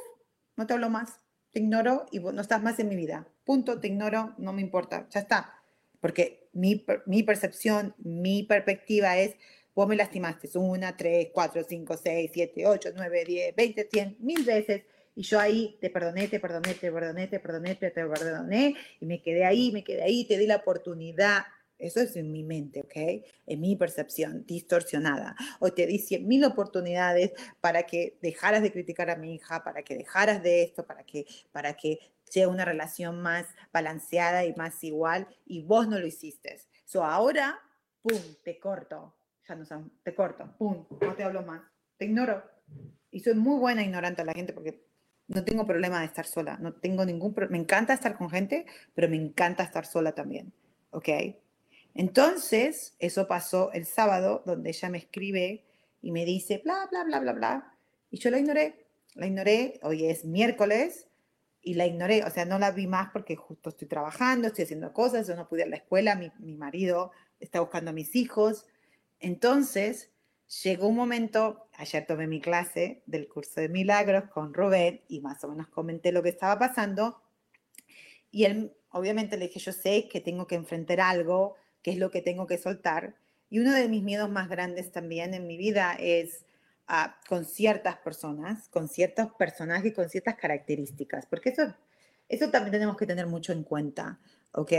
no 0.57 0.66
te 0.66 0.74
hablo 0.74 0.91
más, 0.91 1.20
te 1.53 1.61
ignoro 1.61 2.07
y 2.11 2.18
no 2.18 2.41
estás 2.41 2.61
más 2.61 2.80
en 2.80 2.89
mi 2.89 2.97
vida. 2.97 3.28
Punto, 3.45 3.78
te 3.78 3.86
ignoro, 3.86 4.34
no 4.36 4.53
me 4.53 4.61
importa, 4.61 5.07
ya 5.11 5.20
está. 5.20 5.55
Porque 6.01 6.51
mi, 6.53 6.84
mi 7.07 7.22
percepción, 7.22 7.95
mi 7.99 8.43
perspectiva 8.43 9.16
es, 9.16 9.36
vos 9.76 9.86
me 9.86 9.95
lastimaste 9.95 10.51
una, 10.59 10.97
tres, 10.97 11.28
cuatro, 11.32 11.62
cinco, 11.62 11.97
seis, 11.97 12.32
siete, 12.34 12.66
ocho, 12.66 12.91
nueve, 12.97 13.24
diez, 13.24 13.55
veinte, 13.55 13.89
cien, 13.91 14.16
mil 14.18 14.45
veces. 14.45 14.82
Y 15.19 15.23
yo 15.23 15.41
ahí 15.41 15.77
te 15.81 15.91
perdoné, 15.91 16.29
te 16.29 16.39
perdoné, 16.39 16.75
te 16.75 16.93
perdoné, 16.93 17.27
te 17.27 17.41
perdoné, 17.41 17.75
te 17.75 17.91
perdoné, 17.91 18.77
y 19.01 19.05
me 19.05 19.21
quedé 19.21 19.45
ahí, 19.45 19.73
me 19.73 19.83
quedé 19.83 20.05
ahí, 20.05 20.25
te 20.25 20.39
di 20.39 20.47
la 20.47 20.55
oportunidad 20.55 21.43
eso 21.77 22.01
es 22.01 22.14
en 22.16 22.31
mi 22.33 22.43
mente, 22.43 22.81
¿ok? 22.81 23.25
En 23.47 23.61
mi 23.61 23.77
percepción 23.77 24.45
distorsionada. 24.47 25.37
O 25.61 25.73
te 25.73 25.87
di 25.87 25.99
100 25.99 26.27
mil 26.27 26.45
oportunidades 26.45 27.33
para 27.61 27.85
que 27.85 28.19
dejaras 28.21 28.62
de 28.62 28.73
criticar 28.73 29.11
a 29.11 29.16
mi 29.16 29.35
hija, 29.35 29.62
para 29.62 29.83
que 29.83 29.97
dejaras 29.97 30.43
de 30.43 30.62
esto, 30.62 30.85
para 30.85 31.05
que, 31.05 31.27
para 31.53 31.75
que 31.75 31.99
sea 32.25 32.49
una 32.49 32.64
relación 32.64 33.21
más 33.21 33.47
balanceada 33.73 34.45
y 34.45 34.55
más 34.55 34.83
igual, 34.83 35.29
y 35.47 35.62
vos 35.62 35.89
no 35.89 35.99
lo 35.99 36.07
hiciste. 36.07 36.61
So 36.85 37.05
ahora, 37.05 37.61
pum, 38.03 38.21
te 38.45 38.59
corto. 38.59 39.14
Ya 39.49 39.55
no 39.55 39.64
sé, 39.64 39.77
te 40.03 40.14
corto, 40.14 40.53
pum, 40.59 40.85
no 41.01 41.14
te 41.14 41.23
hablo 41.23 41.43
más. 41.43 41.62
Te 41.97 42.07
ignoro. 42.07 42.43
Y 43.11 43.21
soy 43.21 43.35
muy 43.35 43.59
buena 43.59 43.83
ignorante 43.83 44.23
a 44.23 44.25
la 44.25 44.33
gente 44.33 44.53
porque 44.53 44.88
no 45.29 45.45
tengo 45.45 45.66
problema 45.66 46.01
de 46.01 46.07
estar 46.07 46.26
sola. 46.26 46.59
No 46.61 46.72
tengo 46.72 47.05
ningún 47.05 47.35
Me 47.51 47.59
encanta 47.59 47.93
estar 47.93 48.16
con 48.16 48.31
gente, 48.31 48.66
pero 48.95 49.09
me 49.09 49.16
encanta 49.16 49.62
estar 49.62 49.87
sola 49.87 50.12
también. 50.12 50.53
¿Ok? 50.91 51.09
Entonces, 51.95 52.97
eso 52.99 53.29
pasó 53.29 53.70
el 53.72 53.85
sábado, 53.85 54.43
donde 54.47 54.70
ella 54.70 54.89
me 54.89 54.99
escribe 54.99 55.64
y 56.01 56.12
me 56.12 56.24
dice, 56.24 56.61
bla, 56.64 56.89
bla, 56.91 57.05
bla, 57.05 57.20
bla, 57.20 57.33
bla. 57.33 57.74
Y 58.11 58.18
yo 58.18 58.31
la 58.31 58.39
ignoré, 58.39 58.87
la 59.14 59.26
ignoré, 59.26 59.81
hoy 59.83 60.07
es 60.07 60.24
miércoles, 60.24 61.09
y 61.61 61.74
la 61.74 61.87
ignoré, 61.87 62.24
o 62.24 62.31
sea, 62.31 62.45
no 62.45 62.59
la 62.59 62.70
vi 62.70 62.87
más 62.87 63.11
porque 63.12 63.37
justo 63.37 63.70
estoy 63.70 63.89
trabajando, 63.89 64.47
estoy 64.47 64.64
haciendo 64.64 64.93
cosas, 64.93 65.26
yo 65.26 65.35
no 65.35 65.49
pude 65.49 65.62
ir 65.62 65.66
a 65.66 65.70
la 65.70 65.76
escuela, 65.76 66.14
mi, 66.14 66.31
mi 66.39 66.55
marido 66.55 67.11
está 67.41 67.61
buscando 67.61 67.91
a 67.91 67.95
mis 67.95 68.14
hijos. 68.16 68.66
Entonces, 69.20 70.11
llegó 70.62 70.88
un 70.88 70.96
momento, 70.96 71.68
ayer 71.76 72.07
tomé 72.07 72.26
mi 72.26 72.40
clase 72.40 73.03
del 73.07 73.28
curso 73.28 73.61
de 73.61 73.68
milagros 73.68 74.24
con 74.30 74.55
Rubén 74.55 75.03
y 75.09 75.20
más 75.20 75.42
o 75.44 75.49
menos 75.49 75.68
comenté 75.68 76.12
lo 76.12 76.22
que 76.22 76.30
estaba 76.30 76.59
pasando, 76.59 77.20
y 78.30 78.44
él 78.44 78.72
obviamente 78.90 79.36
le 79.36 79.46
dije, 79.46 79.61
yo 79.61 79.72
sé 79.72 80.09
que 80.09 80.20
tengo 80.20 80.46
que 80.46 80.55
enfrentar 80.55 81.01
algo, 81.01 81.57
que 81.82 81.92
es 81.92 81.99
lo 81.99 82.11
que 82.11 82.22
tengo 82.22 82.46
que 82.46 82.59
soltar. 82.59 83.14
Y 83.51 83.61
uno 83.61 83.72
de 83.72 83.88
mis 83.88 84.03
miedos 84.03 84.30
más 84.30 84.49
grandes 84.49 84.92
también 84.92 85.34
en 85.34 85.46
mi 85.46 85.57
vida 85.57 85.96
es 85.99 86.44
ah, 86.86 87.18
con 87.28 87.44
ciertas 87.44 87.96
personas, 87.99 88.68
con 88.68 88.88
ciertos 88.88 89.32
personajes, 89.38 89.94
con 89.94 90.09
ciertas 90.09 90.36
características, 90.36 91.26
porque 91.26 91.51
eso, 91.51 91.74
eso 92.28 92.51
también 92.51 92.72
tenemos 92.72 92.96
que 92.96 93.07
tener 93.07 93.26
mucho 93.26 93.53
en 93.53 93.62
cuenta, 93.62 94.20
¿ok? 94.53 94.72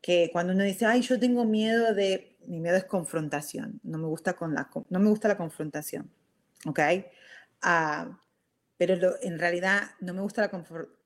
Que 0.00 0.30
cuando 0.32 0.52
uno 0.52 0.62
dice, 0.62 0.86
ay, 0.86 1.00
yo 1.02 1.18
tengo 1.18 1.44
miedo 1.44 1.94
de, 1.94 2.35
mi 2.46 2.60
miedo 2.60 2.76
es 2.76 2.84
confrontación, 2.84 3.80
no 3.82 3.98
me 3.98 4.06
gusta, 4.06 4.34
con 4.34 4.54
la, 4.54 4.70
no 4.88 4.98
me 4.98 5.08
gusta 5.08 5.28
la 5.28 5.36
confrontación, 5.36 6.10
¿ok? 6.66 6.80
Ah, 7.62 8.18
pero 8.76 9.16
en 9.22 9.38
realidad 9.38 9.90
no 10.00 10.14
me 10.14 10.20
gusta 10.20 10.42
la 10.42 10.50
confrontación 10.50 10.96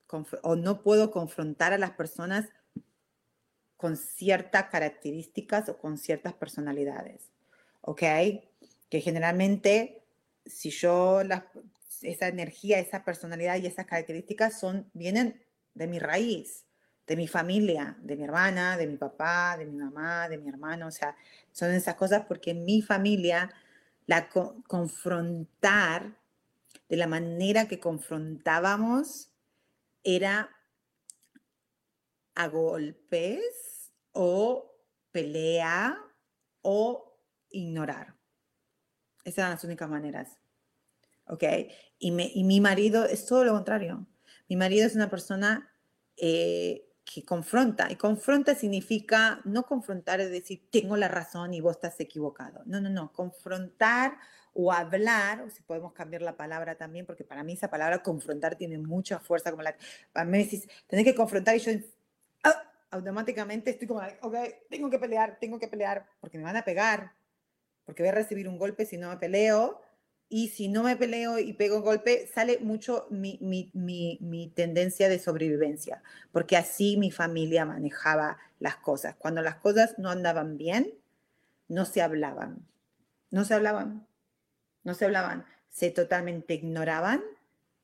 o 0.42 0.56
no 0.56 0.82
puedo 0.82 1.10
confrontar 1.10 1.72
a 1.72 1.78
las 1.78 1.92
personas 1.92 2.48
con 3.76 3.96
ciertas 3.96 4.66
características 4.66 5.68
o 5.68 5.78
con 5.78 5.98
ciertas 5.98 6.34
personalidades, 6.34 7.30
¿ok? 7.80 8.02
Que 8.90 9.00
generalmente, 9.00 10.02
si 10.44 10.70
yo, 10.70 11.22
esa 12.02 12.28
energía, 12.28 12.78
esa 12.78 13.04
personalidad 13.04 13.56
y 13.56 13.66
esas 13.66 13.86
características 13.86 14.58
son, 14.58 14.90
vienen 14.92 15.42
de 15.74 15.86
mi 15.86 15.98
raíz, 15.98 16.66
de 17.10 17.16
mi 17.16 17.26
familia, 17.26 17.96
de 18.02 18.14
mi 18.14 18.22
hermana, 18.22 18.76
de 18.76 18.86
mi 18.86 18.96
papá, 18.96 19.56
de 19.58 19.66
mi 19.66 19.76
mamá, 19.76 20.28
de 20.28 20.38
mi 20.38 20.48
hermano, 20.48 20.86
o 20.86 20.90
sea, 20.92 21.16
son 21.50 21.72
esas 21.72 21.96
cosas 21.96 22.24
porque 22.28 22.52
en 22.52 22.64
mi 22.64 22.82
familia 22.82 23.50
la 24.06 24.28
confrontar 24.28 26.16
de 26.88 26.96
la 26.96 27.08
manera 27.08 27.66
que 27.66 27.80
confrontábamos 27.80 29.32
era 30.04 30.50
a 32.36 32.46
golpes 32.46 33.90
o 34.12 34.72
pelea 35.10 35.98
o 36.62 37.18
ignorar. 37.50 38.14
Esas 39.24 39.38
eran 39.38 39.50
las 39.50 39.64
únicas 39.64 39.90
maneras. 39.90 40.38
¿Ok? 41.26 41.42
Y, 41.98 42.12
mi 42.12 42.60
marido 42.60 43.04
es 43.04 43.26
todo 43.26 43.42
lo 43.42 43.52
contrario. 43.52 44.06
Mi 44.48 44.54
marido 44.54 44.86
es 44.86 44.94
una 44.94 45.10
persona 45.10 45.72
eh, 46.16 46.86
que 47.12 47.24
confronta. 47.24 47.90
Y 47.90 47.96
confronta 47.96 48.54
significa, 48.54 49.40
no 49.44 49.64
confrontar 49.64 50.20
es 50.20 50.30
decir, 50.30 50.68
tengo 50.70 50.96
la 50.96 51.08
razón 51.08 51.52
y 51.54 51.60
vos 51.60 51.76
estás 51.76 51.98
equivocado. 52.00 52.62
No, 52.66 52.80
no, 52.80 52.88
no. 52.88 53.12
Confrontar 53.12 54.16
o 54.52 54.72
hablar, 54.72 55.42
o 55.42 55.50
si 55.50 55.62
podemos 55.62 55.92
cambiar 55.92 56.22
la 56.22 56.36
palabra 56.36 56.76
también, 56.76 57.06
porque 57.06 57.24
para 57.24 57.42
mí 57.42 57.54
esa 57.54 57.68
palabra 57.68 58.02
confrontar 58.02 58.56
tiene 58.56 58.78
mucha 58.78 59.18
fuerza, 59.18 59.50
como 59.50 59.62
la, 59.62 59.76
para 60.12 60.26
mí 60.26 60.38
decís, 60.38 60.68
tenés 60.86 61.04
que 61.04 61.14
confrontar 61.14 61.56
y 61.56 61.60
yo 61.60 61.72
ah, 62.44 62.64
automáticamente 62.90 63.70
estoy 63.70 63.86
como, 63.86 64.00
ok, 64.22 64.36
tengo 64.68 64.90
que 64.90 64.98
pelear, 64.98 65.38
tengo 65.40 65.58
que 65.58 65.68
pelear, 65.68 66.04
porque 66.20 66.36
me 66.36 66.44
van 66.44 66.56
a 66.56 66.64
pegar, 66.64 67.12
porque 67.84 68.02
voy 68.02 68.10
a 68.10 68.14
recibir 68.14 68.48
un 68.48 68.58
golpe 68.58 68.86
si 68.86 68.98
no 68.98 69.08
me 69.08 69.16
peleo, 69.18 69.80
y 70.30 70.48
si 70.48 70.68
no 70.68 70.82
me 70.82 70.96
peleo 70.96 71.38
y 71.38 71.52
pego 71.52 71.76
un 71.76 71.82
golpe, 71.82 72.26
sale 72.32 72.58
mucho 72.60 73.06
mi, 73.10 73.38
mi, 73.42 73.70
mi, 73.74 74.16
mi, 74.22 74.48
tendencia 74.48 75.10
de 75.10 75.18
sobrevivencia, 75.18 76.02
porque 76.32 76.56
así 76.56 76.96
mi 76.96 77.10
familia 77.10 77.66
manejaba 77.66 78.38
las 78.58 78.76
cosas. 78.76 79.16
Cuando 79.16 79.42
las 79.42 79.56
cosas 79.56 79.98
no 79.98 80.08
andaban 80.08 80.56
bien, 80.56 80.94
no 81.68 81.84
se 81.84 82.00
hablaban, 82.00 82.66
no 83.30 83.44
se 83.44 83.54
hablaban 83.54 84.06
no 84.82 84.94
se 84.94 85.04
hablaban, 85.04 85.46
se 85.68 85.90
totalmente 85.90 86.54
ignoraban, 86.54 87.22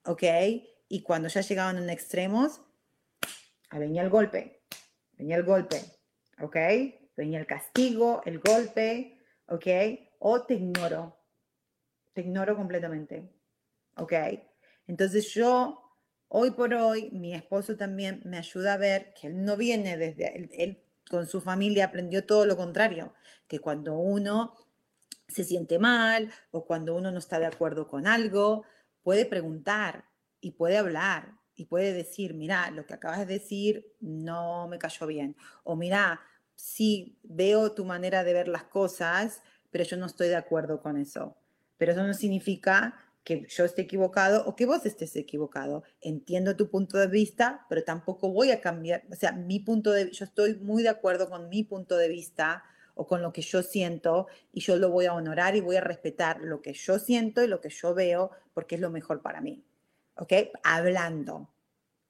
¿ok? 0.05 0.23
Y 0.89 1.03
cuando 1.03 1.29
ya 1.29 1.41
llegaban 1.41 1.77
a 1.77 1.93
extremos, 1.93 2.63
venía 3.71 4.03
el 4.03 4.11
golpe, 4.11 4.63
venía 5.13 5.37
el 5.37 5.45
golpe, 5.45 5.81
¿ok? 6.41 6.57
Venía 7.17 7.39
el 7.39 7.47
castigo, 7.47 8.23
el 8.25 8.39
golpe, 8.41 9.21
¿ok? 9.49 9.67
O 10.19 10.43
te 10.43 10.55
ignoro, 10.55 11.16
te 12.17 12.23
ignoro 12.23 12.57
completamente, 12.57 13.31
¿ok? 13.99 14.15
Entonces 14.87 15.35
yo, 15.35 15.83
hoy 16.29 16.51
por 16.53 16.73
hoy, 16.73 17.11
mi 17.13 17.35
esposo 17.35 17.77
también 17.77 18.23
me 18.25 18.39
ayuda 18.39 18.73
a 18.73 18.79
ver 18.79 19.13
que 19.13 19.27
él 19.27 19.45
no 19.45 19.59
viene 19.59 19.99
desde, 19.99 20.35
él, 20.35 20.49
él 20.55 20.83
con 21.11 21.27
su 21.27 21.43
familia 21.43 21.85
aprendió 21.85 22.25
todo 22.25 22.47
lo 22.47 22.57
contrario, 22.57 23.13
que 23.47 23.59
cuando 23.59 23.99
uno 23.99 24.55
se 25.29 25.45
siente 25.45 25.79
mal 25.79 26.33
o 26.53 26.65
cuando 26.65 26.95
uno 26.95 27.11
no 27.11 27.19
está 27.19 27.39
de 27.39 27.45
acuerdo 27.45 27.87
con 27.87 28.07
algo, 28.07 28.65
puede 29.03 29.27
preguntar 29.27 30.07
y 30.41 30.53
puede 30.53 30.79
hablar 30.79 31.35
y 31.55 31.67
puede 31.67 31.93
decir, 31.93 32.33
mira, 32.33 32.71
lo 32.71 32.87
que 32.87 32.95
acabas 32.95 33.19
de 33.19 33.27
decir 33.27 33.95
no 34.01 34.69
me 34.69 34.79
cayó 34.79 35.07
bien. 35.07 35.37
O 35.65 35.77
mira, 35.77 36.23
sí 36.55 37.19
veo 37.25 37.73
tu 37.73 37.85
manera 37.85 38.25
de 38.25 38.33
ver 38.33 38.49
las 38.49 38.65
cosas, 38.65 39.43
pero 39.71 39.85
yo 39.85 39.99
no 39.99 40.07
estoy 40.07 40.29
de 40.29 40.37
acuerdo 40.37 40.81
con 40.81 40.97
eso. 40.97 41.37
Pero 41.79 41.93
eso 41.93 42.07
no 42.07 42.15
significa 42.15 42.95
que 43.27 43.45
yo 43.49 43.65
esté 43.65 43.83
equivocado 43.83 44.47
o 44.47 44.55
que 44.55 44.67
vos 44.67 44.87
estés 44.87 45.17
equivocado. 45.17 45.83
Entiendo 46.01 46.55
tu 46.55 46.71
punto 46.71 46.97
de 46.97 47.09
vista, 47.09 47.67
pero 47.69 47.83
tampoco 47.83 48.31
voy 48.31 48.53
a 48.53 48.61
cambiar, 48.61 49.03
o 49.11 49.17
sea, 49.17 49.33
mi 49.33 49.59
punto 49.59 49.91
de 49.91 50.13
yo 50.13 50.25
estoy 50.25 50.55
muy 50.55 50.85
de 50.85 50.91
acuerdo 50.91 51.29
con 51.29 51.49
mi 51.49 51.65
punto 51.65 51.97
de 51.97 52.09
vista 52.09 52.63
o 52.95 53.05
con 53.05 53.23
lo 53.23 53.33
que 53.33 53.43
yo 53.43 53.65
siento 53.65 54.29
y 54.53 54.61
yo 54.61 54.77
lo 54.77 54.91
voy 54.91 55.07
a 55.07 55.13
honorar 55.13 55.57
y 55.57 55.61
voy 55.61 55.75
a 55.75 55.81
respetar 55.81 56.41
lo 56.41 56.63
que 56.63 56.73
yo 56.73 57.01
siento 57.01 57.43
y 57.43 57.49
lo 57.49 57.61
que 57.61 57.69
yo 57.69 57.95
veo 57.95 58.31
porque 58.55 58.77
es 58.77 58.81
lo 58.81 58.91
mejor 58.91 59.23
para 59.23 59.41
mí. 59.41 59.65
¿Ok? 60.15 60.33
Hablando. 60.63 61.51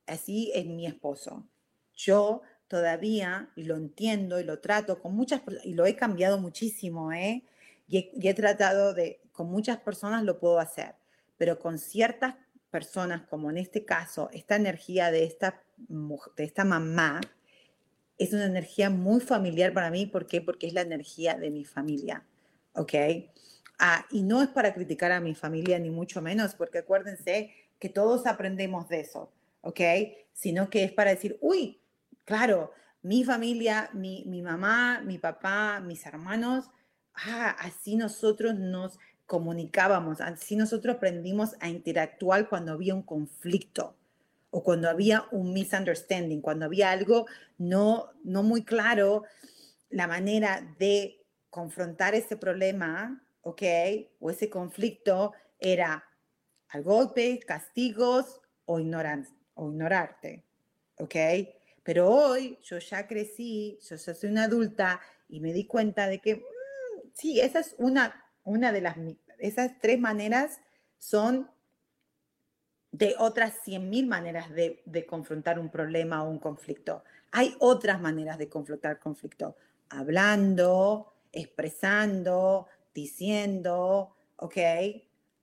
Así 0.06 0.52
es 0.54 0.66
mi 0.66 0.86
esposo. 0.86 1.48
Yo 1.94 2.42
todavía 2.68 3.48
lo 3.56 3.76
entiendo 3.76 4.38
y 4.38 4.44
lo 4.44 4.60
trato 4.60 5.00
con 5.00 5.16
muchas 5.16 5.40
y 5.64 5.72
lo 5.72 5.86
he 5.86 5.96
cambiado 5.96 6.38
muchísimo, 6.38 7.10
¿eh? 7.10 7.42
Y 7.88 7.98
he, 7.98 8.10
y 8.14 8.28
he 8.28 8.34
tratado 8.34 8.92
de, 8.92 9.20
con 9.36 9.48
muchas 9.48 9.78
personas 9.78 10.24
lo 10.24 10.40
puedo 10.40 10.58
hacer, 10.58 10.94
pero 11.36 11.58
con 11.58 11.78
ciertas 11.78 12.34
personas, 12.70 13.22
como 13.28 13.50
en 13.50 13.58
este 13.58 13.84
caso, 13.84 14.30
esta 14.32 14.56
energía 14.56 15.10
de 15.10 15.24
esta, 15.24 15.62
de 15.78 16.44
esta 16.44 16.64
mamá, 16.64 17.20
es 18.18 18.32
una 18.32 18.46
energía 18.46 18.88
muy 18.88 19.20
familiar 19.20 19.74
para 19.74 19.90
mí. 19.90 20.06
¿Por 20.06 20.26
qué? 20.26 20.40
Porque 20.40 20.66
es 20.66 20.72
la 20.72 20.80
energía 20.80 21.34
de 21.34 21.50
mi 21.50 21.64
familia. 21.64 22.24
¿Ok? 22.72 22.94
Ah, 23.78 24.06
y 24.10 24.22
no 24.22 24.42
es 24.42 24.48
para 24.48 24.72
criticar 24.72 25.12
a 25.12 25.20
mi 25.20 25.34
familia, 25.34 25.78
ni 25.78 25.90
mucho 25.90 26.22
menos, 26.22 26.54
porque 26.54 26.78
acuérdense 26.78 27.52
que 27.78 27.90
todos 27.90 28.26
aprendemos 28.26 28.88
de 28.88 29.00
eso. 29.00 29.32
¿Ok? 29.60 29.80
Sino 30.32 30.70
que 30.70 30.84
es 30.84 30.92
para 30.92 31.10
decir, 31.10 31.36
uy, 31.42 31.78
claro, 32.24 32.72
mi 33.02 33.22
familia, 33.22 33.90
mi, 33.92 34.24
mi 34.26 34.40
mamá, 34.40 35.02
mi 35.04 35.18
papá, 35.18 35.80
mis 35.80 36.06
hermanos, 36.06 36.70
ah, 37.14 37.54
así 37.58 37.96
nosotros 37.96 38.54
nos 38.54 38.98
comunicábamos, 39.26 40.20
así 40.20 40.56
nosotros 40.56 40.96
aprendimos 40.96 41.56
a 41.60 41.68
interactuar 41.68 42.48
cuando 42.48 42.72
había 42.72 42.94
un 42.94 43.02
conflicto 43.02 43.96
o 44.50 44.62
cuando 44.62 44.88
había 44.88 45.26
un 45.32 45.52
misunderstanding, 45.52 46.40
cuando 46.40 46.64
había 46.64 46.90
algo 46.90 47.26
no, 47.58 48.12
no 48.22 48.42
muy 48.42 48.64
claro, 48.64 49.24
la 49.90 50.06
manera 50.06 50.74
de 50.78 51.20
confrontar 51.50 52.14
ese 52.14 52.36
problema, 52.36 53.22
¿ok? 53.42 53.62
O 54.20 54.30
ese 54.30 54.48
conflicto 54.48 55.32
era 55.58 56.04
al 56.68 56.82
golpe, 56.82 57.40
castigos 57.40 58.40
o, 58.64 58.74
o 58.74 58.80
ignorarte, 59.70 60.44
¿ok? 60.98 61.14
Pero 61.82 62.10
hoy 62.10 62.58
yo 62.62 62.78
ya 62.78 63.06
crecí, 63.06 63.78
yo 63.88 63.96
ya 63.96 64.14
soy 64.14 64.30
una 64.30 64.44
adulta 64.44 65.00
y 65.28 65.40
me 65.40 65.52
di 65.52 65.66
cuenta 65.66 66.08
de 66.08 66.20
que 66.20 66.36
mm, 66.36 67.10
sí, 67.14 67.40
esa 67.40 67.60
es 67.60 67.74
una, 67.78 68.25
una 68.46 68.72
de 68.72 68.80
las, 68.80 68.96
esas 69.38 69.78
tres 69.80 70.00
maneras 70.00 70.60
son 70.98 71.50
de 72.92 73.14
otras 73.18 73.54
100.000 73.66 74.06
maneras 74.06 74.50
de, 74.50 75.06
confrontar 75.06 75.58
un 75.58 75.68
problema 75.68 76.22
o 76.22 76.30
un 76.30 76.38
conflicto. 76.38 77.04
Hay 77.32 77.54
otras 77.58 78.00
maneras 78.00 78.38
de 78.38 78.48
confrontar 78.48 78.98
conflicto. 78.98 79.56
Hablando, 79.90 81.12
expresando, 81.32 82.66
diciendo, 82.94 84.16
¿ok? 84.36 84.56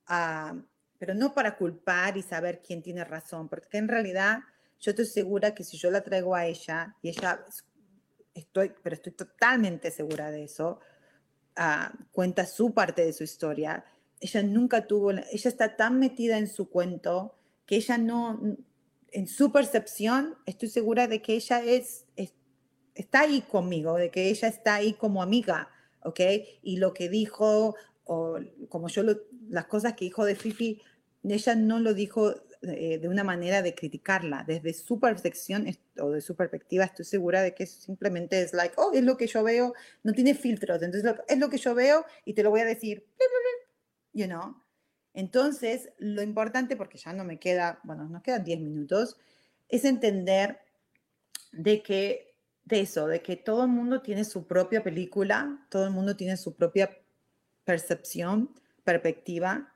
Ah, 0.08 0.56
pero 0.98 1.14
no 1.14 1.34
para 1.34 1.56
culpar 1.58 2.18
y 2.18 2.24
saber 2.24 2.62
quién 2.66 2.82
tiene 2.82 3.04
razón, 3.04 3.50
porque 3.50 3.78
en 3.78 3.88
realidad 3.88 4.40
yo 4.80 4.92
estoy 4.92 5.06
segura 5.06 5.54
que 5.54 5.64
si 5.64 5.78
yo 5.78 5.92
la 5.92 6.02
traigo 6.02 6.34
a 6.34 6.46
ella, 6.46 6.96
y 7.02 7.10
ella, 7.10 7.46
estoy, 8.34 8.74
pero 8.82 8.96
estoy 8.96 9.12
totalmente 9.12 9.92
segura 9.92 10.32
de 10.32 10.46
eso, 10.46 10.80
ah, 11.56 11.94
cuenta 12.12 12.46
su 12.46 12.74
parte 12.74 13.06
de 13.06 13.14
su 13.14 13.24
historia, 13.24 13.86
ella 14.20 14.42
nunca 14.44 14.88
tuvo, 14.88 15.12
ella 15.12 15.26
está 15.32 15.76
tan 15.76 16.00
metida 16.00 16.38
en 16.38 16.48
su 16.48 16.70
cuento 16.70 17.36
que 17.66 17.76
ella 17.76 17.98
no, 17.98 18.40
en 19.12 19.28
su 19.28 19.52
percepción, 19.52 20.36
estoy 20.46 20.70
segura 20.70 21.08
de 21.08 21.22
que 21.22 21.36
ella 21.36 21.62
es, 21.64 22.06
está 22.96 23.22
ahí 23.22 23.42
conmigo, 23.42 23.96
de 23.96 24.12
que 24.12 24.30
ella 24.30 24.48
está 24.48 24.76
ahí 24.76 24.94
como 24.94 25.22
amiga, 25.22 25.70
¿ok? 26.04 26.20
Y 26.62 26.78
lo 26.78 26.94
que 26.94 27.10
dijo, 27.10 27.76
o 28.06 28.40
como 28.70 28.88
yo, 28.90 29.04
las 29.50 29.66
cosas 29.66 29.94
que 29.94 30.06
dijo 30.06 30.26
de 30.26 30.36
Fifi, 30.36 30.82
ella 31.24 31.56
no 31.56 31.80
lo 31.80 31.94
dijo 31.94 32.34
eh, 32.66 32.98
de 32.98 33.10
una 33.10 33.26
manera 33.26 33.62
de 33.62 33.76
criticarla. 33.76 34.46
Desde 34.48 34.74
su 34.74 35.00
percepción 35.00 35.68
o 36.00 36.12
de 36.12 36.22
su 36.22 36.36
perspectiva, 36.36 36.86
estoy 36.86 37.04
segura 37.04 37.42
de 37.42 37.54
que 37.54 37.66
simplemente 37.66 38.42
es 38.42 38.54
like, 38.54 38.74
oh, 38.78 38.92
es 38.94 39.04
lo 39.04 39.18
que 39.18 39.28
yo 39.28 39.44
veo, 39.44 39.74
no 40.04 40.14
tiene 40.14 40.34
filtros, 40.34 40.82
entonces 40.82 41.14
es 41.28 41.38
lo 41.38 41.50
que 41.50 41.58
yo 41.58 41.76
veo 41.76 42.06
y 42.24 42.34
te 42.34 42.42
lo 42.42 42.52
voy 42.52 42.62
a 42.62 42.66
decir, 42.66 43.06
you 44.14 44.28
know. 44.28 44.56
Entonces, 45.14 45.90
lo 45.98 46.22
importante, 46.22 46.78
porque 46.78 46.98
ya 46.98 47.12
no 47.12 47.26
me 47.26 47.38
queda, 47.38 47.82
bueno, 47.84 48.08
nos 48.08 48.24
quedan 48.24 48.46
10 48.46 48.62
minutos, 48.62 49.18
es 49.68 49.84
entender 49.84 50.60
de 51.52 51.84
que, 51.84 52.38
de 52.64 52.80
eso, 52.80 53.08
de 53.08 53.22
que 53.22 53.36
todo 53.36 53.64
el 53.64 53.70
mundo 53.70 54.02
tiene 54.02 54.24
su 54.24 54.48
propia 54.48 54.84
película, 54.84 55.68
todo 55.70 55.86
el 55.86 55.92
mundo 55.92 56.16
tiene 56.16 56.38
su 56.38 56.56
propia 56.56 56.98
percepción, 57.66 58.56
perspectiva, 58.86 59.73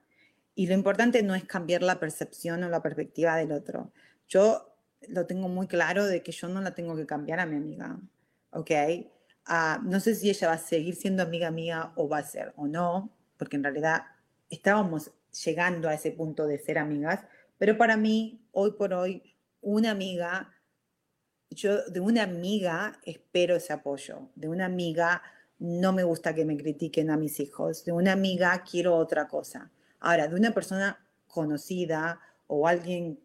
y 0.58 0.66
lo 0.66 0.74
importante 0.74 1.22
no 1.22 1.36
es 1.36 1.46
cambiar 1.46 1.84
la 1.84 2.00
percepción 2.00 2.64
o 2.64 2.70
la 2.70 2.82
perspectiva 2.82 3.36
del 3.36 3.52
otro. 3.52 3.92
Yo 4.28 4.76
lo 5.08 5.28
tengo 5.28 5.50
muy 5.50 5.68
claro 5.68 6.08
de 6.08 6.24
que 6.24 6.32
yo 6.32 6.48
no 6.48 6.62
la 6.62 6.74
tengo 6.74 6.96
que 6.96 7.06
cambiar 7.06 7.40
a 7.40 7.46
mi 7.46 7.58
amiga, 7.58 8.00
¿ok? 8.50 8.72
Ah, 9.46 9.80
no 9.84 10.00
sé 10.00 10.16
si 10.16 10.32
ella 10.32 10.48
va 10.48 10.56
a 10.56 10.58
seguir 10.58 10.96
siendo 10.96 11.22
amiga 11.22 11.52
mía 11.52 11.94
o 11.96 12.10
va 12.10 12.18
a 12.18 12.24
ser 12.24 12.54
o 12.56 12.68
no, 12.68 13.16
porque 13.38 13.56
en 13.56 13.66
realidad 13.66 14.06
estábamos 14.50 15.12
llegando 15.46 15.90
a 15.90 15.94
ese 15.94 16.10
punto 16.10 16.48
de 16.48 16.58
ser 16.58 16.80
amigas, 16.80 17.20
pero 17.60 17.78
para 17.78 17.96
mí, 17.96 18.42
hoy 18.52 18.72
por 18.72 18.96
hoy, 18.96 19.36
una 19.62 19.92
amiga, 19.92 20.56
yo 21.52 21.84
de 21.88 22.00
una 22.00 22.24
amiga 22.24 23.00
espero 23.04 23.58
ese 23.58 23.74
apoyo, 23.74 24.32
de 24.34 24.50
una 24.50 24.66
amiga 24.66 25.22
no 25.60 25.94
me 25.94 26.04
gusta 26.04 26.34
que 26.34 26.46
me 26.46 26.58
critiquen 26.58 27.12
a 27.12 27.18
mis 27.18 27.40
hijos, 27.40 27.86
de 27.86 27.92
una 27.92 28.14
amiga 28.14 28.64
quiero 28.64 28.96
otra 28.96 29.28
cosa. 29.28 29.72
Ahora, 30.00 30.28
de 30.28 30.36
una 30.36 30.52
persona 30.52 31.06
conocida 31.28 32.20
o 32.48 32.68
alguien 32.68 33.20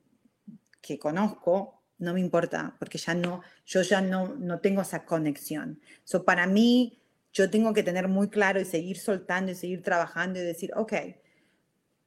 que 0.81 0.99
conozco, 0.99 1.83
no 1.99 2.15
me 2.15 2.21
importa, 2.21 2.75
porque 2.79 2.99
ya 2.99 3.15
no, 3.15 3.43
yo 3.65 3.83
ya 3.83 4.01
no, 4.01 4.35
no 4.35 4.61
tengo 4.61 4.83
esa 4.83 5.05
conexión. 5.05 5.81
So, 6.05 6.25
para 6.25 6.47
mí, 6.47 7.01
yo 7.33 7.49
tengo 7.49 7.73
que 7.73 7.83
tener 7.83 8.09
muy 8.09 8.29
claro 8.29 8.61
y 8.61 8.65
seguir 8.65 8.99
soltando 8.99 9.53
y 9.53 9.55
seguir 9.55 9.83
trabajando 9.83 10.39
y 10.39 10.43
decir, 10.43 10.73
ok, 10.75 10.93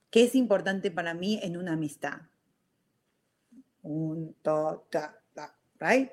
¿qué 0.10 0.24
es 0.24 0.36
importante 0.36 0.92
para 0.92 1.14
mí 1.14 1.40
en 1.42 1.58
una 1.58 1.74
amistad? 1.74 2.22
Un, 3.82 4.36
ta, 4.42 4.84
right? 5.80 6.12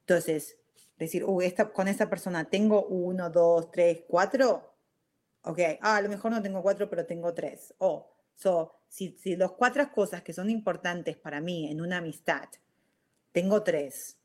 Entonces, 0.00 0.56
decir, 0.98 1.24
uh, 1.24 1.42
esta, 1.42 1.72
con 1.72 1.88
esta 1.88 2.08
persona 2.08 2.44
tengo 2.44 2.86
uno, 2.86 3.30
dos, 3.30 3.70
tres, 3.70 4.04
cuatro, 4.06 4.67
Ok, 5.48 5.60
ah, 5.80 5.96
a 5.96 6.02
lo 6.02 6.10
mejor 6.10 6.30
no 6.30 6.42
tengo 6.42 6.60
cuatro, 6.62 6.90
pero 6.90 7.06
tengo 7.06 7.32
tres. 7.32 7.74
O, 7.78 7.88
oh, 7.88 8.12
so, 8.34 8.74
si, 8.86 9.16
si 9.16 9.34
las 9.34 9.52
cuatro 9.52 9.90
cosas 9.92 10.20
que 10.20 10.34
son 10.34 10.50
importantes 10.50 11.16
para 11.16 11.40
mí 11.40 11.70
en 11.70 11.80
una 11.80 11.96
amistad, 11.96 12.50
tengo 13.32 13.62
tres, 13.62 14.18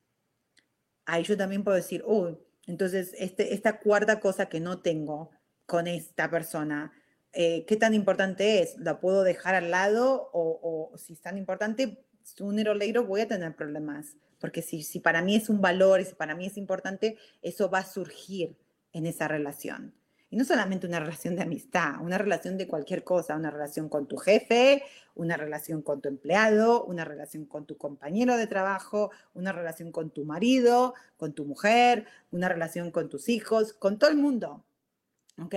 ahí 1.05 1.23
yo 1.23 1.37
también 1.37 1.63
puedo 1.63 1.77
decir, 1.77 2.03
uy, 2.05 2.37
entonces 2.67 3.15
este, 3.17 3.53
esta 3.53 3.79
cuarta 3.79 4.19
cosa 4.19 4.47
que 4.47 4.59
no 4.59 4.81
tengo 4.81 5.31
con 5.65 5.87
esta 5.87 6.29
persona, 6.29 6.91
eh, 7.31 7.63
¿qué 7.67 7.77
tan 7.77 7.93
importante 7.93 8.61
es? 8.61 8.77
¿La 8.77 8.99
puedo 8.99 9.23
dejar 9.23 9.55
al 9.55 9.71
lado 9.71 10.29
o, 10.33 10.91
o 10.91 10.97
si 10.97 11.13
es 11.13 11.21
tan 11.21 11.37
importante, 11.37 12.03
sooner 12.23 12.67
or 12.67 12.75
later 12.75 13.01
voy 13.01 13.21
a 13.21 13.29
tener 13.29 13.55
problemas? 13.55 14.17
Porque 14.41 14.61
si, 14.61 14.83
si 14.83 14.99
para 14.99 15.21
mí 15.21 15.37
es 15.37 15.47
un 15.47 15.61
valor 15.61 16.01
y 16.01 16.05
si 16.05 16.15
para 16.15 16.35
mí 16.35 16.47
es 16.47 16.57
importante, 16.57 17.17
eso 17.41 17.69
va 17.69 17.79
a 17.79 17.85
surgir 17.85 18.57
en 18.91 19.05
esa 19.05 19.29
relación. 19.29 19.93
Y 20.33 20.35
no 20.35 20.45
solamente 20.45 20.87
una 20.87 20.99
relación 20.99 21.35
de 21.35 21.43
amistad, 21.43 22.01
una 22.01 22.17
relación 22.17 22.57
de 22.57 22.67
cualquier 22.67 23.03
cosa, 23.03 23.35
una 23.35 23.51
relación 23.51 23.87
con 23.87 24.07
tu 24.07 24.17
jefe, 24.17 24.83
una 25.13 25.37
relación 25.37 25.83
con 25.83 26.01
tu 26.01 26.09
empleado, 26.09 26.83
una 26.85 27.05
relación 27.05 27.45
con 27.45 27.67
tu 27.67 27.77
compañero 27.77 28.35
de 28.35 28.47
trabajo, 28.47 29.11
una 29.35 29.51
relación 29.51 29.91
con 29.91 30.09
tu 30.09 30.25
marido, 30.25 30.95
con 31.17 31.33
tu 31.33 31.45
mujer, 31.45 32.07
una 32.31 32.49
relación 32.49 32.89
con 32.89 33.09
tus 33.09 33.29
hijos, 33.29 33.73
con 33.73 33.99
todo 33.99 34.09
el 34.09 34.17
mundo. 34.17 34.65
¿Ok? 35.39 35.53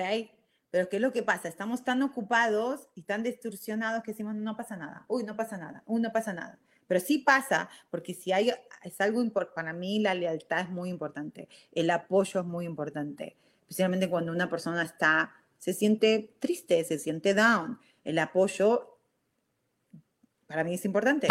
Pero 0.70 0.90
¿qué 0.90 0.96
es 0.96 1.02
lo 1.02 1.10
que 1.10 1.22
pasa? 1.22 1.48
Estamos 1.48 1.82
tan 1.82 2.02
ocupados 2.02 2.90
y 2.94 3.00
tan 3.00 3.22
distorsionados 3.22 4.02
que 4.02 4.10
decimos, 4.10 4.34
no 4.34 4.58
pasa 4.58 4.76
nada, 4.76 5.06
uy, 5.08 5.24
no 5.24 5.36
pasa 5.36 5.56
nada, 5.56 5.84
uy, 5.86 6.02
no 6.02 6.12
pasa 6.12 6.34
nada. 6.34 6.58
Pero 6.86 7.00
sí 7.00 7.16
pasa, 7.16 7.70
porque 7.90 8.12
si 8.12 8.30
hay, 8.30 8.52
es 8.82 9.00
algo 9.00 9.22
importante, 9.22 9.54
para 9.54 9.72
mí 9.72 10.00
la 10.00 10.12
lealtad 10.12 10.60
es 10.60 10.68
muy 10.68 10.90
importante, 10.90 11.48
el 11.72 11.88
apoyo 11.88 12.40
es 12.40 12.46
muy 12.46 12.66
importante 12.66 13.38
especialmente 13.66 14.08
cuando 14.08 14.32
una 14.32 14.48
persona 14.48 14.82
está, 14.82 15.34
se 15.58 15.72
siente 15.74 16.36
triste, 16.38 16.84
se 16.84 16.98
siente 16.98 17.34
down. 17.34 17.78
El 18.04 18.18
apoyo 18.20 18.98
para 20.46 20.62
mí 20.62 20.74
es 20.74 20.84
importante. 20.84 21.28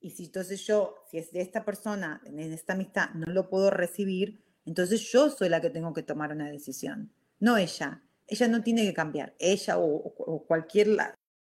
Y 0.00 0.10
si 0.10 0.26
entonces 0.26 0.66
yo, 0.66 0.96
si 1.10 1.18
es 1.18 1.32
de 1.32 1.40
esta 1.40 1.64
persona, 1.64 2.20
en 2.24 2.38
esta 2.40 2.74
amistad, 2.74 3.10
no 3.14 3.32
lo 3.32 3.48
puedo 3.48 3.70
recibir, 3.70 4.42
entonces 4.66 5.00
yo 5.10 5.30
soy 5.30 5.48
la 5.48 5.60
que 5.60 5.70
tengo 5.70 5.92
que 5.92 6.02
tomar 6.02 6.32
una 6.32 6.50
decisión, 6.50 7.12
no 7.40 7.56
ella. 7.56 8.02
Ella 8.26 8.48
no 8.48 8.62
tiene 8.62 8.84
que 8.84 8.94
cambiar, 8.94 9.34
ella 9.38 9.78
o, 9.78 10.44
cualquier 10.46 10.96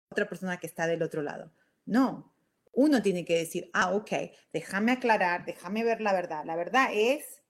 otra 0.10 0.28
persona 0.28 0.58
que 0.58 0.68
está 0.68 0.88
del 0.88 1.04
otro 1.04 1.22
lado. 1.22 1.52
No, 1.86 2.34
uno 2.74 3.02
tiene 3.02 3.24
que 3.24 3.38
decir, 3.38 3.70
ah, 3.74 3.94
ok, 3.94 4.12
déjame 4.52 4.92
aclarar, 4.92 5.46
déjame 5.46 5.84
ver 5.84 6.02
la 6.02 6.14
verdad. 6.14 6.44
La 6.46 6.56
verdad 6.56 6.90
es 6.94 7.42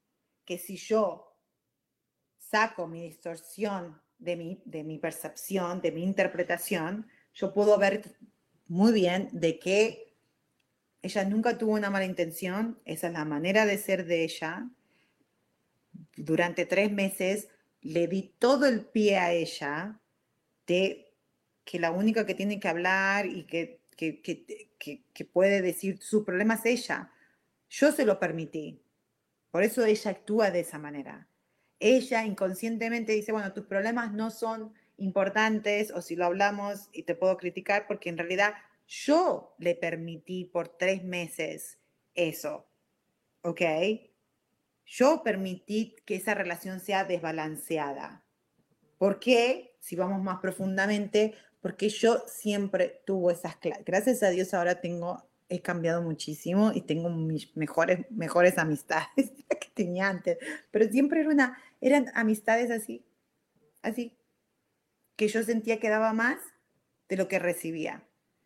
que 0.46 0.58
si 0.58 0.78
yo 0.78 1.25
saco 2.56 2.88
mi 2.88 3.02
distorsión 3.02 4.00
de 4.18 4.38
mi, 4.38 4.62
de 4.64 4.86
mi 4.86 4.98
percepción, 4.98 5.82
de 5.82 5.92
mi 5.92 6.04
interpretación, 6.04 7.06
yo 7.34 7.54
puedo 7.54 7.78
ver 7.78 8.16
muy 8.68 8.94
bien 8.94 9.28
de 9.34 9.60
que 9.60 10.16
ella 11.02 11.26
nunca 11.26 11.58
tuvo 11.58 11.74
una 11.74 11.90
mala 11.90 12.06
intención, 12.06 12.80
esa 12.86 13.08
es 13.08 13.14
la 13.14 13.26
manera 13.26 13.66
de 13.66 13.78
ser 13.78 14.06
de 14.06 14.24
ella. 14.24 14.70
Durante 16.16 16.66
tres 16.66 16.94
meses 16.94 17.50
le 17.82 18.08
di 18.08 18.34
todo 18.40 18.68
el 18.68 18.86
pie 18.86 19.18
a 19.18 19.34
ella 19.34 20.00
de 20.66 21.14
que 21.66 21.78
la 21.78 21.92
única 21.92 22.26
que 22.26 22.36
tiene 22.36 22.62
que 22.62 22.70
hablar 22.70 23.26
y 23.26 23.44
que, 23.44 23.82
que, 23.98 24.22
que, 24.22 25.26
puede 25.26 25.62
decir 25.62 26.02
su 26.02 26.24
problema 26.24 26.54
es 26.54 26.66
ella. 26.66 27.12
Yo 27.70 27.92
se 27.92 28.06
lo 28.06 28.18
permití. 28.18 28.82
Por 29.52 29.64
eso 29.64 29.84
ella 29.84 30.12
actúa 30.12 30.52
de 30.52 30.62
esa 30.62 30.80
manera 30.80 31.28
ella 31.80 32.26
inconscientemente 32.26 33.14
dice, 33.14 33.32
bueno, 33.32 33.54
tus 33.54 33.66
problemas 33.66 34.14
no 34.14 34.32
son 34.32 34.74
importantes 34.98 35.92
o 35.92 36.02
si 36.02 36.16
lo 36.16 36.26
hablamos 36.26 36.90
y 36.94 37.04
te 37.04 37.16
puedo 37.16 37.38
criticar 37.38 37.86
porque 37.88 38.10
en 38.10 38.18
realidad 38.18 38.54
yo 38.88 39.56
le 39.58 39.76
permití 39.76 40.46
por 40.46 40.70
tres 40.70 41.04
meses 41.04 41.80
eso, 42.14 42.68
¿ok? 43.42 43.62
Yo 44.86 45.24
permití 45.24 45.96
que 46.06 46.16
esa 46.16 46.34
relación 46.34 46.80
sea 46.80 47.04
desbalanceada. 47.04 48.24
¿Por 48.98 49.20
qué? 49.20 49.76
Si 49.80 49.96
vamos 49.96 50.22
más 50.22 50.40
profundamente, 50.40 51.34
porque 51.62 51.90
yo 51.90 52.24
siempre 52.28 53.02
tuve 53.06 53.34
esas 53.34 53.58
clases. 53.58 53.84
Gracias 53.84 54.24
a 54.24 54.30
Dios 54.30 54.54
ahora 54.54 54.82
tengo 54.82 55.28
he 55.56 55.62
cambiado 55.62 56.02
muchísimo 56.02 56.72
y 56.74 56.82
tengo 56.82 57.10
mis 57.10 57.56
mejores, 57.56 58.10
mejores 58.12 58.58
amistades 58.58 59.08
que 59.50 59.70
tenía 59.74 60.08
antes, 60.10 60.38
pero 60.72 60.90
siempre 60.90 61.22
era 61.22 61.58
eran 61.82 62.08
amistades 62.16 62.72
así, 62.72 63.06
así, 63.82 64.18
que 65.16 65.28
yo 65.28 65.44
sentía 65.44 65.80
que 65.80 65.90
daba 65.90 66.14
más 66.14 66.40
de 67.10 67.18
lo 67.18 67.28
que 67.28 67.40
recibía. 67.40 68.04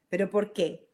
¿Pero 0.10 0.30
por 0.30 0.54
qué? 0.54 0.90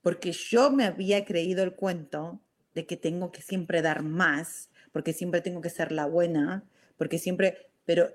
Porque 0.00 0.32
yo 0.32 0.70
me 0.70 0.84
había 0.84 1.24
creído 1.24 1.62
el 1.62 1.74
cuento 1.74 2.40
de 2.74 2.86
que 2.86 2.96
tengo 2.96 3.30
que 3.32 3.42
siempre 3.42 3.82
dar 3.82 4.02
más, 4.02 4.70
porque 4.92 5.12
siempre 5.12 5.40
tengo 5.40 5.60
que 5.60 5.70
ser 5.70 5.92
la 5.92 6.06
buena, 6.06 6.64
porque 6.96 7.18
siempre, 7.18 7.70
pero, 7.84 8.10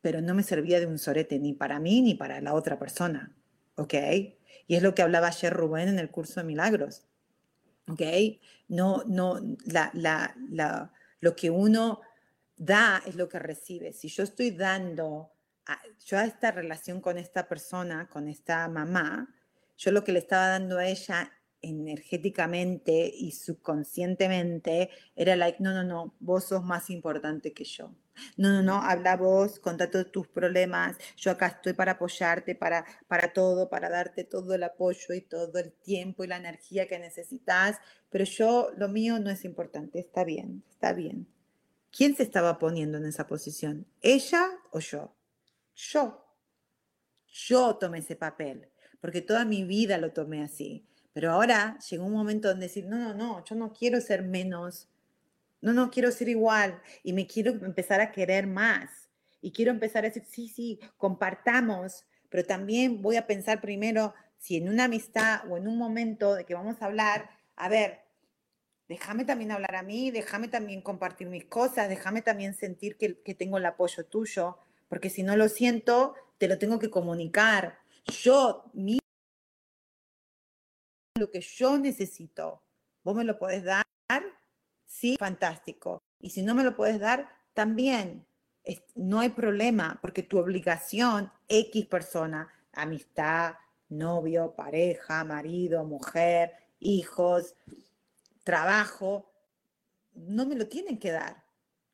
pero 0.00 0.20
no 0.20 0.34
me 0.34 0.42
servía 0.42 0.80
de 0.80 0.86
un 0.86 0.98
sorete 0.98 1.38
ni 1.38 1.52
para 1.52 1.78
mí 1.78 2.00
ni 2.00 2.14
para 2.14 2.40
la 2.40 2.54
otra 2.54 2.78
persona, 2.78 3.34
¿ok? 3.76 3.94
Y 4.66 4.76
es 4.76 4.82
lo 4.82 4.94
que 4.94 5.02
hablaba 5.02 5.28
ayer 5.28 5.52
Rubén 5.52 5.88
en 5.88 5.98
el 5.98 6.10
curso 6.10 6.40
de 6.40 6.46
milagros. 6.46 7.04
¿Ok? 7.88 8.02
No, 8.68 9.02
no, 9.06 9.40
la, 9.66 9.90
la, 9.92 10.34
la, 10.50 10.92
lo 11.20 11.36
que 11.36 11.50
uno 11.50 12.00
da 12.56 13.02
es 13.06 13.14
lo 13.14 13.28
que 13.28 13.38
recibe. 13.38 13.92
Si 13.92 14.08
yo 14.08 14.22
estoy 14.22 14.50
dando, 14.52 15.32
a, 15.66 15.78
yo 16.06 16.18
a 16.18 16.24
esta 16.24 16.50
relación 16.50 17.00
con 17.00 17.18
esta 17.18 17.48
persona, 17.48 18.08
con 18.08 18.28
esta 18.28 18.68
mamá, 18.68 19.34
yo 19.76 19.90
lo 19.90 20.04
que 20.04 20.12
le 20.12 20.20
estaba 20.20 20.48
dando 20.48 20.78
a 20.78 20.86
ella 20.86 21.32
energéticamente 21.60 23.10
y 23.14 23.32
subconscientemente 23.32 24.90
era 25.16 25.34
like, 25.34 25.62
no, 25.62 25.72
no, 25.72 25.82
no, 25.82 26.14
vos 26.20 26.44
sos 26.44 26.62
más 26.62 26.90
importante 26.90 27.52
que 27.52 27.64
yo. 27.64 27.94
No, 28.36 28.50
no, 28.50 28.62
no, 28.62 28.76
habla 28.76 29.16
vos, 29.16 29.58
contá 29.58 29.90
todos 29.90 30.10
tus 30.12 30.28
problemas, 30.28 30.96
yo 31.16 31.30
acá 31.30 31.46
estoy 31.48 31.72
para 31.72 31.92
apoyarte, 31.92 32.54
para, 32.54 32.84
para 33.08 33.32
todo, 33.32 33.68
para 33.68 33.88
darte 33.88 34.24
todo 34.24 34.54
el 34.54 34.62
apoyo 34.62 35.14
y 35.14 35.20
todo 35.20 35.58
el 35.58 35.72
tiempo 35.72 36.24
y 36.24 36.28
la 36.28 36.36
energía 36.36 36.86
que 36.86 36.98
necesitas, 36.98 37.78
pero 38.10 38.24
yo, 38.24 38.70
lo 38.76 38.88
mío 38.88 39.18
no 39.18 39.30
es 39.30 39.44
importante, 39.44 39.98
está 39.98 40.24
bien, 40.24 40.62
está 40.70 40.92
bien. 40.92 41.26
¿Quién 41.90 42.16
se 42.16 42.24
estaba 42.24 42.58
poniendo 42.58 42.98
en 42.98 43.06
esa 43.06 43.26
posición? 43.26 43.86
¿Ella 44.02 44.48
o 44.70 44.80
yo? 44.80 45.14
Yo. 45.74 46.20
Yo 47.26 47.76
tomé 47.76 47.98
ese 47.98 48.16
papel 48.16 48.68
porque 49.04 49.20
toda 49.20 49.44
mi 49.44 49.64
vida 49.64 49.98
lo 49.98 50.14
tomé 50.14 50.42
así. 50.42 50.86
Pero 51.12 51.30
ahora 51.30 51.78
llegó 51.90 52.06
un 52.06 52.14
momento 52.14 52.48
donde 52.48 52.68
decir, 52.68 52.86
no, 52.86 52.96
no, 52.96 53.12
no, 53.12 53.44
yo 53.44 53.54
no 53.54 53.70
quiero 53.70 54.00
ser 54.00 54.22
menos, 54.22 54.88
no, 55.64 55.72
no 55.72 55.90
quiero 55.90 56.10
ser 56.10 56.28
igual 56.28 56.82
y 57.02 57.14
me 57.14 57.26
quiero 57.26 57.52
empezar 57.52 58.02
a 58.02 58.12
querer 58.12 58.46
más. 58.46 59.08
Y 59.40 59.50
quiero 59.50 59.70
empezar 59.70 60.04
a 60.04 60.08
decir, 60.08 60.24
sí, 60.28 60.46
sí, 60.46 60.78
compartamos, 60.98 62.04
pero 62.28 62.44
también 62.44 63.00
voy 63.00 63.16
a 63.16 63.26
pensar 63.26 63.62
primero 63.62 64.12
si 64.36 64.58
en 64.58 64.68
una 64.68 64.84
amistad 64.84 65.40
o 65.50 65.56
en 65.56 65.66
un 65.66 65.78
momento 65.78 66.34
de 66.34 66.44
que 66.44 66.52
vamos 66.52 66.82
a 66.82 66.84
hablar, 66.84 67.30
a 67.56 67.70
ver, 67.70 68.02
déjame 68.88 69.24
también 69.24 69.52
hablar 69.52 69.74
a 69.76 69.82
mí, 69.82 70.10
déjame 70.10 70.48
también 70.48 70.82
compartir 70.82 71.28
mis 71.28 71.46
cosas, 71.46 71.88
déjame 71.88 72.20
también 72.20 72.54
sentir 72.54 72.98
que, 72.98 73.22
que 73.22 73.34
tengo 73.34 73.56
el 73.56 73.64
apoyo 73.64 74.04
tuyo, 74.04 74.58
porque 74.90 75.08
si 75.08 75.22
no 75.22 75.34
lo 75.34 75.48
siento, 75.48 76.14
te 76.36 76.46
lo 76.46 76.58
tengo 76.58 76.78
que 76.78 76.90
comunicar. 76.90 77.78
Yo, 78.04 78.70
mi, 78.74 78.98
lo 81.18 81.30
que 81.30 81.40
yo 81.40 81.78
necesito, 81.78 82.62
vos 83.02 83.16
me 83.16 83.24
lo 83.24 83.38
podés 83.38 83.64
dar, 83.64 83.84
sí, 84.94 85.16
fantástico. 85.18 86.02
Y 86.20 86.30
si 86.30 86.42
no 86.42 86.54
me 86.54 86.64
lo 86.64 86.76
puedes 86.76 87.00
dar, 87.00 87.28
también 87.52 88.24
no 88.94 89.20
hay 89.20 89.30
problema, 89.30 89.98
porque 90.00 90.22
tu 90.22 90.38
obligación, 90.38 91.30
X 91.48 91.86
persona, 91.86 92.48
amistad, 92.72 93.54
novio, 93.88 94.54
pareja, 94.56 95.24
marido, 95.24 95.84
mujer, 95.84 96.52
hijos, 96.78 97.54
trabajo, 98.42 99.30
no 100.14 100.46
me 100.46 100.54
lo 100.54 100.68
tienen 100.68 100.98
que 100.98 101.10
dar. 101.10 101.44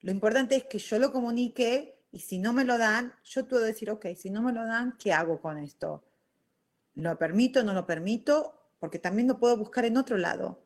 Lo 0.01 0.13
importante 0.13 0.57
es 0.57 0.65
que 0.65 0.79
yo 0.79 0.99
lo 0.99 1.11
comunique 1.11 1.99
y 2.13 2.21
si 2.21 2.39
no 2.39 2.53
me 2.53 2.65
lo 2.65 2.79
dan, 2.79 3.15
yo 3.25 3.47
puedo 3.47 3.63
decir, 3.63 3.91
ok, 3.91 4.07
si 4.17 4.31
no 4.31 4.43
me 4.43 4.53
lo 4.53 4.65
dan, 4.65 4.97
¿qué 4.99 5.13
hago 5.13 5.41
con 5.41 5.59
esto? 5.59 6.05
¿Lo 6.95 7.19
permito, 7.19 7.65
no 7.65 7.73
lo 7.73 7.87
permito? 7.87 8.55
Porque 8.79 8.99
también 8.99 9.29
lo 9.29 9.39
puedo 9.39 9.57
buscar 9.57 9.85
en 9.85 9.97
otro 9.97 10.17
lado. 10.19 10.63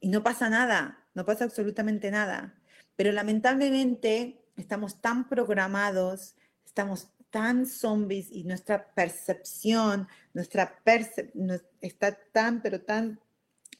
Y 0.00 0.08
no 0.08 0.22
pasa 0.22 0.50
nada, 0.50 1.03
no 1.14 1.24
pasa 1.24 1.44
absolutamente 1.44 2.10
nada. 2.10 2.54
Pero 2.96 3.12
lamentablemente 3.12 4.44
estamos 4.56 5.00
tan 5.00 5.28
programados, 5.28 6.36
estamos 6.64 7.08
tan 7.30 7.66
zombies 7.66 8.30
y 8.30 8.44
nuestra 8.44 8.94
percepción, 8.94 10.06
nuestra 10.34 10.80
está 11.80 12.18
tan, 12.32 12.62
pero 12.62 12.82
tan 12.82 13.20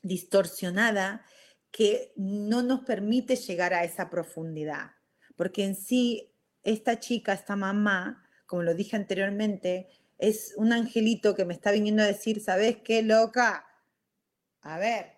distorsionada 0.02 1.24
que 1.70 2.12
no 2.16 2.62
nos 2.62 2.80
permite 2.80 3.36
llegar 3.36 3.74
a 3.74 3.84
esa 3.84 4.10
profundidad. 4.10 4.92
Porque 5.36 5.64
en 5.64 5.76
sí 5.76 6.32
esta 6.62 6.98
chica, 6.98 7.32
esta 7.32 7.56
mamá, 7.56 8.28
como 8.46 8.62
lo 8.62 8.74
dije 8.74 8.96
anteriormente, 8.96 9.88
es 10.18 10.54
un 10.56 10.72
angelito 10.72 11.34
que 11.34 11.44
me 11.44 11.54
está 11.54 11.70
viniendo 11.70 12.02
a 12.02 12.06
decir, 12.06 12.40
¿sabes 12.40 12.78
qué, 12.84 13.02
loca? 13.02 13.66
A 14.62 14.78
ver, 14.78 15.13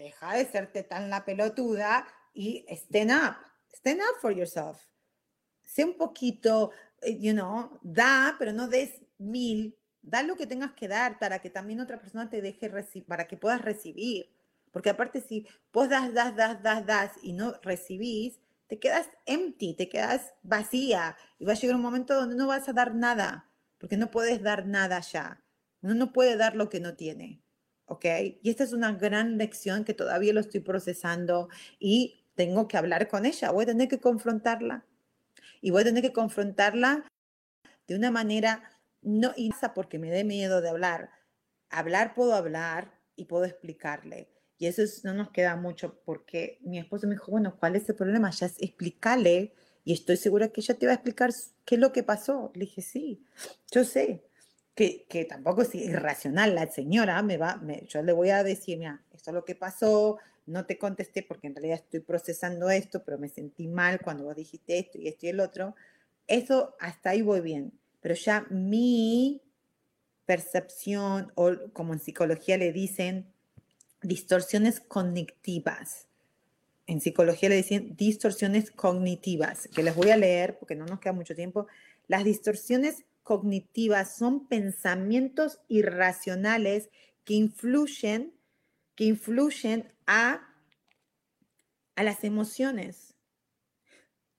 deja 0.00 0.34
de 0.34 0.46
serte 0.46 0.82
tan 0.82 1.10
la 1.10 1.24
pelotuda 1.24 2.06
y 2.34 2.64
stand 2.70 3.10
up, 3.10 3.36
stand 3.72 4.00
up 4.00 4.20
for 4.20 4.32
yourself. 4.32 4.78
Sé 5.62 5.84
un 5.84 5.96
poquito, 5.96 6.72
eh, 7.02 7.16
you 7.18 7.32
know, 7.32 7.78
da, 7.82 8.36
pero 8.38 8.52
no 8.52 8.68
des 8.68 9.00
mil, 9.18 9.76
da 10.02 10.22
lo 10.22 10.36
que 10.36 10.46
tengas 10.46 10.72
que 10.72 10.88
dar 10.88 11.18
para 11.18 11.40
que 11.40 11.50
también 11.50 11.80
otra 11.80 11.98
persona 11.98 12.28
te 12.28 12.40
deje 12.42 12.68
recibir, 12.68 13.06
para 13.06 13.26
que 13.26 13.36
puedas 13.36 13.62
recibir. 13.62 14.30
Porque 14.72 14.90
aparte 14.90 15.20
si 15.20 15.46
vos 15.72 15.88
das, 15.88 16.12
das, 16.14 16.34
das, 16.36 16.62
das, 16.62 16.86
das 16.86 17.12
y 17.22 17.32
no 17.32 17.54
recibís, 17.62 18.38
te 18.68 18.78
quedas 18.78 19.08
empty, 19.26 19.74
te 19.74 19.88
quedas 19.88 20.32
vacía 20.42 21.16
y 21.38 21.44
va 21.44 21.52
a 21.52 21.56
llegar 21.56 21.76
un 21.76 21.82
momento 21.82 22.14
donde 22.14 22.36
no 22.36 22.46
vas 22.46 22.68
a 22.68 22.72
dar 22.72 22.94
nada, 22.94 23.50
porque 23.78 23.96
no 23.96 24.10
puedes 24.10 24.42
dar 24.42 24.66
nada 24.66 25.00
ya. 25.00 25.42
Uno 25.82 25.94
no 25.94 26.12
puede 26.12 26.36
dar 26.36 26.54
lo 26.54 26.68
que 26.68 26.78
no 26.78 26.94
tiene, 26.94 27.42
¿ok? 27.90 28.04
Y 28.42 28.50
esta 28.50 28.64
es 28.64 28.72
una 28.72 28.92
gran 28.92 29.36
lección 29.36 29.84
que 29.84 29.94
todavía 29.94 30.32
lo 30.32 30.40
estoy 30.40 30.60
procesando 30.60 31.48
y 31.78 32.24
tengo 32.34 32.68
que 32.68 32.76
hablar 32.76 33.08
con 33.08 33.26
ella, 33.26 33.50
voy 33.50 33.64
a 33.64 33.66
tener 33.66 33.88
que 33.88 34.00
confrontarla. 34.00 34.84
Y 35.60 35.70
voy 35.70 35.82
a 35.82 35.84
tener 35.84 36.02
que 36.02 36.12
confrontarla 36.12 37.06
de 37.86 37.94
una 37.94 38.10
manera 38.10 38.62
no 39.02 39.34
pasa 39.50 39.74
porque 39.74 39.98
me 39.98 40.10
dé 40.10 40.24
miedo 40.24 40.62
de 40.62 40.70
hablar. 40.70 41.10
Hablar 41.68 42.14
puedo 42.14 42.34
hablar 42.34 42.94
y 43.16 43.26
puedo 43.26 43.44
explicarle 43.44 44.28
y 44.60 44.66
eso 44.66 44.82
no 45.04 45.14
nos 45.14 45.30
queda 45.30 45.56
mucho 45.56 45.98
porque 46.04 46.58
mi 46.60 46.78
esposo 46.78 47.06
me 47.06 47.14
dijo, 47.14 47.30
bueno, 47.30 47.56
¿cuál 47.58 47.76
es 47.76 47.88
el 47.88 47.94
problema? 47.94 48.30
Ya 48.30 48.44
es 48.44 48.60
explicarle 48.60 49.54
y 49.84 49.94
estoy 49.94 50.18
segura 50.18 50.48
que 50.48 50.60
ella 50.60 50.74
te 50.74 50.84
va 50.84 50.92
a 50.92 50.96
explicar 50.96 51.30
qué 51.64 51.76
es 51.76 51.80
lo 51.80 51.92
que 51.92 52.02
pasó. 52.02 52.52
Le 52.52 52.66
dije, 52.66 52.82
sí, 52.82 53.24
yo 53.72 53.84
sé 53.84 54.22
que, 55.08 55.26
tampoco 55.26 55.62
es 55.62 55.74
irracional. 55.74 56.54
La 56.54 56.70
señora 56.70 57.22
me 57.22 57.36
va, 57.36 57.60
yo 57.86 58.02
le 58.02 58.12
voy 58.12 58.30
a 58.30 58.42
decir, 58.42 58.78
mira, 58.78 59.02
esto 59.12 59.30
es 59.30 59.34
lo 59.34 59.44
que 59.44 59.54
pasó, 59.54 60.18
no 60.46 60.64
te 60.64 60.78
contesté 60.78 61.22
porque 61.22 61.48
en 61.48 61.54
realidad 61.54 61.80
estoy 61.82 62.00
procesando 62.00 62.70
esto, 62.70 63.02
pero 63.04 63.18
me 63.18 63.28
sentí 63.28 63.68
mal 63.68 64.00
cuando 64.00 64.24
vos 64.24 64.36
dijiste 64.36 64.78
esto 64.78 64.98
y 64.98 65.08
esto 65.08 65.26
y 65.26 65.28
el 65.30 65.40
otro. 65.40 65.74
Eso 66.26 66.74
hasta 66.80 67.10
ahí 67.10 67.20
voy 67.20 67.40
bien, 67.40 67.72
pero 68.00 68.14
ya 68.14 68.46
mi 68.48 69.42
percepción 70.24 71.32
o 71.34 71.50
como 71.72 71.92
en 71.92 72.00
psicología 72.00 72.56
le 72.56 72.72
dicen, 72.72 73.26
distorsiones 74.00 74.80
cognitivas. 74.80 76.06
En 76.86 77.00
psicología 77.00 77.50
le 77.50 77.56
dicen 77.56 77.96
distorsiones 77.96 78.70
cognitivas, 78.70 79.68
que 79.68 79.82
les 79.82 79.94
voy 79.94 80.10
a 80.10 80.16
leer 80.16 80.58
porque 80.58 80.74
no 80.74 80.86
nos 80.86 81.00
queda 81.00 81.12
mucho 81.12 81.34
tiempo. 81.34 81.66
Las 82.08 82.24
distorsiones 82.24 83.04
cognitivas 83.30 84.16
son 84.16 84.48
pensamientos 84.48 85.60
irracionales 85.68 86.90
que 87.22 87.34
influyen, 87.34 88.34
que 88.96 89.04
influyen 89.04 89.94
a, 90.04 90.52
a 91.94 92.02
las 92.02 92.24
emociones. 92.24 93.14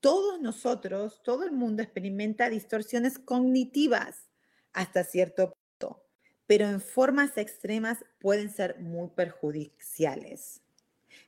Todos 0.02 0.42
nosotros, 0.42 1.22
todo 1.24 1.46
el 1.46 1.54
mundo 1.54 1.82
experimenta 1.82 2.50
distorsiones 2.50 3.18
cognitivas 3.18 4.28
hasta 4.74 5.06
cierto 5.06 5.56
pero 6.46 6.68
en 6.68 6.82
formas 6.82 7.38
extremas 7.38 8.04
pueden 8.20 8.50
ser 8.50 8.78
muy 8.82 9.08
perjudiciales. 9.12 10.62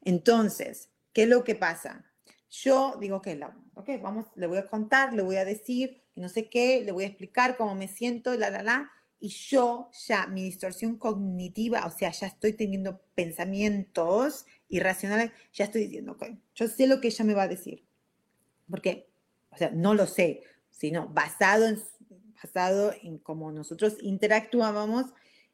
Entonces, 0.01 0.89
¿qué 1.14 1.24
es 1.24 1.30
lo 1.30 1.45
que 1.45 1.55
pasa? 1.55 2.03
Yo 2.49 2.97
digo 2.99 3.22
que, 3.22 3.39
vamos, 4.01 4.26
le 4.36 4.47
voy 4.47 4.57
a 4.57 4.68
contar, 4.68 5.14
le 5.14 5.22
voy 5.22 5.38
a 5.38 5.45
decir, 5.45 6.03
no 6.16 6.30
sé 6.30 6.49
qué, 6.49 6.82
le 6.82 6.91
voy 6.91 7.03
a 7.03 7.07
explicar 7.07 7.57
cómo 7.57 7.76
me 7.76 7.88
siento, 7.88 8.36
la, 8.36 8.49
la, 8.49 8.64
la, 8.64 8.91
y 9.20 9.30
yo 9.30 9.89
ya, 10.07 10.28
mi 10.28 10.43
distorsión 10.43 10.97
cognitiva, 10.97 11.86
o 11.86 11.89
sea, 11.89 12.11
ya 12.11 12.28
estoy 12.28 12.53
teniendo 12.53 13.01
pensamientos 13.16 14.45
irracionales, 14.68 15.32
ya 15.53 15.66
estoy 15.66 15.84
diciendo, 15.86 16.14
ok, 16.14 16.26
yo 16.55 16.68
sé 16.68 16.88
lo 16.88 16.99
que 16.99 17.07
ella 17.07 17.24
me 17.24 17.34
va 17.34 17.43
a 17.43 17.47
decir. 17.47 17.86
Porque, 18.70 19.09
o 19.49 19.57
sea, 19.57 19.72
no 19.72 19.93
lo 19.93 20.07
sé, 20.07 20.43
sino 20.72 21.07
basado 21.07 21.68
en 21.68 21.78
basado 22.43 22.93
en 23.01 23.18
cómo 23.18 23.51
nosotros 23.51 23.95
interactuábamos, 24.01 25.05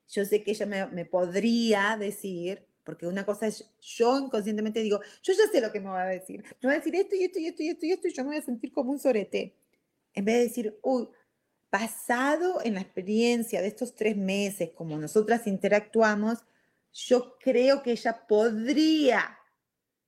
yo 0.10 0.26
sé 0.26 0.44
que 0.44 0.52
ella 0.52 0.66
me, 0.66 1.06
podría 1.06 1.96
decir, 2.00 2.66
porque 2.84 3.06
una 3.06 3.26
cosa 3.26 3.48
es, 3.48 3.70
yo 3.80 4.18
inconscientemente 4.18 4.82
digo, 4.82 5.00
yo 5.22 5.34
ya 5.34 5.52
sé 5.52 5.62
lo 5.62 5.72
que 5.72 5.80
me 5.80 5.90
va 5.90 6.04
a 6.04 6.08
decir, 6.08 6.44
me 6.62 6.68
va 6.68 6.74
a 6.74 6.78
decir 6.78 6.96
esto 6.96 7.16
y 7.16 7.24
esto 7.24 7.40
y 7.40 7.46
esto 7.46 7.64
y 7.64 7.70
esto 7.70 7.86
y 7.86 7.92
esto, 7.92 8.08
y 8.08 8.14
yo 8.14 8.24
me 8.24 8.30
voy 8.30 8.38
a 8.38 8.42
sentir 8.42 8.74
como 8.74 8.92
un 8.92 9.00
sorete. 9.00 9.56
En 10.20 10.26
vez 10.26 10.36
de 10.36 10.44
decir, 10.44 10.80
uy, 10.84 11.08
basado 11.72 12.60
en 12.66 12.74
la 12.74 12.82
experiencia 12.82 13.62
de 13.62 13.70
estos 13.70 13.96
tres 13.96 14.18
meses, 14.18 14.72
como 14.76 14.98
nosotras 14.98 15.48
interactuamos, 15.48 16.40
yo 16.92 17.38
creo 17.40 17.82
que 17.82 17.92
ella 17.92 18.28
podría 18.28 19.40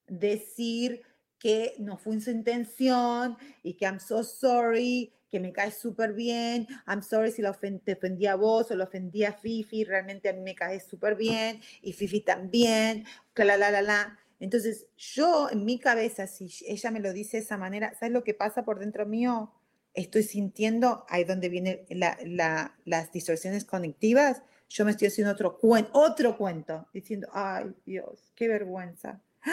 decir 0.08 1.02
que 1.40 1.76
no 1.80 1.96
fue 1.96 2.20
su 2.20 2.30
intención 2.30 3.38
y 3.64 3.76
que 3.76 3.86
I'm 3.86 4.02
so 4.02 4.22
sorry 4.22 5.14
que 5.30 5.40
me 5.40 5.54
cae 5.54 5.72
súper 5.72 6.12
bien, 6.12 6.68
I'm 6.86 7.02
sorry 7.02 7.32
si 7.32 7.42
la 7.42 7.54
te 7.54 7.94
ofendí 7.94 8.26
a 8.26 8.36
vos 8.36 8.70
o 8.70 8.76
lo 8.76 8.84
ofendí 8.84 9.24
a 9.24 9.32
Fifi, 9.32 9.86
realmente 9.86 10.28
a 10.28 10.34
mí 10.34 10.42
me 10.42 10.56
cae 10.56 10.82
súper 10.82 11.16
bien 11.16 11.62
y 11.82 11.94
Fifi 11.94 12.20
también, 12.20 13.06
la, 13.34 13.56
la, 13.56 13.72
la, 13.72 13.82
la. 13.82 14.20
Entonces, 14.42 14.88
yo 14.98 15.50
en 15.50 15.64
mi 15.64 15.80
cabeza, 15.80 16.28
si 16.28 16.50
ella 16.68 16.92
me 16.92 17.00
lo 17.00 17.14
dice 17.14 17.38
de 17.38 17.44
esa 17.44 17.56
manera, 17.56 17.94
¿sabes 17.94 18.12
lo 18.12 18.26
que 18.26 18.34
pasa 18.34 18.66
por 18.66 18.78
dentro 18.78 19.06
mío? 19.06 19.54
Estoy 19.94 20.24
sintiendo, 20.24 21.06
ahí 21.10 21.24
donde 21.24 21.50
vienen 21.50 21.86
las 21.90 23.12
distorsiones 23.12 23.66
conectivas, 23.66 24.42
yo 24.70 24.86
me 24.86 24.92
estoy 24.92 25.10
haciendo 25.10 25.34
otro, 25.34 25.60
otro 25.92 26.38
cuento, 26.38 26.88
diciendo, 26.94 27.28
ay 27.34 27.74
Dios, 27.86 28.32
qué 28.36 28.48
vergüenza. 28.48 29.22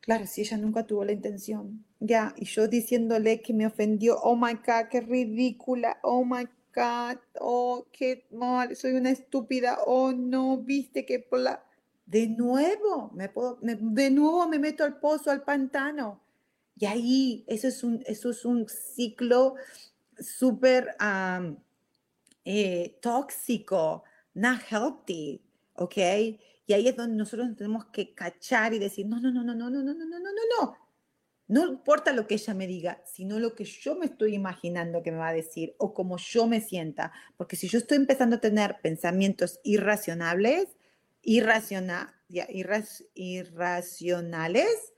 Claro, 0.00 0.26
si 0.26 0.40
ella 0.40 0.56
nunca 0.56 0.86
tuvo 0.86 1.04
la 1.04 1.12
intención. 1.12 1.84
Ya, 2.00 2.32
y 2.38 2.46
yo 2.46 2.66
diciéndole 2.66 3.42
que 3.42 3.52
me 3.52 3.66
ofendió, 3.66 4.16
oh 4.22 4.36
my 4.36 4.54
God, 4.54 4.88
qué 4.90 5.02
ridícula, 5.02 5.98
oh 6.02 6.24
my 6.24 6.48
God, 6.74 7.18
oh, 7.38 7.86
qué 7.92 8.26
mal, 8.30 8.74
soy 8.74 8.92
una 8.92 9.10
estúpida, 9.10 9.80
oh 9.84 10.12
no, 10.12 10.56
viste 10.56 11.04
que 11.04 11.28
De 12.06 12.26
nuevo, 12.26 13.10
me 13.12 13.28
puedo, 13.28 13.58
de 13.60 14.10
nuevo 14.10 14.48
me 14.48 14.58
meto 14.58 14.82
al 14.82 14.98
pozo, 14.98 15.30
al 15.30 15.42
pantano. 15.42 16.22
Y 16.78 16.86
ahí, 16.86 17.44
eso 17.48 17.66
es 17.68 17.82
un, 17.82 18.02
eso 18.06 18.30
es 18.30 18.44
un 18.44 18.68
ciclo 18.68 19.56
súper 20.18 20.96
eh, 22.44 22.98
tóxico, 23.00 24.04
not 24.34 24.60
healthy, 24.70 25.42
¿ok? 25.74 25.96
Y 26.66 26.72
ahí 26.72 26.86
es 26.86 26.96
donde 26.96 27.16
nosotros 27.16 27.48
tenemos 27.56 27.86
que 27.86 28.14
cachar 28.14 28.74
y 28.74 28.78
decir, 28.78 29.06
no, 29.06 29.18
no, 29.20 29.32
no, 29.32 29.42
no, 29.42 29.54
no, 29.54 29.70
no, 29.70 29.82
no, 29.82 29.94
no, 29.94 30.04
no, 30.04 30.18
no, 30.18 30.30
no. 30.60 30.76
No 31.48 31.66
importa 31.66 32.12
lo 32.12 32.26
que 32.26 32.34
ella 32.34 32.52
me 32.52 32.66
diga, 32.66 33.02
sino 33.06 33.38
lo 33.38 33.54
que 33.54 33.64
yo 33.64 33.96
me 33.96 34.04
estoy 34.04 34.34
imaginando 34.34 35.02
que 35.02 35.10
me 35.10 35.16
va 35.16 35.28
a 35.28 35.32
decir 35.32 35.74
o 35.78 35.94
cómo 35.94 36.18
yo 36.18 36.46
me 36.46 36.60
sienta. 36.60 37.10
Porque 37.38 37.56
si 37.56 37.68
yo 37.68 37.78
estoy 37.78 37.96
empezando 37.96 38.36
a 38.36 38.40
tener 38.40 38.76
pensamientos 38.82 39.58
irracionables, 39.64 40.76
irraciona, 41.22 42.22
irracionales, 43.14 44.92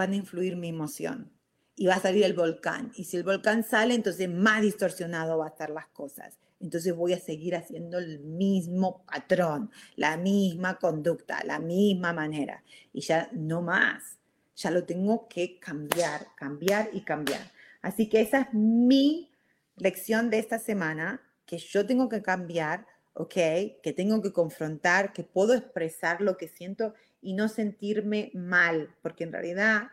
van 0.00 0.12
a 0.12 0.16
influir 0.16 0.56
mi 0.56 0.68
emoción 0.68 1.30
y 1.76 1.86
va 1.86 1.94
a 1.94 2.00
salir 2.00 2.24
el 2.24 2.34
volcán. 2.34 2.92
Y 2.96 3.04
si 3.04 3.16
el 3.16 3.22
volcán 3.22 3.64
sale, 3.64 3.94
entonces 3.94 4.28
más 4.28 4.62
distorsionado 4.62 5.38
va 5.38 5.46
a 5.46 5.50
estar 5.50 5.70
las 5.70 5.88
cosas. 5.88 6.38
Entonces 6.58 6.94
voy 6.94 7.12
a 7.12 7.18
seguir 7.20 7.56
haciendo 7.56 7.98
el 7.98 8.20
mismo 8.20 9.04
patrón, 9.06 9.70
la 9.96 10.16
misma 10.16 10.78
conducta, 10.78 11.42
la 11.44 11.58
misma 11.58 12.12
manera. 12.12 12.62
Y 12.92 13.00
ya 13.00 13.30
no 13.32 13.62
más 13.62 14.20
ya 14.60 14.70
lo 14.70 14.84
tengo 14.84 15.26
que 15.28 15.58
cambiar, 15.58 16.26
cambiar 16.36 16.90
y 16.92 17.00
cambiar. 17.00 17.50
Así 17.80 18.08
que 18.08 18.20
esa 18.20 18.42
es 18.42 18.52
mi 18.52 19.30
lección 19.76 20.28
de 20.28 20.38
esta 20.38 20.58
semana, 20.58 21.22
que 21.46 21.56
yo 21.56 21.86
tengo 21.86 22.08
que 22.08 22.20
cambiar, 22.20 22.86
¿ok? 23.14 23.34
Que 23.82 23.94
tengo 23.96 24.20
que 24.20 24.32
confrontar, 24.32 25.12
que 25.12 25.24
puedo 25.24 25.54
expresar 25.54 26.20
lo 26.20 26.36
que 26.36 26.48
siento 26.48 26.94
y 27.20 27.34
no 27.34 27.48
sentirme 27.48 28.30
mal, 28.34 28.94
porque 29.02 29.24
en 29.24 29.32
realidad 29.32 29.88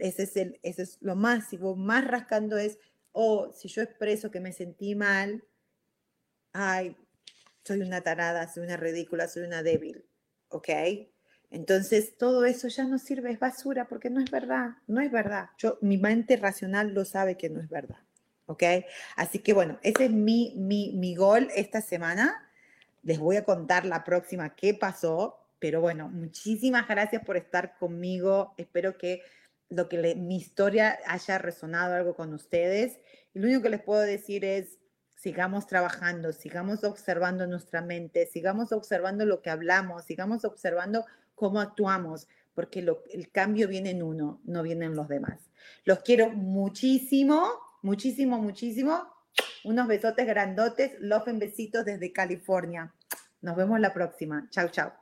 ese 0.00 0.24
es, 0.24 0.36
el, 0.36 0.58
ese 0.62 0.82
es 0.82 0.98
lo 1.00 1.16
más, 1.16 1.48
si 1.48 1.56
vos 1.56 1.76
más 1.76 2.06
rascando 2.06 2.56
es, 2.58 2.78
o 3.12 3.48
oh, 3.48 3.52
si 3.52 3.68
yo 3.68 3.82
expreso 3.82 4.30
que 4.30 4.40
me 4.40 4.52
sentí 4.52 4.94
mal, 4.94 5.44
ay, 6.52 6.96
soy 7.64 7.82
una 7.82 8.00
tarada, 8.00 8.48
soy 8.48 8.64
una 8.64 8.76
ridícula, 8.76 9.28
soy 9.28 9.42
una 9.44 9.62
débil, 9.62 10.04
¿ok? 10.48 10.68
Entonces, 11.50 12.16
todo 12.16 12.46
eso 12.46 12.68
ya 12.68 12.84
no 12.84 12.98
sirve, 12.98 13.30
es 13.30 13.38
basura, 13.38 13.86
porque 13.86 14.08
no 14.08 14.20
es 14.20 14.30
verdad, 14.30 14.70
no 14.86 15.02
es 15.02 15.12
verdad. 15.12 15.50
Yo, 15.58 15.76
mi 15.82 15.98
mente 15.98 16.38
racional 16.38 16.94
lo 16.94 17.04
sabe 17.04 17.36
que 17.36 17.50
no 17.50 17.60
es 17.60 17.68
verdad. 17.68 17.98
¿Ok? 18.46 18.62
Así 19.16 19.38
que 19.38 19.52
bueno, 19.52 19.78
ese 19.82 20.06
es 20.06 20.10
mi, 20.10 20.54
mi, 20.56 20.92
mi 20.92 21.14
gol 21.14 21.48
esta 21.54 21.82
semana. 21.82 22.50
Les 23.02 23.18
voy 23.18 23.36
a 23.36 23.44
contar 23.44 23.84
la 23.84 24.02
próxima 24.02 24.54
qué 24.54 24.72
pasó, 24.72 25.41
pero 25.62 25.80
bueno, 25.80 26.08
muchísimas 26.08 26.88
gracias 26.88 27.24
por 27.24 27.36
estar 27.36 27.78
conmigo. 27.78 28.52
Espero 28.56 28.98
que 28.98 29.22
lo 29.68 29.88
que 29.88 30.16
mi 30.16 30.34
historia 30.34 30.98
haya 31.06 31.38
resonado 31.38 31.94
algo 31.94 32.16
con 32.16 32.34
ustedes. 32.34 32.98
Y 33.32 33.38
lo 33.38 33.46
único 33.46 33.62
que 33.62 33.70
les 33.70 33.80
puedo 33.80 34.00
decir 34.00 34.44
es, 34.44 34.80
sigamos 35.14 35.68
trabajando, 35.68 36.32
sigamos 36.32 36.82
observando 36.82 37.46
nuestra 37.46 37.80
mente, 37.80 38.26
sigamos 38.26 38.72
observando 38.72 39.24
lo 39.24 39.40
que 39.40 39.50
hablamos, 39.50 40.04
sigamos 40.04 40.44
observando 40.44 41.04
cómo 41.36 41.60
actuamos, 41.60 42.26
porque 42.54 42.84
el 43.12 43.30
cambio 43.30 43.68
viene 43.68 43.90
en 43.90 44.02
uno, 44.02 44.40
no 44.42 44.64
viene 44.64 44.86
en 44.86 44.96
los 44.96 45.06
demás. 45.06 45.48
Los 45.84 46.00
quiero 46.00 46.30
muchísimo, 46.30 47.52
muchísimo, 47.82 48.36
muchísimo. 48.38 49.06
Unos 49.62 49.86
besotes 49.86 50.26
grandotes, 50.26 50.90
en 51.00 51.38
besitos 51.38 51.84
desde 51.84 52.12
California. 52.12 52.92
Nos 53.42 53.54
vemos 53.54 53.78
la 53.78 53.94
próxima. 53.94 54.48
Chao, 54.50 54.68
chao. 54.68 55.01